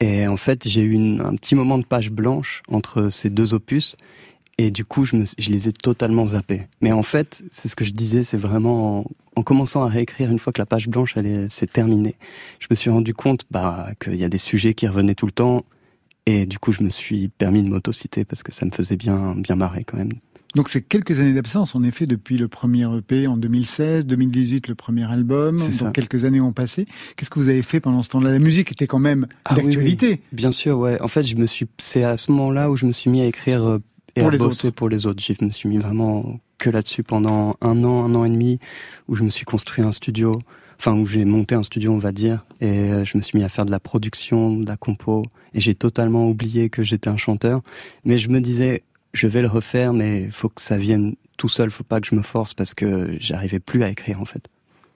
Et 0.00 0.26
en 0.26 0.38
fait, 0.38 0.66
j'ai 0.66 0.80
eu 0.80 0.96
un 1.20 1.34
petit 1.36 1.54
moment 1.54 1.76
de 1.76 1.84
page 1.84 2.10
blanche 2.10 2.62
entre 2.68 3.10
ces 3.10 3.28
deux 3.28 3.52
opus. 3.52 3.96
Et 4.56 4.70
du 4.70 4.84
coup, 4.86 5.04
je, 5.04 5.16
les 5.50 5.68
ai 5.68 5.72
totalement 5.72 6.26
zappés. 6.28 6.62
Mais 6.80 6.92
en 6.92 7.02
fait, 7.02 7.44
c'est 7.50 7.68
ce 7.68 7.76
que 7.76 7.84
je 7.84 7.92
disais, 7.92 8.24
c'est 8.24 8.38
vraiment 8.38 9.00
en, 9.00 9.04
en 9.36 9.42
commençant 9.42 9.82
à 9.84 9.88
réécrire 9.88 10.30
une 10.30 10.38
fois 10.38 10.52
que 10.52 10.60
la 10.60 10.66
page 10.66 10.88
blanche 10.88 11.14
elle 11.16 11.26
est, 11.26 11.48
c'est 11.50 11.70
terminé. 11.70 12.14
Je 12.60 12.68
me 12.70 12.76
suis 12.76 12.88
rendu 12.88 13.12
compte 13.12 13.44
bah, 13.50 13.88
qu'il 14.00 14.16
y 14.16 14.24
a 14.24 14.28
des 14.28 14.38
sujets 14.38 14.72
qui 14.72 14.86
revenaient 14.86 15.16
tout 15.16 15.26
le 15.26 15.32
temps. 15.32 15.64
Et 16.24 16.46
du 16.46 16.58
coup, 16.58 16.72
je 16.72 16.82
me 16.82 16.88
suis 16.88 17.28
permis 17.28 17.62
de 17.62 17.68
m'autociter 17.68 18.24
parce 18.24 18.42
que 18.42 18.52
ça 18.52 18.64
me 18.64 18.70
faisait 18.70 18.96
bien, 18.96 19.34
bien 19.34 19.56
marrer 19.56 19.84
quand 19.84 19.98
même. 19.98 20.12
Donc 20.54 20.68
c'est 20.68 20.82
quelques 20.82 21.18
années 21.18 21.32
d'absence 21.32 21.74
en 21.74 21.82
effet 21.82 22.06
depuis 22.06 22.36
le 22.36 22.46
premier 22.48 22.86
EP 22.96 23.26
en 23.26 23.36
2016, 23.36 24.06
2018 24.06 24.68
le 24.68 24.74
premier 24.76 25.04
album, 25.10 25.56
donc 25.58 25.72
ça. 25.72 25.90
quelques 25.90 26.24
années 26.24 26.40
ont 26.40 26.52
passé. 26.52 26.86
Qu'est-ce 27.16 27.28
que 27.30 27.38
vous 27.40 27.48
avez 27.48 27.62
fait 27.62 27.80
pendant 27.80 28.02
ce 28.02 28.08
temps-là? 28.10 28.30
La 28.30 28.38
musique 28.38 28.70
était 28.70 28.86
quand 28.86 29.00
même 29.00 29.26
Ah 29.44 29.54
d'actualité. 29.56 30.08
oui. 30.10 30.20
Bien 30.32 30.52
sûr, 30.52 30.78
ouais. 30.78 31.00
En 31.00 31.08
fait, 31.08 31.24
je 31.24 31.34
me 31.36 31.46
suis, 31.46 31.66
c'est 31.78 32.04
à 32.04 32.16
ce 32.16 32.30
moment-là 32.32 32.70
où 32.70 32.76
je 32.76 32.86
me 32.86 32.92
suis 32.92 33.10
mis 33.10 33.20
à 33.20 33.26
écrire 33.26 33.62
euh, 33.64 33.78
et 34.14 34.20
Pour 34.20 34.28
à 34.28 34.32
les 34.32 34.38
bosser 34.38 34.68
autres. 34.68 34.76
pour 34.76 34.88
les 34.88 35.06
autres. 35.06 35.20
Je 35.22 35.44
me 35.44 35.50
suis 35.50 35.68
mis 35.68 35.78
vraiment 35.78 36.38
que 36.58 36.70
là-dessus 36.70 37.02
pendant 37.02 37.56
un 37.60 37.82
an, 37.82 38.04
un 38.04 38.14
an 38.14 38.24
et 38.24 38.30
demi, 38.30 38.60
où 39.08 39.16
je 39.16 39.24
me 39.24 39.30
suis 39.30 39.44
construit 39.44 39.84
un 39.84 39.90
studio, 39.90 40.38
enfin 40.78 40.92
où 40.94 41.04
j'ai 41.04 41.24
monté 41.24 41.56
un 41.56 41.64
studio, 41.64 41.92
on 41.92 41.98
va 41.98 42.12
dire, 42.12 42.44
et 42.60 42.68
euh, 42.92 43.04
je 43.04 43.16
me 43.18 43.22
suis 43.22 43.36
mis 43.36 43.44
à 43.44 43.48
faire 43.48 43.66
de 43.66 43.72
la 43.72 43.80
production, 43.80 44.56
de 44.56 44.66
la 44.68 44.76
compo, 44.76 45.24
et 45.52 45.58
j'ai 45.60 45.74
totalement 45.74 46.28
oublié 46.28 46.70
que 46.70 46.84
j'étais 46.84 47.08
un 47.08 47.16
chanteur. 47.16 47.60
Mais 48.04 48.18
je 48.18 48.28
me 48.28 48.40
disais, 48.40 48.84
je 49.14 49.26
vais 49.26 49.40
le 49.40 49.48
refaire, 49.48 49.94
mais 49.94 50.28
faut 50.30 50.50
que 50.50 50.60
ça 50.60 50.76
vienne 50.76 51.14
tout 51.38 51.48
seul, 51.48 51.70
faut 51.70 51.84
pas 51.84 52.00
que 52.00 52.06
je 52.06 52.14
me 52.14 52.22
force 52.22 52.52
parce 52.52 52.74
que 52.74 53.16
j'arrivais 53.18 53.60
plus 53.60 53.82
à 53.82 53.88
écrire 53.88 54.20
en 54.20 54.24
fait. 54.24 54.48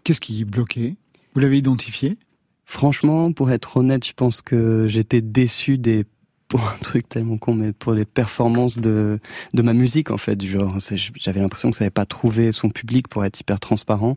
Qu'est-ce 0.05 0.21
qui 0.21 0.45
bloquait? 0.45 0.97
Vous 1.35 1.41
l'avez 1.41 1.59
identifié? 1.59 2.19
Franchement, 2.65 3.33
pour 3.33 3.51
être 3.51 3.79
honnête, 3.79 4.07
je 4.07 4.13
pense 4.13 4.43
que 4.43 4.87
j'étais 4.89 5.23
déçu 5.23 5.79
des 5.79 6.05
pour 6.49 6.67
un 6.67 6.79
truc 6.79 7.07
tellement 7.09 7.37
con, 7.37 7.55
mais 7.55 7.73
pour 7.73 7.93
les 7.93 8.07
performances 8.07 8.79
de, 8.79 9.21
de 9.53 9.63
ma 9.63 9.75
musique, 9.75 10.11
en 10.11 10.17
fait. 10.17 10.43
Genre, 10.43 10.79
j'avais 11.17 11.41
l'impression 11.41 11.71
que 11.71 11.77
ça 11.77 11.85
n'avait 11.85 11.91
pas 11.91 12.07
trouvé 12.07 12.53
son 12.53 12.71
public 12.71 13.07
pour 13.09 13.23
être 13.27 13.39
hyper 13.39 13.61
transparent. 13.61 14.17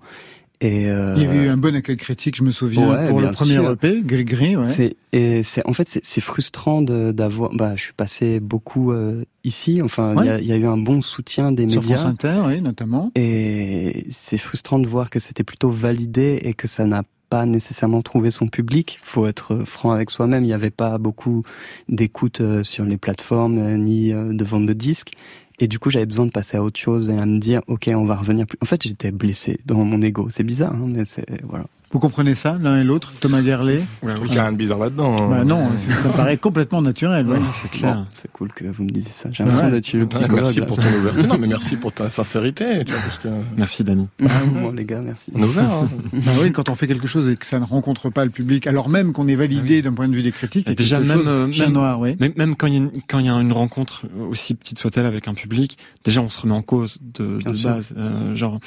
Et 0.64 0.90
euh... 0.90 1.16
Il 1.18 1.24
y 1.24 1.26
avait 1.26 1.46
eu 1.46 1.48
un 1.50 1.58
bon 1.58 1.76
accueil 1.76 1.98
critique, 1.98 2.36
je 2.38 2.44
me 2.44 2.52
souviens, 2.52 2.88
Ouais, 2.88 3.10
pour 3.10 3.20
le 3.20 3.32
premier 3.32 3.54
sûr. 3.56 3.72
EP, 3.72 4.02
Gris 4.04 4.26
Gris. 4.26 4.56
Ouais. 4.58 4.66
C'est 4.66 4.96
et 5.12 5.42
c'est 5.44 5.68
en 5.68 5.74
fait 5.74 6.00
c'est- 6.04 6.22
frustrant 6.22 6.84
de- 6.84 7.12
d'avoir. 7.12 7.52
Bah, 7.54 7.74
je 7.76 7.82
suis 7.82 7.94
passé 7.94 8.40
beaucoup 8.40 8.92
euh, 8.92 9.26
ici. 9.44 9.82
Enfin, 9.84 10.14
il 10.20 10.26
y 10.26 10.30
a- 10.30 10.36
Ouais. 10.36 10.42
il 10.42 10.48
y, 10.48 10.54
a 10.54 10.58
eu 10.58 10.68
un 10.68 10.78
bon 10.78 11.02
soutien 11.02 11.52
des 11.52 11.68
Sur 11.68 11.82
médias. 11.82 11.98
France 11.98 12.12
Inter, 12.12 12.42
oui, 12.46 12.62
notamment. 12.62 13.12
Et 13.16 14.06
c'est 14.12 14.38
frustrant 14.38 14.78
de 14.80 14.88
voir 14.88 15.10
que 15.10 15.20
c'était 15.20 15.44
plutôt 15.44 15.72
validé 15.72 16.40
et 16.44 16.54
que 16.54 16.68
ça 16.68 16.86
n'a 16.86 17.04
pas 17.32 17.46
nécessairement 17.48 18.02
trouvé 18.04 18.30
son 18.30 18.48
public. 18.48 19.00
Faut 19.04 19.26
être 19.26 19.64
franc 19.66 19.92
avec 19.92 20.12
soi-même. 20.12 20.44
Il 20.44 20.48
n'y 20.48 20.54
avait 20.54 20.70
pas 20.70 20.98
beaucoup 21.00 21.44
d'écoute 21.90 22.42
euh, 22.42 22.64
sur 22.64 22.86
les 22.86 22.98
plateformes 22.98 23.58
euh, 23.58 23.78
ni 23.78 24.14
euh, 24.14 24.32
de 24.34 24.44
vente 24.44 24.66
de 24.68 24.74
disques. 24.74 25.12
Et 25.60 25.68
du 25.68 25.80
coup, 25.80 25.90
j'avais 25.90 26.06
besoin 26.06 26.26
de 26.26 26.32
passer 26.32 26.58
à 26.58 26.64
autre 26.64 26.80
chose 26.80 27.10
et 27.10 27.18
à 27.18 27.26
me 27.26 27.40
dire, 27.40 27.62
ok, 27.68 27.90
on 27.94 28.06
va 28.06 28.16
revenir 28.16 28.48
plus. 28.48 28.58
En 28.62 28.66
fait, 28.66 28.82
j'étais 28.84 29.12
blessé 29.12 29.60
dans 29.66 29.84
mon 29.84 30.02
ego. 30.02 30.30
C'est 30.30 30.44
bizarre, 30.44 30.74
hein, 30.74 30.88
mais 30.88 31.06
c'est 31.06 31.26
voilà. 31.44 31.66
Vous 31.94 32.00
comprenez 32.00 32.36
ça, 32.36 32.58
l'un 32.62 32.80
et 32.80 32.84
l'autre, 32.86 33.12
Thomas 33.20 33.44
Gerlet 33.44 33.84
Je 34.02 34.14
trouve 34.14 34.28
qu'il 34.28 34.36
y 34.36 34.40
a 34.40 34.44
rien 34.44 34.54
de 34.54 34.58
bizarre 34.58 34.80
là-dedans. 34.80 35.14
hein. 35.24 35.30
Bah 35.30 35.44
non, 35.44 35.70
c'est- 35.76 35.92
ça 35.92 36.08
paraît 36.10 36.38
complètement 36.38 36.82
naturel. 36.82 37.28
ouais. 37.28 37.38
Bon, 37.38 38.06
c'est 38.12 38.32
cool 38.32 38.50
que 38.54 38.64
vous 38.66 38.84
me 38.84 38.90
disiez 38.90 39.12
ça. 39.14 39.28
J'ai 39.32 39.44
Ouais. 39.44 39.50
l'impression 39.50 39.70
d'être 39.72 39.92
le 39.94 40.00
Ouais, 40.04 40.06
psychologue. 40.08 40.36
merci 40.42 40.60
là. 40.62 40.66
pour 40.68 40.78
ton 40.78 40.88
ouverture. 41.00 41.28
Non, 41.28 41.38
mais 41.38 41.48
merci 41.48 41.76
pour 41.76 41.92
ta 41.92 42.10
sincérité. 42.10 42.86
Tu 42.86 42.94
vois, 42.94 43.02
parce 43.02 43.18
que... 43.18 43.28
Merci 43.58 43.84
Dani. 43.84 44.08
Ah, 44.24 44.30
bon, 44.46 44.72
les 44.72 44.86
gars, 44.86 45.02
merci. 45.02 45.32
On 45.36 45.42
ouvert. 45.44 45.70
hein. 45.70 45.90
Bah 46.14 46.32
oui, 46.42 46.52
quand 46.54 46.70
on 46.70 46.76
fait 46.76 46.88
quelque 46.88 47.08
chose 47.08 47.28
et 47.28 47.36
que 47.36 47.46
ça 47.46 47.60
ne 47.60 47.66
rencontre 47.66 48.10
pas 48.10 48.24
le 48.24 48.32
public, 48.32 48.68
alors 48.68 48.88
même 48.88 49.12
qu'on 49.12 49.28
est 49.28 49.36
validé 49.36 49.82
d'un 49.82 49.94
point 49.94 50.08
de 50.08 50.16
vue 50.16 50.24
des 50.24 50.32
critiques, 50.32 50.68
il 50.68 50.72
Ah 50.72 50.76
Déjà, 50.76 51.00
même, 51.02 51.18
chose 51.18 51.28
euh, 51.30 51.48
même, 51.60 51.74
noir, 51.74 52.00
oui. 52.00 52.16
même, 52.22 52.32
même 52.38 52.56
quand 52.56 52.68
il 52.68 52.74
y, 52.74 52.78
a 52.78 52.80
une, 52.80 52.92
quand 53.08 53.20
il 53.20 53.26
y 53.26 53.30
a 53.30 53.34
une 53.34 53.52
rencontre, 53.52 54.04
aussi 54.30 54.54
petite 54.54 54.80
soit-elle, 54.80 55.06
avec 55.06 55.28
un 55.28 55.34
public, 55.34 55.78
déjà 56.06 56.22
on 56.22 56.30
se 56.30 56.40
remet 56.40 56.54
en 56.54 56.62
cause 56.62 56.98
de, 57.02 57.40
de 57.44 57.64
base. 57.64 57.94
Euh, 57.98 58.34
genre, 58.36 58.60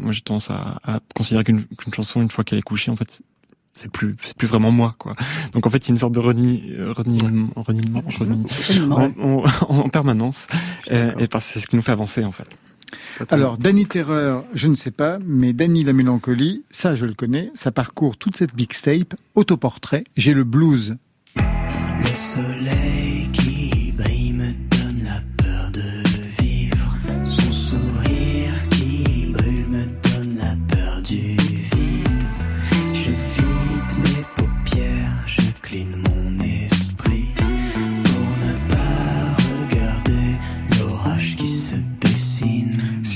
moi 0.00 0.12
j'ai 0.12 0.20
tendance 0.20 0.50
à, 0.50 0.78
à 0.84 1.00
considérer 1.14 1.42
qu'une 1.44 1.64
qu'une 1.64 1.92
chanson, 1.92 2.22
une 2.22 2.30
fois 2.30 2.44
qu'elle 2.44 2.58
est 2.58 2.62
couchée, 2.68 2.90
en 2.90 2.96
fait, 2.96 3.22
c'est 3.72 3.90
plus 3.90 4.14
c'est 4.22 4.36
plus 4.36 4.46
vraiment 4.48 4.70
moi, 4.72 4.94
quoi. 4.98 5.14
Donc 5.52 5.66
en 5.66 5.70
fait, 5.70 5.78
il 5.78 5.88
y 5.88 5.90
a 5.90 5.94
une 5.94 5.98
sorte 5.98 6.12
de 6.14 6.20
renie, 6.20 6.64
euh, 6.70 6.92
reniement, 6.92 7.48
reniement, 7.56 8.02
renie- 8.18 8.44
Reniement. 8.70 9.12
en, 9.18 9.44
en- 9.68 9.78
en 9.84 9.88
permanence. 9.88 10.46
Et, 10.90 11.08
et 11.18 11.28
parce 11.28 11.46
que 11.46 11.52
c'est 11.54 11.60
ce 11.60 11.66
qui 11.66 11.76
nous 11.76 11.82
fait 11.82 11.92
avancer, 11.92 12.24
en 12.24 12.32
fait. 12.32 12.48
Alors, 13.30 13.58
Danny 13.58 13.84
Terreur, 13.86 14.44
je 14.54 14.66
ne 14.68 14.74
sais 14.74 14.90
pas, 14.90 15.18
mais 15.24 15.52
Danny 15.52 15.84
la 15.84 15.92
mélancolie, 15.92 16.64
ça 16.70 16.94
je 16.94 17.04
le 17.04 17.12
connais, 17.14 17.50
ça 17.54 17.70
parcourt 17.70 18.16
toute 18.16 18.36
cette 18.36 18.54
mixtape, 18.56 19.14
autoportrait, 19.34 20.04
j'ai 20.16 20.32
le 20.34 20.44
blues. 20.44 20.96
Le 21.36 22.14
soleil 22.14 22.87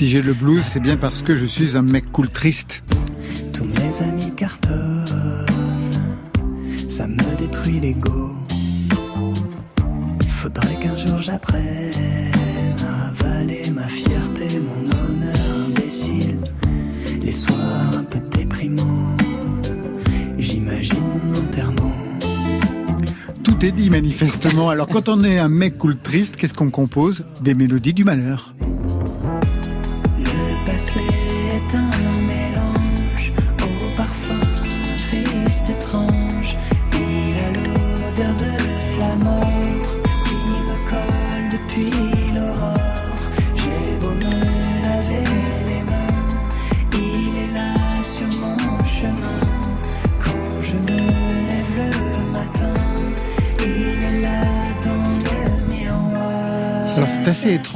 Si 0.03 0.09
j'ai 0.09 0.21
le 0.21 0.33
blues, 0.33 0.65
c'est 0.65 0.81
bien 0.81 0.97
parce 0.97 1.21
que 1.21 1.33
je 1.33 1.45
suis 1.45 1.77
un 1.77 1.81
mec 1.81 2.11
cool 2.11 2.27
triste. 2.27 2.83
Tous 3.53 3.63
mes 3.63 4.05
amis 4.05 4.35
cartonnent, 4.35 5.05
ça 6.89 7.07
me 7.07 7.37
détruit 7.37 7.79
l'ego. 7.79 8.35
Faudrait 10.27 10.77
qu'un 10.81 10.97
jour 10.97 11.21
j'apprenne 11.21 12.75
à 12.85 13.07
avaler 13.07 13.61
ma 13.73 13.87
fierté, 13.87 14.59
mon 14.59 14.89
honneur 14.99 15.37
imbécile. 15.69 16.51
Les 17.21 17.31
soirs 17.31 17.97
un 17.97 18.03
peu 18.03 18.19
déprimants, 18.37 19.15
j'imagine 20.37 20.99
mon 20.99 21.31
enterrement. 21.31 21.95
Tout 23.41 23.65
est 23.65 23.71
dit 23.71 23.89
manifestement. 23.89 24.69
Alors 24.69 24.89
quand 24.89 25.07
on 25.07 25.23
est 25.23 25.39
un 25.39 25.47
mec 25.47 25.77
cool 25.77 25.95
triste, 25.95 26.35
qu'est-ce 26.35 26.53
qu'on 26.53 26.71
compose? 26.71 27.23
Des 27.39 27.53
mélodies 27.53 27.93
du 27.93 28.03
malheur. 28.03 28.53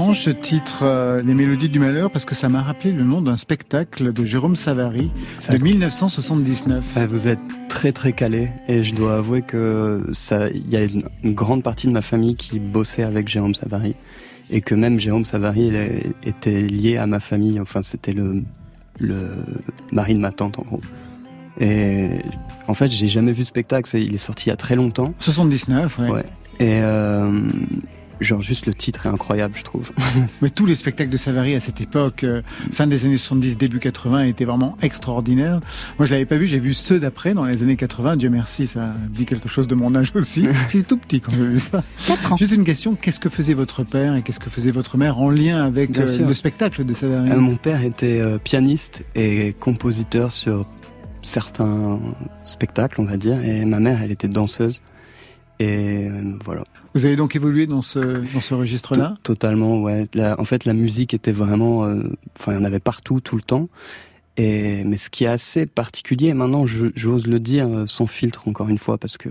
Étrange 0.07 0.23
ce 0.23 0.29
titre, 0.29 0.83
euh, 0.83 1.21
Les 1.21 1.33
Mélodies 1.33 1.67
du 1.67 1.79
Malheur, 1.79 2.09
parce 2.09 2.23
que 2.23 2.33
ça 2.33 2.47
m'a 2.47 2.61
rappelé 2.61 2.93
le 2.93 3.03
nom 3.03 3.21
d'un 3.21 3.35
spectacle 3.35 4.13
de 4.13 4.23
Jérôme 4.23 4.55
Savary 4.55 5.11
de 5.51 5.57
1979. 5.57 6.95
Ouais, 6.95 7.07
vous 7.07 7.27
êtes 7.27 7.41
très 7.67 7.91
très 7.91 8.13
calé 8.13 8.49
et 8.69 8.85
je 8.85 8.95
dois 8.95 9.17
avouer 9.17 9.41
que 9.41 10.07
ça, 10.13 10.47
il 10.49 10.69
y 10.69 10.77
a 10.77 10.83
une, 10.83 11.03
une 11.25 11.33
grande 11.33 11.61
partie 11.61 11.87
de 11.87 11.91
ma 11.91 12.01
famille 12.01 12.37
qui 12.37 12.57
bossait 12.57 13.03
avec 13.03 13.27
Jérôme 13.27 13.53
Savary 13.53 13.95
et 14.49 14.61
que 14.61 14.75
même 14.75 14.97
Jérôme 14.97 15.25
Savary 15.25 15.73
était 16.23 16.61
lié 16.61 16.95
à 16.95 17.05
ma 17.05 17.19
famille. 17.19 17.59
Enfin, 17.59 17.81
c'était 17.81 18.13
le 18.13 18.43
le 18.99 19.31
mari 19.91 20.15
de 20.15 20.19
ma 20.19 20.31
tante 20.31 20.57
en 20.57 20.61
gros. 20.61 20.81
Et 21.59 22.07
en 22.69 22.73
fait, 22.73 22.89
j'ai 22.89 23.07
jamais 23.07 23.33
vu 23.33 23.43
ce 23.43 23.49
spectacle. 23.49 23.89
Il 23.97 24.15
est 24.15 24.19
sorti 24.19 24.45
il 24.45 24.49
y 24.49 24.53
a 24.53 24.57
très 24.57 24.75
longtemps. 24.75 25.13
79, 25.19 25.99
ouais. 25.99 26.09
Ouais. 26.09 26.25
Et 26.59 26.79
euh, 26.81 27.41
genre 28.19 28.41
juste 28.41 28.65
le 28.65 28.73
titre 28.73 29.05
est 29.05 29.09
incroyable, 29.09 29.53
je 29.57 29.63
trouve. 29.63 29.91
Mais 30.41 30.49
tous 30.49 30.65
les 30.65 30.75
spectacles 30.75 31.11
de 31.11 31.17
Savary 31.17 31.55
à 31.55 31.59
cette 31.59 31.81
époque, 31.81 32.23
euh, 32.23 32.41
fin 32.71 32.87
des 32.87 33.05
années 33.05 33.17
70, 33.17 33.57
début 33.57 33.79
80, 33.79 34.23
étaient 34.23 34.45
vraiment 34.45 34.77
extraordinaires. 34.81 35.59
Moi, 35.97 36.05
je 36.05 36.11
l'avais 36.11 36.25
pas 36.25 36.35
vu, 36.35 36.45
j'ai 36.45 36.59
vu 36.59 36.73
ceux 36.73 36.99
d'après 36.99 37.33
dans 37.33 37.45
les 37.45 37.63
années 37.63 37.75
80. 37.75 38.17
Dieu 38.17 38.29
merci, 38.29 38.67
ça 38.67 38.93
dit 39.09 39.25
quelque 39.25 39.49
chose 39.49 39.67
de 39.67 39.75
mon 39.75 39.95
âge 39.95 40.11
aussi. 40.15 40.47
J'étais 40.71 40.83
tout 40.83 40.97
petit 40.97 41.21
quand 41.21 41.31
j'ai 41.31 41.47
vu 41.47 41.59
ça. 41.59 41.83
Juste 42.37 42.51
une 42.51 42.63
question, 42.63 42.95
qu'est-ce 42.95 43.19
que 43.19 43.29
faisait 43.29 43.53
votre 43.53 43.83
père 43.83 44.15
et 44.15 44.21
qu'est-ce 44.21 44.39
que 44.39 44.49
faisait 44.49 44.71
votre 44.71 44.97
mère 44.97 45.19
en 45.19 45.29
lien 45.29 45.63
avec 45.63 45.97
euh, 45.97 46.05
le 46.25 46.33
spectacle 46.33 46.85
de 46.85 46.93
Savary? 46.93 47.31
Euh, 47.31 47.39
mon 47.39 47.55
père 47.55 47.83
était 47.83 48.19
euh, 48.19 48.37
pianiste 48.37 49.03
et 49.15 49.53
compositeur 49.59 50.31
sur 50.31 50.65
certains 51.21 51.99
spectacles, 52.45 53.01
on 53.01 53.05
va 53.05 53.17
dire, 53.17 53.43
et 53.43 53.65
ma 53.65 53.79
mère, 53.79 54.01
elle 54.01 54.11
était 54.11 54.27
danseuse. 54.27 54.81
Et 55.59 56.07
euh, 56.07 56.33
voilà. 56.45 56.63
Vous 56.93 57.05
avez 57.05 57.15
donc 57.15 57.35
évolué 57.35 57.65
dans 57.67 57.81
ce, 57.81 57.99
dans 58.33 58.41
ce 58.41 58.53
registre-là 58.53 59.15
To- 59.23 59.33
Totalement, 59.33 59.81
ouais. 59.81 60.07
La- 60.13 60.39
en 60.39 60.45
fait, 60.45 60.65
la 60.65 60.73
musique 60.73 61.13
était 61.13 61.31
vraiment, 61.31 61.85
euh, 61.85 62.03
enfin, 62.39 62.53
il 62.53 62.55
y 62.55 62.61
en 62.61 62.63
avait 62.63 62.79
partout, 62.79 63.21
tout 63.21 63.35
le 63.35 63.41
temps. 63.41 63.67
Et 64.39 64.83
mais 64.83 64.97
ce 64.97 65.09
qui 65.09 65.23
est 65.23 65.27
assez 65.27 65.65
particulier, 65.65 66.35
maintenant, 66.35 66.67
je- 66.67 66.87
j'ose 66.95 67.25
le 67.25 67.39
dire 67.39 67.67
euh, 67.67 67.87
sans 67.87 68.05
filtre 68.05 68.47
encore 68.47 68.69
une 68.69 68.77
fois, 68.77 68.99
parce 68.99 69.17
que 69.17 69.29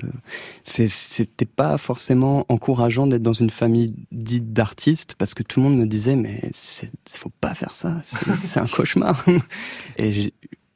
c'est- 0.65 0.89
c'était 0.89 1.45
pas 1.45 1.79
forcément 1.79 2.45
encourageant 2.49 3.07
d'être 3.07 3.23
dans 3.23 3.33
une 3.33 3.51
famille 3.51 3.95
dite 4.11 4.53
d'artistes, 4.53 5.15
parce 5.17 5.33
que 5.33 5.45
tout 5.45 5.61
le 5.61 5.69
monde 5.69 5.79
me 5.79 5.87
disait, 5.87 6.17
mais 6.17 6.51
c'est 6.53 6.91
faut 7.09 7.31
pas 7.41 7.55
faire 7.55 7.77
ça, 7.77 8.01
c'est 8.03 8.17
c'est 8.43 8.59
un 8.59 8.67
cauchemar. 8.67 9.25
Et 9.97 10.35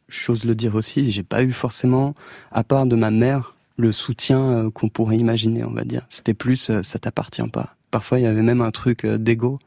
j'ose 0.09 0.44
le 0.44 0.55
dire 0.55 0.76
aussi, 0.76 1.11
j'ai 1.11 1.24
pas 1.24 1.42
eu 1.42 1.51
forcément, 1.51 2.14
à 2.53 2.62
part 2.62 2.86
de 2.86 2.94
ma 2.94 3.11
mère, 3.11 3.57
le 3.80 3.92
soutien 3.92 4.40
euh, 4.40 4.70
qu'on 4.70 4.88
pourrait 4.88 5.16
imaginer, 5.18 5.64
on 5.64 5.72
va 5.72 5.84
dire. 5.84 6.06
C'était 6.08 6.34
plus, 6.34 6.70
euh, 6.70 6.82
ça 6.82 6.98
t'appartient 6.98 7.48
pas. 7.52 7.76
Parfois, 7.90 8.20
il 8.20 8.22
y 8.22 8.26
avait 8.26 8.42
même 8.42 8.60
un 8.60 8.70
truc 8.70 9.04
euh, 9.04 9.18
d'ego, 9.18 9.58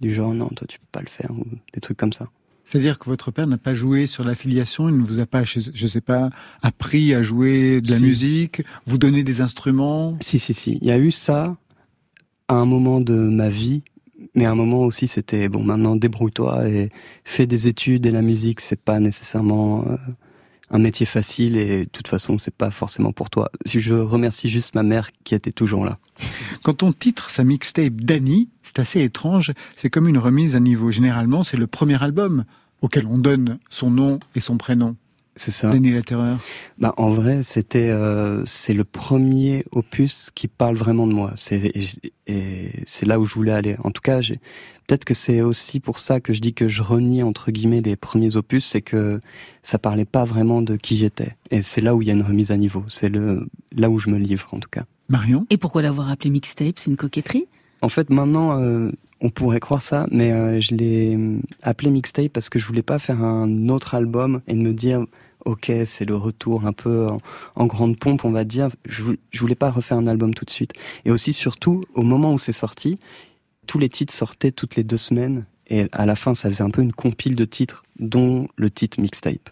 du 0.00 0.12
genre, 0.12 0.34
non, 0.34 0.48
toi, 0.48 0.66
tu 0.66 0.78
peux 0.78 0.86
pas 0.90 1.00
le 1.00 1.08
faire, 1.08 1.30
ou 1.30 1.44
des 1.74 1.80
trucs 1.80 1.96
comme 1.96 2.12
ça. 2.12 2.28
C'est-à-dire 2.64 2.98
que 2.98 3.06
votre 3.06 3.30
père 3.30 3.46
n'a 3.46 3.56
pas 3.56 3.72
joué 3.72 4.06
sur 4.06 4.24
l'affiliation, 4.24 4.88
il 4.88 4.98
ne 4.98 5.04
vous 5.04 5.20
a 5.20 5.26
pas, 5.26 5.42
je 5.44 5.60
je 5.72 5.86
sais 5.86 6.02
pas, 6.02 6.28
appris 6.60 7.14
à 7.14 7.22
jouer 7.22 7.80
de 7.80 7.90
la 7.90 7.96
Si. 7.96 8.02
musique, 8.02 8.62
vous 8.86 8.98
donner 8.98 9.22
des 9.22 9.40
instruments? 9.40 10.16
Si, 10.20 10.38
si, 10.38 10.52
si. 10.52 10.78
Il 10.82 10.88
y 10.88 10.90
a 10.90 10.98
eu 10.98 11.10
ça 11.10 11.56
à 12.48 12.54
un 12.54 12.66
moment 12.66 13.00
de 13.00 13.14
ma 13.14 13.48
vie, 13.48 13.82
mais 14.34 14.44
à 14.44 14.50
un 14.50 14.54
moment 14.54 14.80
aussi, 14.82 15.08
c'était, 15.08 15.48
bon, 15.48 15.62
maintenant, 15.64 15.96
débrouille-toi 15.96 16.68
et 16.68 16.90
fais 17.24 17.46
des 17.46 17.68
études 17.68 18.04
et 18.04 18.10
la 18.10 18.22
musique, 18.22 18.60
c'est 18.60 18.80
pas 18.80 19.00
nécessairement 19.00 19.86
euh, 19.88 19.96
un 20.70 20.78
métier 20.78 21.06
facile 21.06 21.56
et 21.56 21.84
de 21.84 21.90
toute 21.90 22.08
façon, 22.08 22.38
c'est 22.38 22.54
pas 22.54 22.70
forcément 22.70 23.12
pour 23.12 23.30
toi. 23.30 23.50
Si 23.64 23.80
je 23.80 23.94
remercie 23.94 24.48
juste 24.48 24.74
ma 24.74 24.82
mère 24.82 25.10
qui 25.24 25.34
était 25.34 25.52
toujours 25.52 25.84
là. 25.84 25.98
Quand 26.62 26.82
on 26.82 26.92
titre 26.92 27.30
sa 27.30 27.44
mixtape 27.44 28.00
Danny, 28.00 28.48
c'est 28.62 28.78
assez 28.78 29.02
étrange, 29.02 29.52
c'est 29.76 29.90
comme 29.90 30.08
une 30.08 30.18
remise 30.18 30.54
à 30.54 30.60
niveau. 30.60 30.90
Généralement, 30.90 31.42
c'est 31.42 31.56
le 31.56 31.66
premier 31.66 32.02
album 32.02 32.44
auquel 32.82 33.06
on 33.06 33.18
donne 33.18 33.58
son 33.70 33.90
nom 33.90 34.20
et 34.34 34.40
son 34.40 34.56
prénom. 34.56 34.96
C'est 35.36 35.52
ça. 35.52 35.70
Denis 35.70 35.92
la 35.92 36.02
Terreur 36.02 36.38
Bah 36.78 36.94
en 36.96 37.10
vrai, 37.10 37.44
c'était 37.44 37.90
euh, 37.90 38.44
c'est 38.44 38.74
le 38.74 38.82
premier 38.82 39.64
opus 39.70 40.30
qui 40.34 40.48
parle 40.48 40.74
vraiment 40.74 41.06
de 41.06 41.12
moi. 41.12 41.32
C'est 41.36 41.64
et, 41.64 41.84
et 42.26 42.70
c'est 42.86 43.06
là 43.06 43.20
où 43.20 43.24
je 43.24 43.34
voulais 43.34 43.52
aller. 43.52 43.76
En 43.84 43.92
tout 43.92 44.02
cas, 44.02 44.20
j'ai 44.20 44.34
peut-être 44.88 45.04
que 45.04 45.14
c'est 45.14 45.42
aussi 45.42 45.78
pour 45.80 45.98
ça 45.98 46.18
que 46.18 46.32
je 46.32 46.40
dis 46.40 46.54
que 46.54 46.66
je 46.66 46.82
renie 46.82 47.22
entre 47.22 47.52
guillemets 47.52 47.82
les 47.82 47.94
premiers 47.94 48.36
opus, 48.36 48.64
c'est 48.64 48.80
que 48.80 49.20
ça 49.62 49.78
parlait 49.78 50.06
pas 50.06 50.24
vraiment 50.24 50.62
de 50.62 50.76
qui 50.76 50.96
j'étais. 50.96 51.36
Et 51.50 51.62
c'est 51.62 51.82
là 51.82 51.94
où 51.94 52.02
il 52.02 52.08
y 52.08 52.10
a 52.10 52.14
une 52.14 52.22
remise 52.22 52.50
à 52.50 52.56
niveau. 52.56 52.82
C'est 52.88 53.10
le 53.10 53.46
là 53.76 53.90
où 53.90 53.98
je 53.98 54.08
me 54.08 54.18
livre 54.18 54.48
en 54.52 54.58
tout 54.58 54.70
cas. 54.70 54.84
Marion? 55.10 55.46
Et 55.50 55.58
pourquoi 55.58 55.82
l'avoir 55.82 56.10
appelé 56.10 56.30
mixtape? 56.30 56.78
C'est 56.78 56.90
une 56.90 56.96
coquetterie? 56.96 57.46
En 57.82 57.88
fait, 57.88 58.10
maintenant, 58.10 58.58
euh, 58.58 58.90
on 59.20 59.30
pourrait 59.30 59.60
croire 59.60 59.82
ça, 59.82 60.06
mais 60.10 60.32
euh, 60.32 60.60
je 60.60 60.74
l'ai 60.74 61.16
euh, 61.16 61.38
appelé 61.62 61.90
mixtape 61.90 62.32
parce 62.32 62.48
que 62.48 62.58
je 62.58 62.66
voulais 62.66 62.82
pas 62.82 62.98
faire 62.98 63.22
un 63.22 63.68
autre 63.68 63.94
album 63.94 64.40
et 64.48 64.54
me 64.54 64.72
dire, 64.72 65.04
ok, 65.44 65.70
c'est 65.86 66.04
le 66.04 66.16
retour 66.16 66.66
un 66.66 66.72
peu 66.72 67.06
en, 67.06 67.18
en 67.54 67.66
grande 67.66 67.98
pompe, 67.98 68.24
on 68.24 68.30
va 68.30 68.44
dire. 68.44 68.70
Je 68.86 69.12
voulais 69.38 69.54
pas 69.54 69.70
refaire 69.70 69.98
un 69.98 70.06
album 70.06 70.34
tout 70.34 70.44
de 70.44 70.50
suite. 70.50 70.72
Et 71.04 71.10
aussi, 71.10 71.32
surtout, 71.32 71.84
au 71.94 72.02
moment 72.02 72.32
où 72.32 72.38
c'est 72.38 72.52
sorti, 72.52 72.98
tous 73.68 73.78
les 73.78 73.88
titres 73.88 74.14
sortaient 74.14 74.50
toutes 74.50 74.74
les 74.74 74.82
deux 74.82 74.96
semaines. 74.96 75.44
Et 75.68 75.86
à 75.92 76.06
la 76.06 76.16
fin, 76.16 76.34
ça 76.34 76.50
faisait 76.50 76.64
un 76.64 76.70
peu 76.70 76.82
une 76.82 76.92
compile 76.92 77.36
de 77.36 77.44
titres, 77.44 77.84
dont 78.00 78.48
le 78.56 78.70
titre 78.70 79.00
mixtape. 79.00 79.50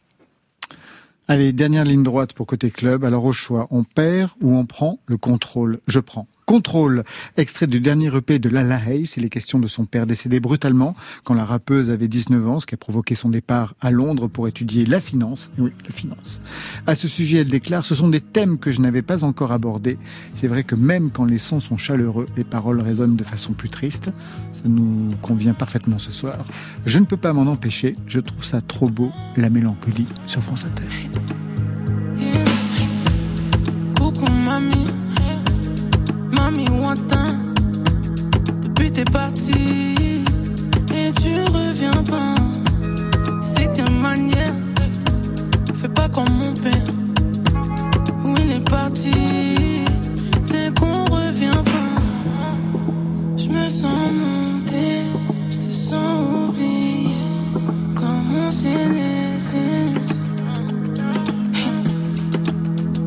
Allez, 1.28 1.52
dernière 1.52 1.84
ligne 1.84 2.02
droite 2.02 2.32
pour 2.32 2.46
côté 2.46 2.70
club. 2.70 3.04
Alors 3.04 3.24
au 3.24 3.32
choix, 3.32 3.68
on 3.70 3.84
perd 3.84 4.30
ou 4.40 4.56
on 4.56 4.64
prend 4.64 4.98
le 5.06 5.18
contrôle? 5.18 5.80
Je 5.86 6.00
prends. 6.00 6.26
Contrôle, 6.46 7.02
extrait 7.36 7.66
du 7.66 7.80
dernier 7.80 8.06
EP 8.16 8.38
de 8.38 8.48
Lala 8.48 8.78
Hayes, 8.86 9.14
il 9.16 9.24
est 9.24 9.28
question 9.28 9.58
de 9.58 9.66
son 9.66 9.84
père 9.84 10.06
décédé 10.06 10.38
brutalement 10.38 10.94
quand 11.24 11.34
la 11.34 11.44
rappeuse 11.44 11.90
avait 11.90 12.06
19 12.06 12.48
ans, 12.48 12.60
ce 12.60 12.66
qui 12.66 12.74
a 12.76 12.78
provoqué 12.78 13.16
son 13.16 13.30
départ 13.30 13.74
à 13.80 13.90
Londres 13.90 14.28
pour 14.28 14.46
étudier 14.46 14.86
la 14.86 15.00
finance. 15.00 15.50
Oui, 15.58 15.72
la 15.84 15.90
finance. 15.90 16.40
À 16.86 16.94
ce 16.94 17.08
sujet, 17.08 17.38
elle 17.38 17.48
déclare, 17.48 17.84
ce 17.84 17.96
sont 17.96 18.08
des 18.08 18.20
thèmes 18.20 18.60
que 18.60 18.70
je 18.70 18.80
n'avais 18.80 19.02
pas 19.02 19.24
encore 19.24 19.50
abordés. 19.50 19.98
C'est 20.34 20.46
vrai 20.46 20.62
que 20.62 20.76
même 20.76 21.10
quand 21.10 21.24
les 21.24 21.38
sons 21.38 21.58
sont 21.58 21.78
chaleureux, 21.78 22.28
les 22.36 22.44
paroles 22.44 22.80
résonnent 22.80 23.16
de 23.16 23.24
façon 23.24 23.52
plus 23.52 23.68
triste. 23.68 24.12
Ça 24.52 24.68
nous 24.68 25.08
convient 25.22 25.52
parfaitement 25.52 25.98
ce 25.98 26.12
soir. 26.12 26.44
Je 26.84 27.00
ne 27.00 27.06
peux 27.06 27.16
pas 27.16 27.32
m'en 27.32 27.50
empêcher, 27.50 27.96
je 28.06 28.20
trouve 28.20 28.44
ça 28.44 28.60
trop 28.60 28.88
beau, 28.88 29.10
la 29.36 29.50
mélancolie 29.50 30.06
sur 30.28 30.44
France 30.44 30.64
Inter. 30.64 30.84
Mamie 36.56 36.82
Wantin. 36.82 37.38
Depuis 38.62 38.90
t'es 38.90 39.04
parti 39.04 40.04
et 40.94 41.12
tu 41.12 41.34
reviens 41.52 42.02
pas. 42.04 42.34
C'est 43.40 43.70
quelle 43.74 43.94
manière, 43.94 44.54
fais 45.74 45.88
pas 45.88 46.08
comme 46.08 46.30
mon 46.30 46.54
père. 46.54 46.84
Où 48.24 48.34
il 48.38 48.52
est 48.52 48.70
parti, 48.70 49.84
c'est 50.42 50.78
qu'on 50.78 51.04
revient 51.04 51.62
pas. 51.64 52.00
Je 53.36 53.48
me 53.48 53.68
sens 53.68 54.10
monter, 54.12 55.02
je 55.50 55.58
te 55.58 55.70
sens 55.70 56.48
oublier. 56.48 57.10
Comme 57.94 58.34
on 58.46 58.50
s'est 58.50 58.88
laissé. 58.96 59.58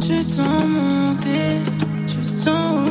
Tu 0.02 0.20
te 0.20 0.24
sens 0.24 0.66
monter, 0.66 1.62
tu 2.08 2.18
te 2.18 2.28
sens 2.28 2.72
oublier 2.72 2.89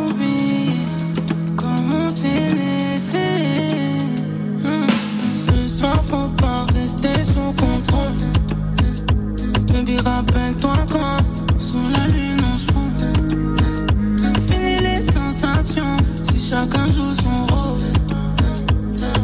Baby 9.89 10.01
rappelle-toi 10.05 10.75
quand 10.93 11.17
Sous 11.59 11.89
la 11.97 12.09
lune 12.09 12.37
on 12.43 12.57
se 12.59 12.73
fout 12.73 12.93
Fini 14.47 14.77
les 14.81 15.01
sensations 15.01 15.97
Si 16.25 16.51
chacun 16.51 16.87
joue 16.89 17.15
son 17.15 17.47
rôle. 17.55 17.79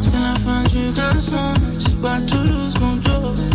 C'est 0.01 0.19
la 0.19 0.33
fin 0.33 0.63
du 0.63 0.91
garçon 0.91 1.53
Je 1.79 1.95
bats 1.97 2.19
Toulouse 2.21 2.73
contre 2.73 3.33
Reste 3.35 3.54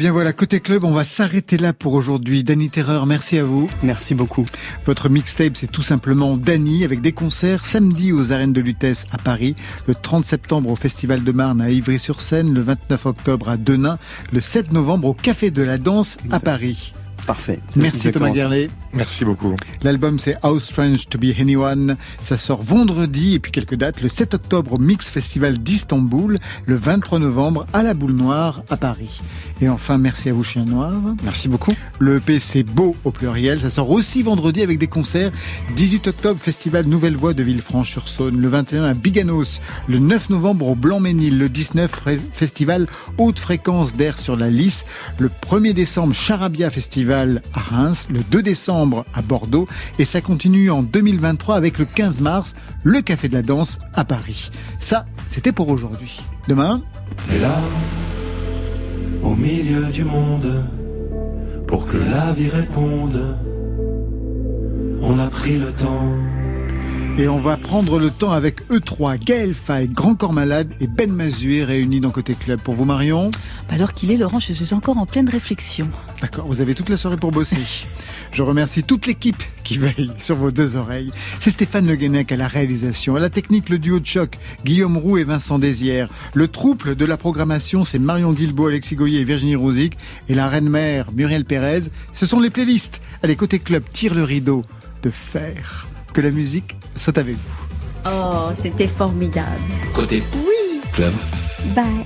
bien 0.00 0.12
voilà, 0.12 0.32
côté 0.32 0.60
club, 0.60 0.84
on 0.84 0.92
va 0.92 1.04
s'arrêter 1.04 1.58
là 1.58 1.74
pour 1.74 1.92
aujourd'hui. 1.92 2.42
Danny 2.42 2.70
Terreur, 2.70 3.04
merci 3.04 3.36
à 3.36 3.44
vous. 3.44 3.68
Merci 3.82 4.14
beaucoup. 4.14 4.46
Votre 4.86 5.10
mixtape, 5.10 5.58
c'est 5.58 5.70
tout 5.70 5.82
simplement 5.82 6.38
Danny, 6.38 6.84
avec 6.84 7.02
des 7.02 7.12
concerts 7.12 7.66
samedi 7.66 8.10
aux 8.10 8.32
arènes 8.32 8.54
de 8.54 8.62
Lutèce 8.62 9.04
à 9.12 9.18
Paris, 9.18 9.56
le 9.86 9.94
30 9.94 10.24
septembre 10.24 10.70
au 10.70 10.76
Festival 10.76 11.22
de 11.22 11.32
Marne 11.32 11.60
à 11.60 11.68
Ivry-sur-Seine, 11.68 12.54
le 12.54 12.62
29 12.62 13.04
octobre 13.04 13.50
à 13.50 13.58
Denain, 13.58 13.98
le 14.32 14.40
7 14.40 14.72
novembre 14.72 15.08
au 15.08 15.12
Café 15.12 15.50
de 15.50 15.62
la 15.62 15.76
Danse 15.76 16.16
à 16.30 16.40
Paris. 16.40 16.94
Parfait. 17.26 17.60
Merci 17.76 18.10
Thomas 18.12 18.30
Guerlet. 18.30 18.68
Merci 18.92 19.24
beaucoup. 19.24 19.54
L'album 19.82 20.18
c'est 20.18 20.34
How 20.44 20.58
Strange 20.58 21.08
to 21.08 21.18
Be 21.18 21.26
Anyone. 21.38 21.96
Ça 22.20 22.36
sort 22.36 22.62
vendredi 22.62 23.34
et 23.34 23.38
puis 23.38 23.52
quelques 23.52 23.76
dates. 23.76 24.00
Le 24.00 24.08
7 24.08 24.34
octobre 24.34 24.72
au 24.72 24.78
Mix 24.78 25.08
Festival 25.08 25.58
d'Istanbul. 25.58 26.38
Le 26.66 26.76
23 26.76 27.18
novembre 27.18 27.66
à 27.72 27.82
la 27.82 27.94
Boule 27.94 28.12
Noire 28.12 28.62
à 28.68 28.76
Paris. 28.76 29.20
Et 29.60 29.68
enfin, 29.68 29.98
merci 29.98 30.28
à 30.28 30.32
vous 30.32 30.42
Chien 30.42 30.64
Noir. 30.64 30.92
Merci 31.22 31.48
beaucoup. 31.48 31.74
Le 31.98 32.16
EP 32.16 32.38
c'est 32.38 32.62
Beau 32.62 32.96
au 33.04 33.10
pluriel. 33.10 33.60
Ça 33.60 33.70
sort 33.70 33.90
aussi 33.90 34.22
vendredi 34.22 34.62
avec 34.62 34.78
des 34.78 34.88
concerts. 34.88 35.30
18 35.76 36.08
octobre, 36.08 36.40
Festival 36.40 36.86
Nouvelle 36.86 37.16
Voix 37.16 37.34
de 37.34 37.42
Villefranche-sur-Saône. 37.42 38.40
Le 38.40 38.48
21 38.48 38.84
à 38.84 38.94
Biganos. 38.94 39.60
Le 39.88 39.98
9 39.98 40.30
novembre 40.30 40.68
au 40.68 40.74
Blanc-Ménil. 40.74 41.38
Le 41.38 41.48
19 41.48 41.90
Festival 42.32 42.86
Haute 43.18 43.38
Fréquence 43.38 43.94
d'air 43.94 44.18
sur 44.18 44.36
la 44.36 44.50
Lys. 44.50 44.84
Le 45.18 45.28
1er 45.28 45.74
décembre, 45.74 46.14
Charabia 46.14 46.70
Festival 46.70 47.09
à 47.12 47.60
Reims. 47.60 48.06
Le 48.10 48.20
2 48.20 48.42
décembre 48.42 49.04
à 49.14 49.22
Bordeaux 49.22 49.66
et 49.98 50.04
ça 50.04 50.20
continue 50.20 50.70
en 50.70 50.82
2023 50.82 51.56
avec 51.56 51.78
le 51.78 51.84
15 51.84 52.20
mars, 52.20 52.54
le 52.84 53.00
Café 53.00 53.28
de 53.28 53.34
la 53.34 53.42
Danse 53.42 53.78
à 53.94 54.04
Paris. 54.04 54.50
Ça, 54.78 55.06
c'était 55.28 55.52
pour 55.52 55.68
aujourd'hui. 55.68 56.20
Demain 56.48 56.82
Et 57.34 57.40
là, 57.40 57.60
au 59.22 59.34
milieu 59.34 59.86
du 59.86 60.04
monde, 60.04 60.64
pour 61.66 61.86
que 61.86 61.96
la 61.96 62.32
vie 62.32 62.48
réponde, 62.48 63.38
on 65.02 65.18
a 65.18 65.28
pris 65.28 65.58
le 65.58 65.72
temps 65.72 66.14
Et 67.20 67.28
on 67.28 67.36
va 67.36 67.58
prendre 67.58 67.98
le 67.98 68.08
temps 68.08 68.32
avec 68.32 68.66
E3, 68.70 69.22
Gaël 69.22 69.52
Faye, 69.52 69.88
Grand 69.88 70.14
Corps 70.14 70.32
Malade 70.32 70.72
et 70.80 70.86
Ben 70.86 71.12
Mazué 71.12 71.64
réunis 71.64 72.00
dans 72.00 72.08
Côté 72.08 72.32
Club. 72.32 72.62
Pour 72.62 72.72
vous, 72.72 72.86
Marion 72.86 73.30
Bah 73.68 73.74
Alors 73.74 73.92
qu'il 73.92 74.10
est, 74.10 74.16
Laurent, 74.16 74.40
je 74.40 74.54
suis 74.54 74.72
encore 74.72 74.96
en 74.96 75.04
pleine 75.04 75.28
réflexion. 75.28 75.90
D'accord, 76.22 76.46
vous 76.46 76.62
avez 76.62 76.74
toute 76.74 76.88
la 76.88 76.96
soirée 76.96 77.18
pour 77.18 77.30
bosser. 77.30 77.58
Je 78.32 78.42
remercie 78.42 78.84
toute 78.84 79.06
l'équipe 79.06 79.42
qui 79.64 79.76
veille 79.76 80.12
sur 80.16 80.34
vos 80.34 80.50
deux 80.50 80.76
oreilles. 80.76 81.12
C'est 81.40 81.50
Stéphane 81.50 81.86
Le 81.86 81.96
Guenec 81.96 82.32
à 82.32 82.38
la 82.38 82.48
réalisation, 82.48 83.16
à 83.16 83.20
la 83.20 83.28
technique 83.28 83.68
le 83.68 83.78
duo 83.78 84.00
de 84.00 84.06
choc, 84.06 84.38
Guillaume 84.64 84.96
Roux 84.96 85.18
et 85.18 85.24
Vincent 85.24 85.58
Désière. 85.58 86.08
Le 86.32 86.48
trouble 86.48 86.96
de 86.96 87.04
la 87.04 87.18
programmation, 87.18 87.84
c'est 87.84 87.98
Marion 87.98 88.32
Guilbault, 88.32 88.68
Alexis 88.68 88.96
Goyer 88.96 89.20
et 89.20 89.24
Virginie 89.24 89.56
Rouzic. 89.56 89.98
Et 90.30 90.34
la 90.34 90.48
reine-mère, 90.48 91.12
Muriel 91.12 91.44
Pérez. 91.44 91.90
Ce 92.14 92.24
sont 92.24 92.40
les 92.40 92.48
playlists. 92.48 93.02
Allez, 93.22 93.36
côté 93.36 93.58
club, 93.58 93.82
tire 93.92 94.14
le 94.14 94.24
rideau 94.24 94.62
de 95.02 95.10
fer. 95.10 95.89
Que 96.12 96.20
la 96.20 96.30
musique 96.30 96.76
soit 96.96 97.16
avec 97.18 97.36
vous. 97.36 98.08
Oh, 98.10 98.50
c'était 98.54 98.88
formidable. 98.88 99.60
Côté 99.94 100.22
Oui. 100.34 100.80
club. 100.92 101.12
Bye. 101.74 102.04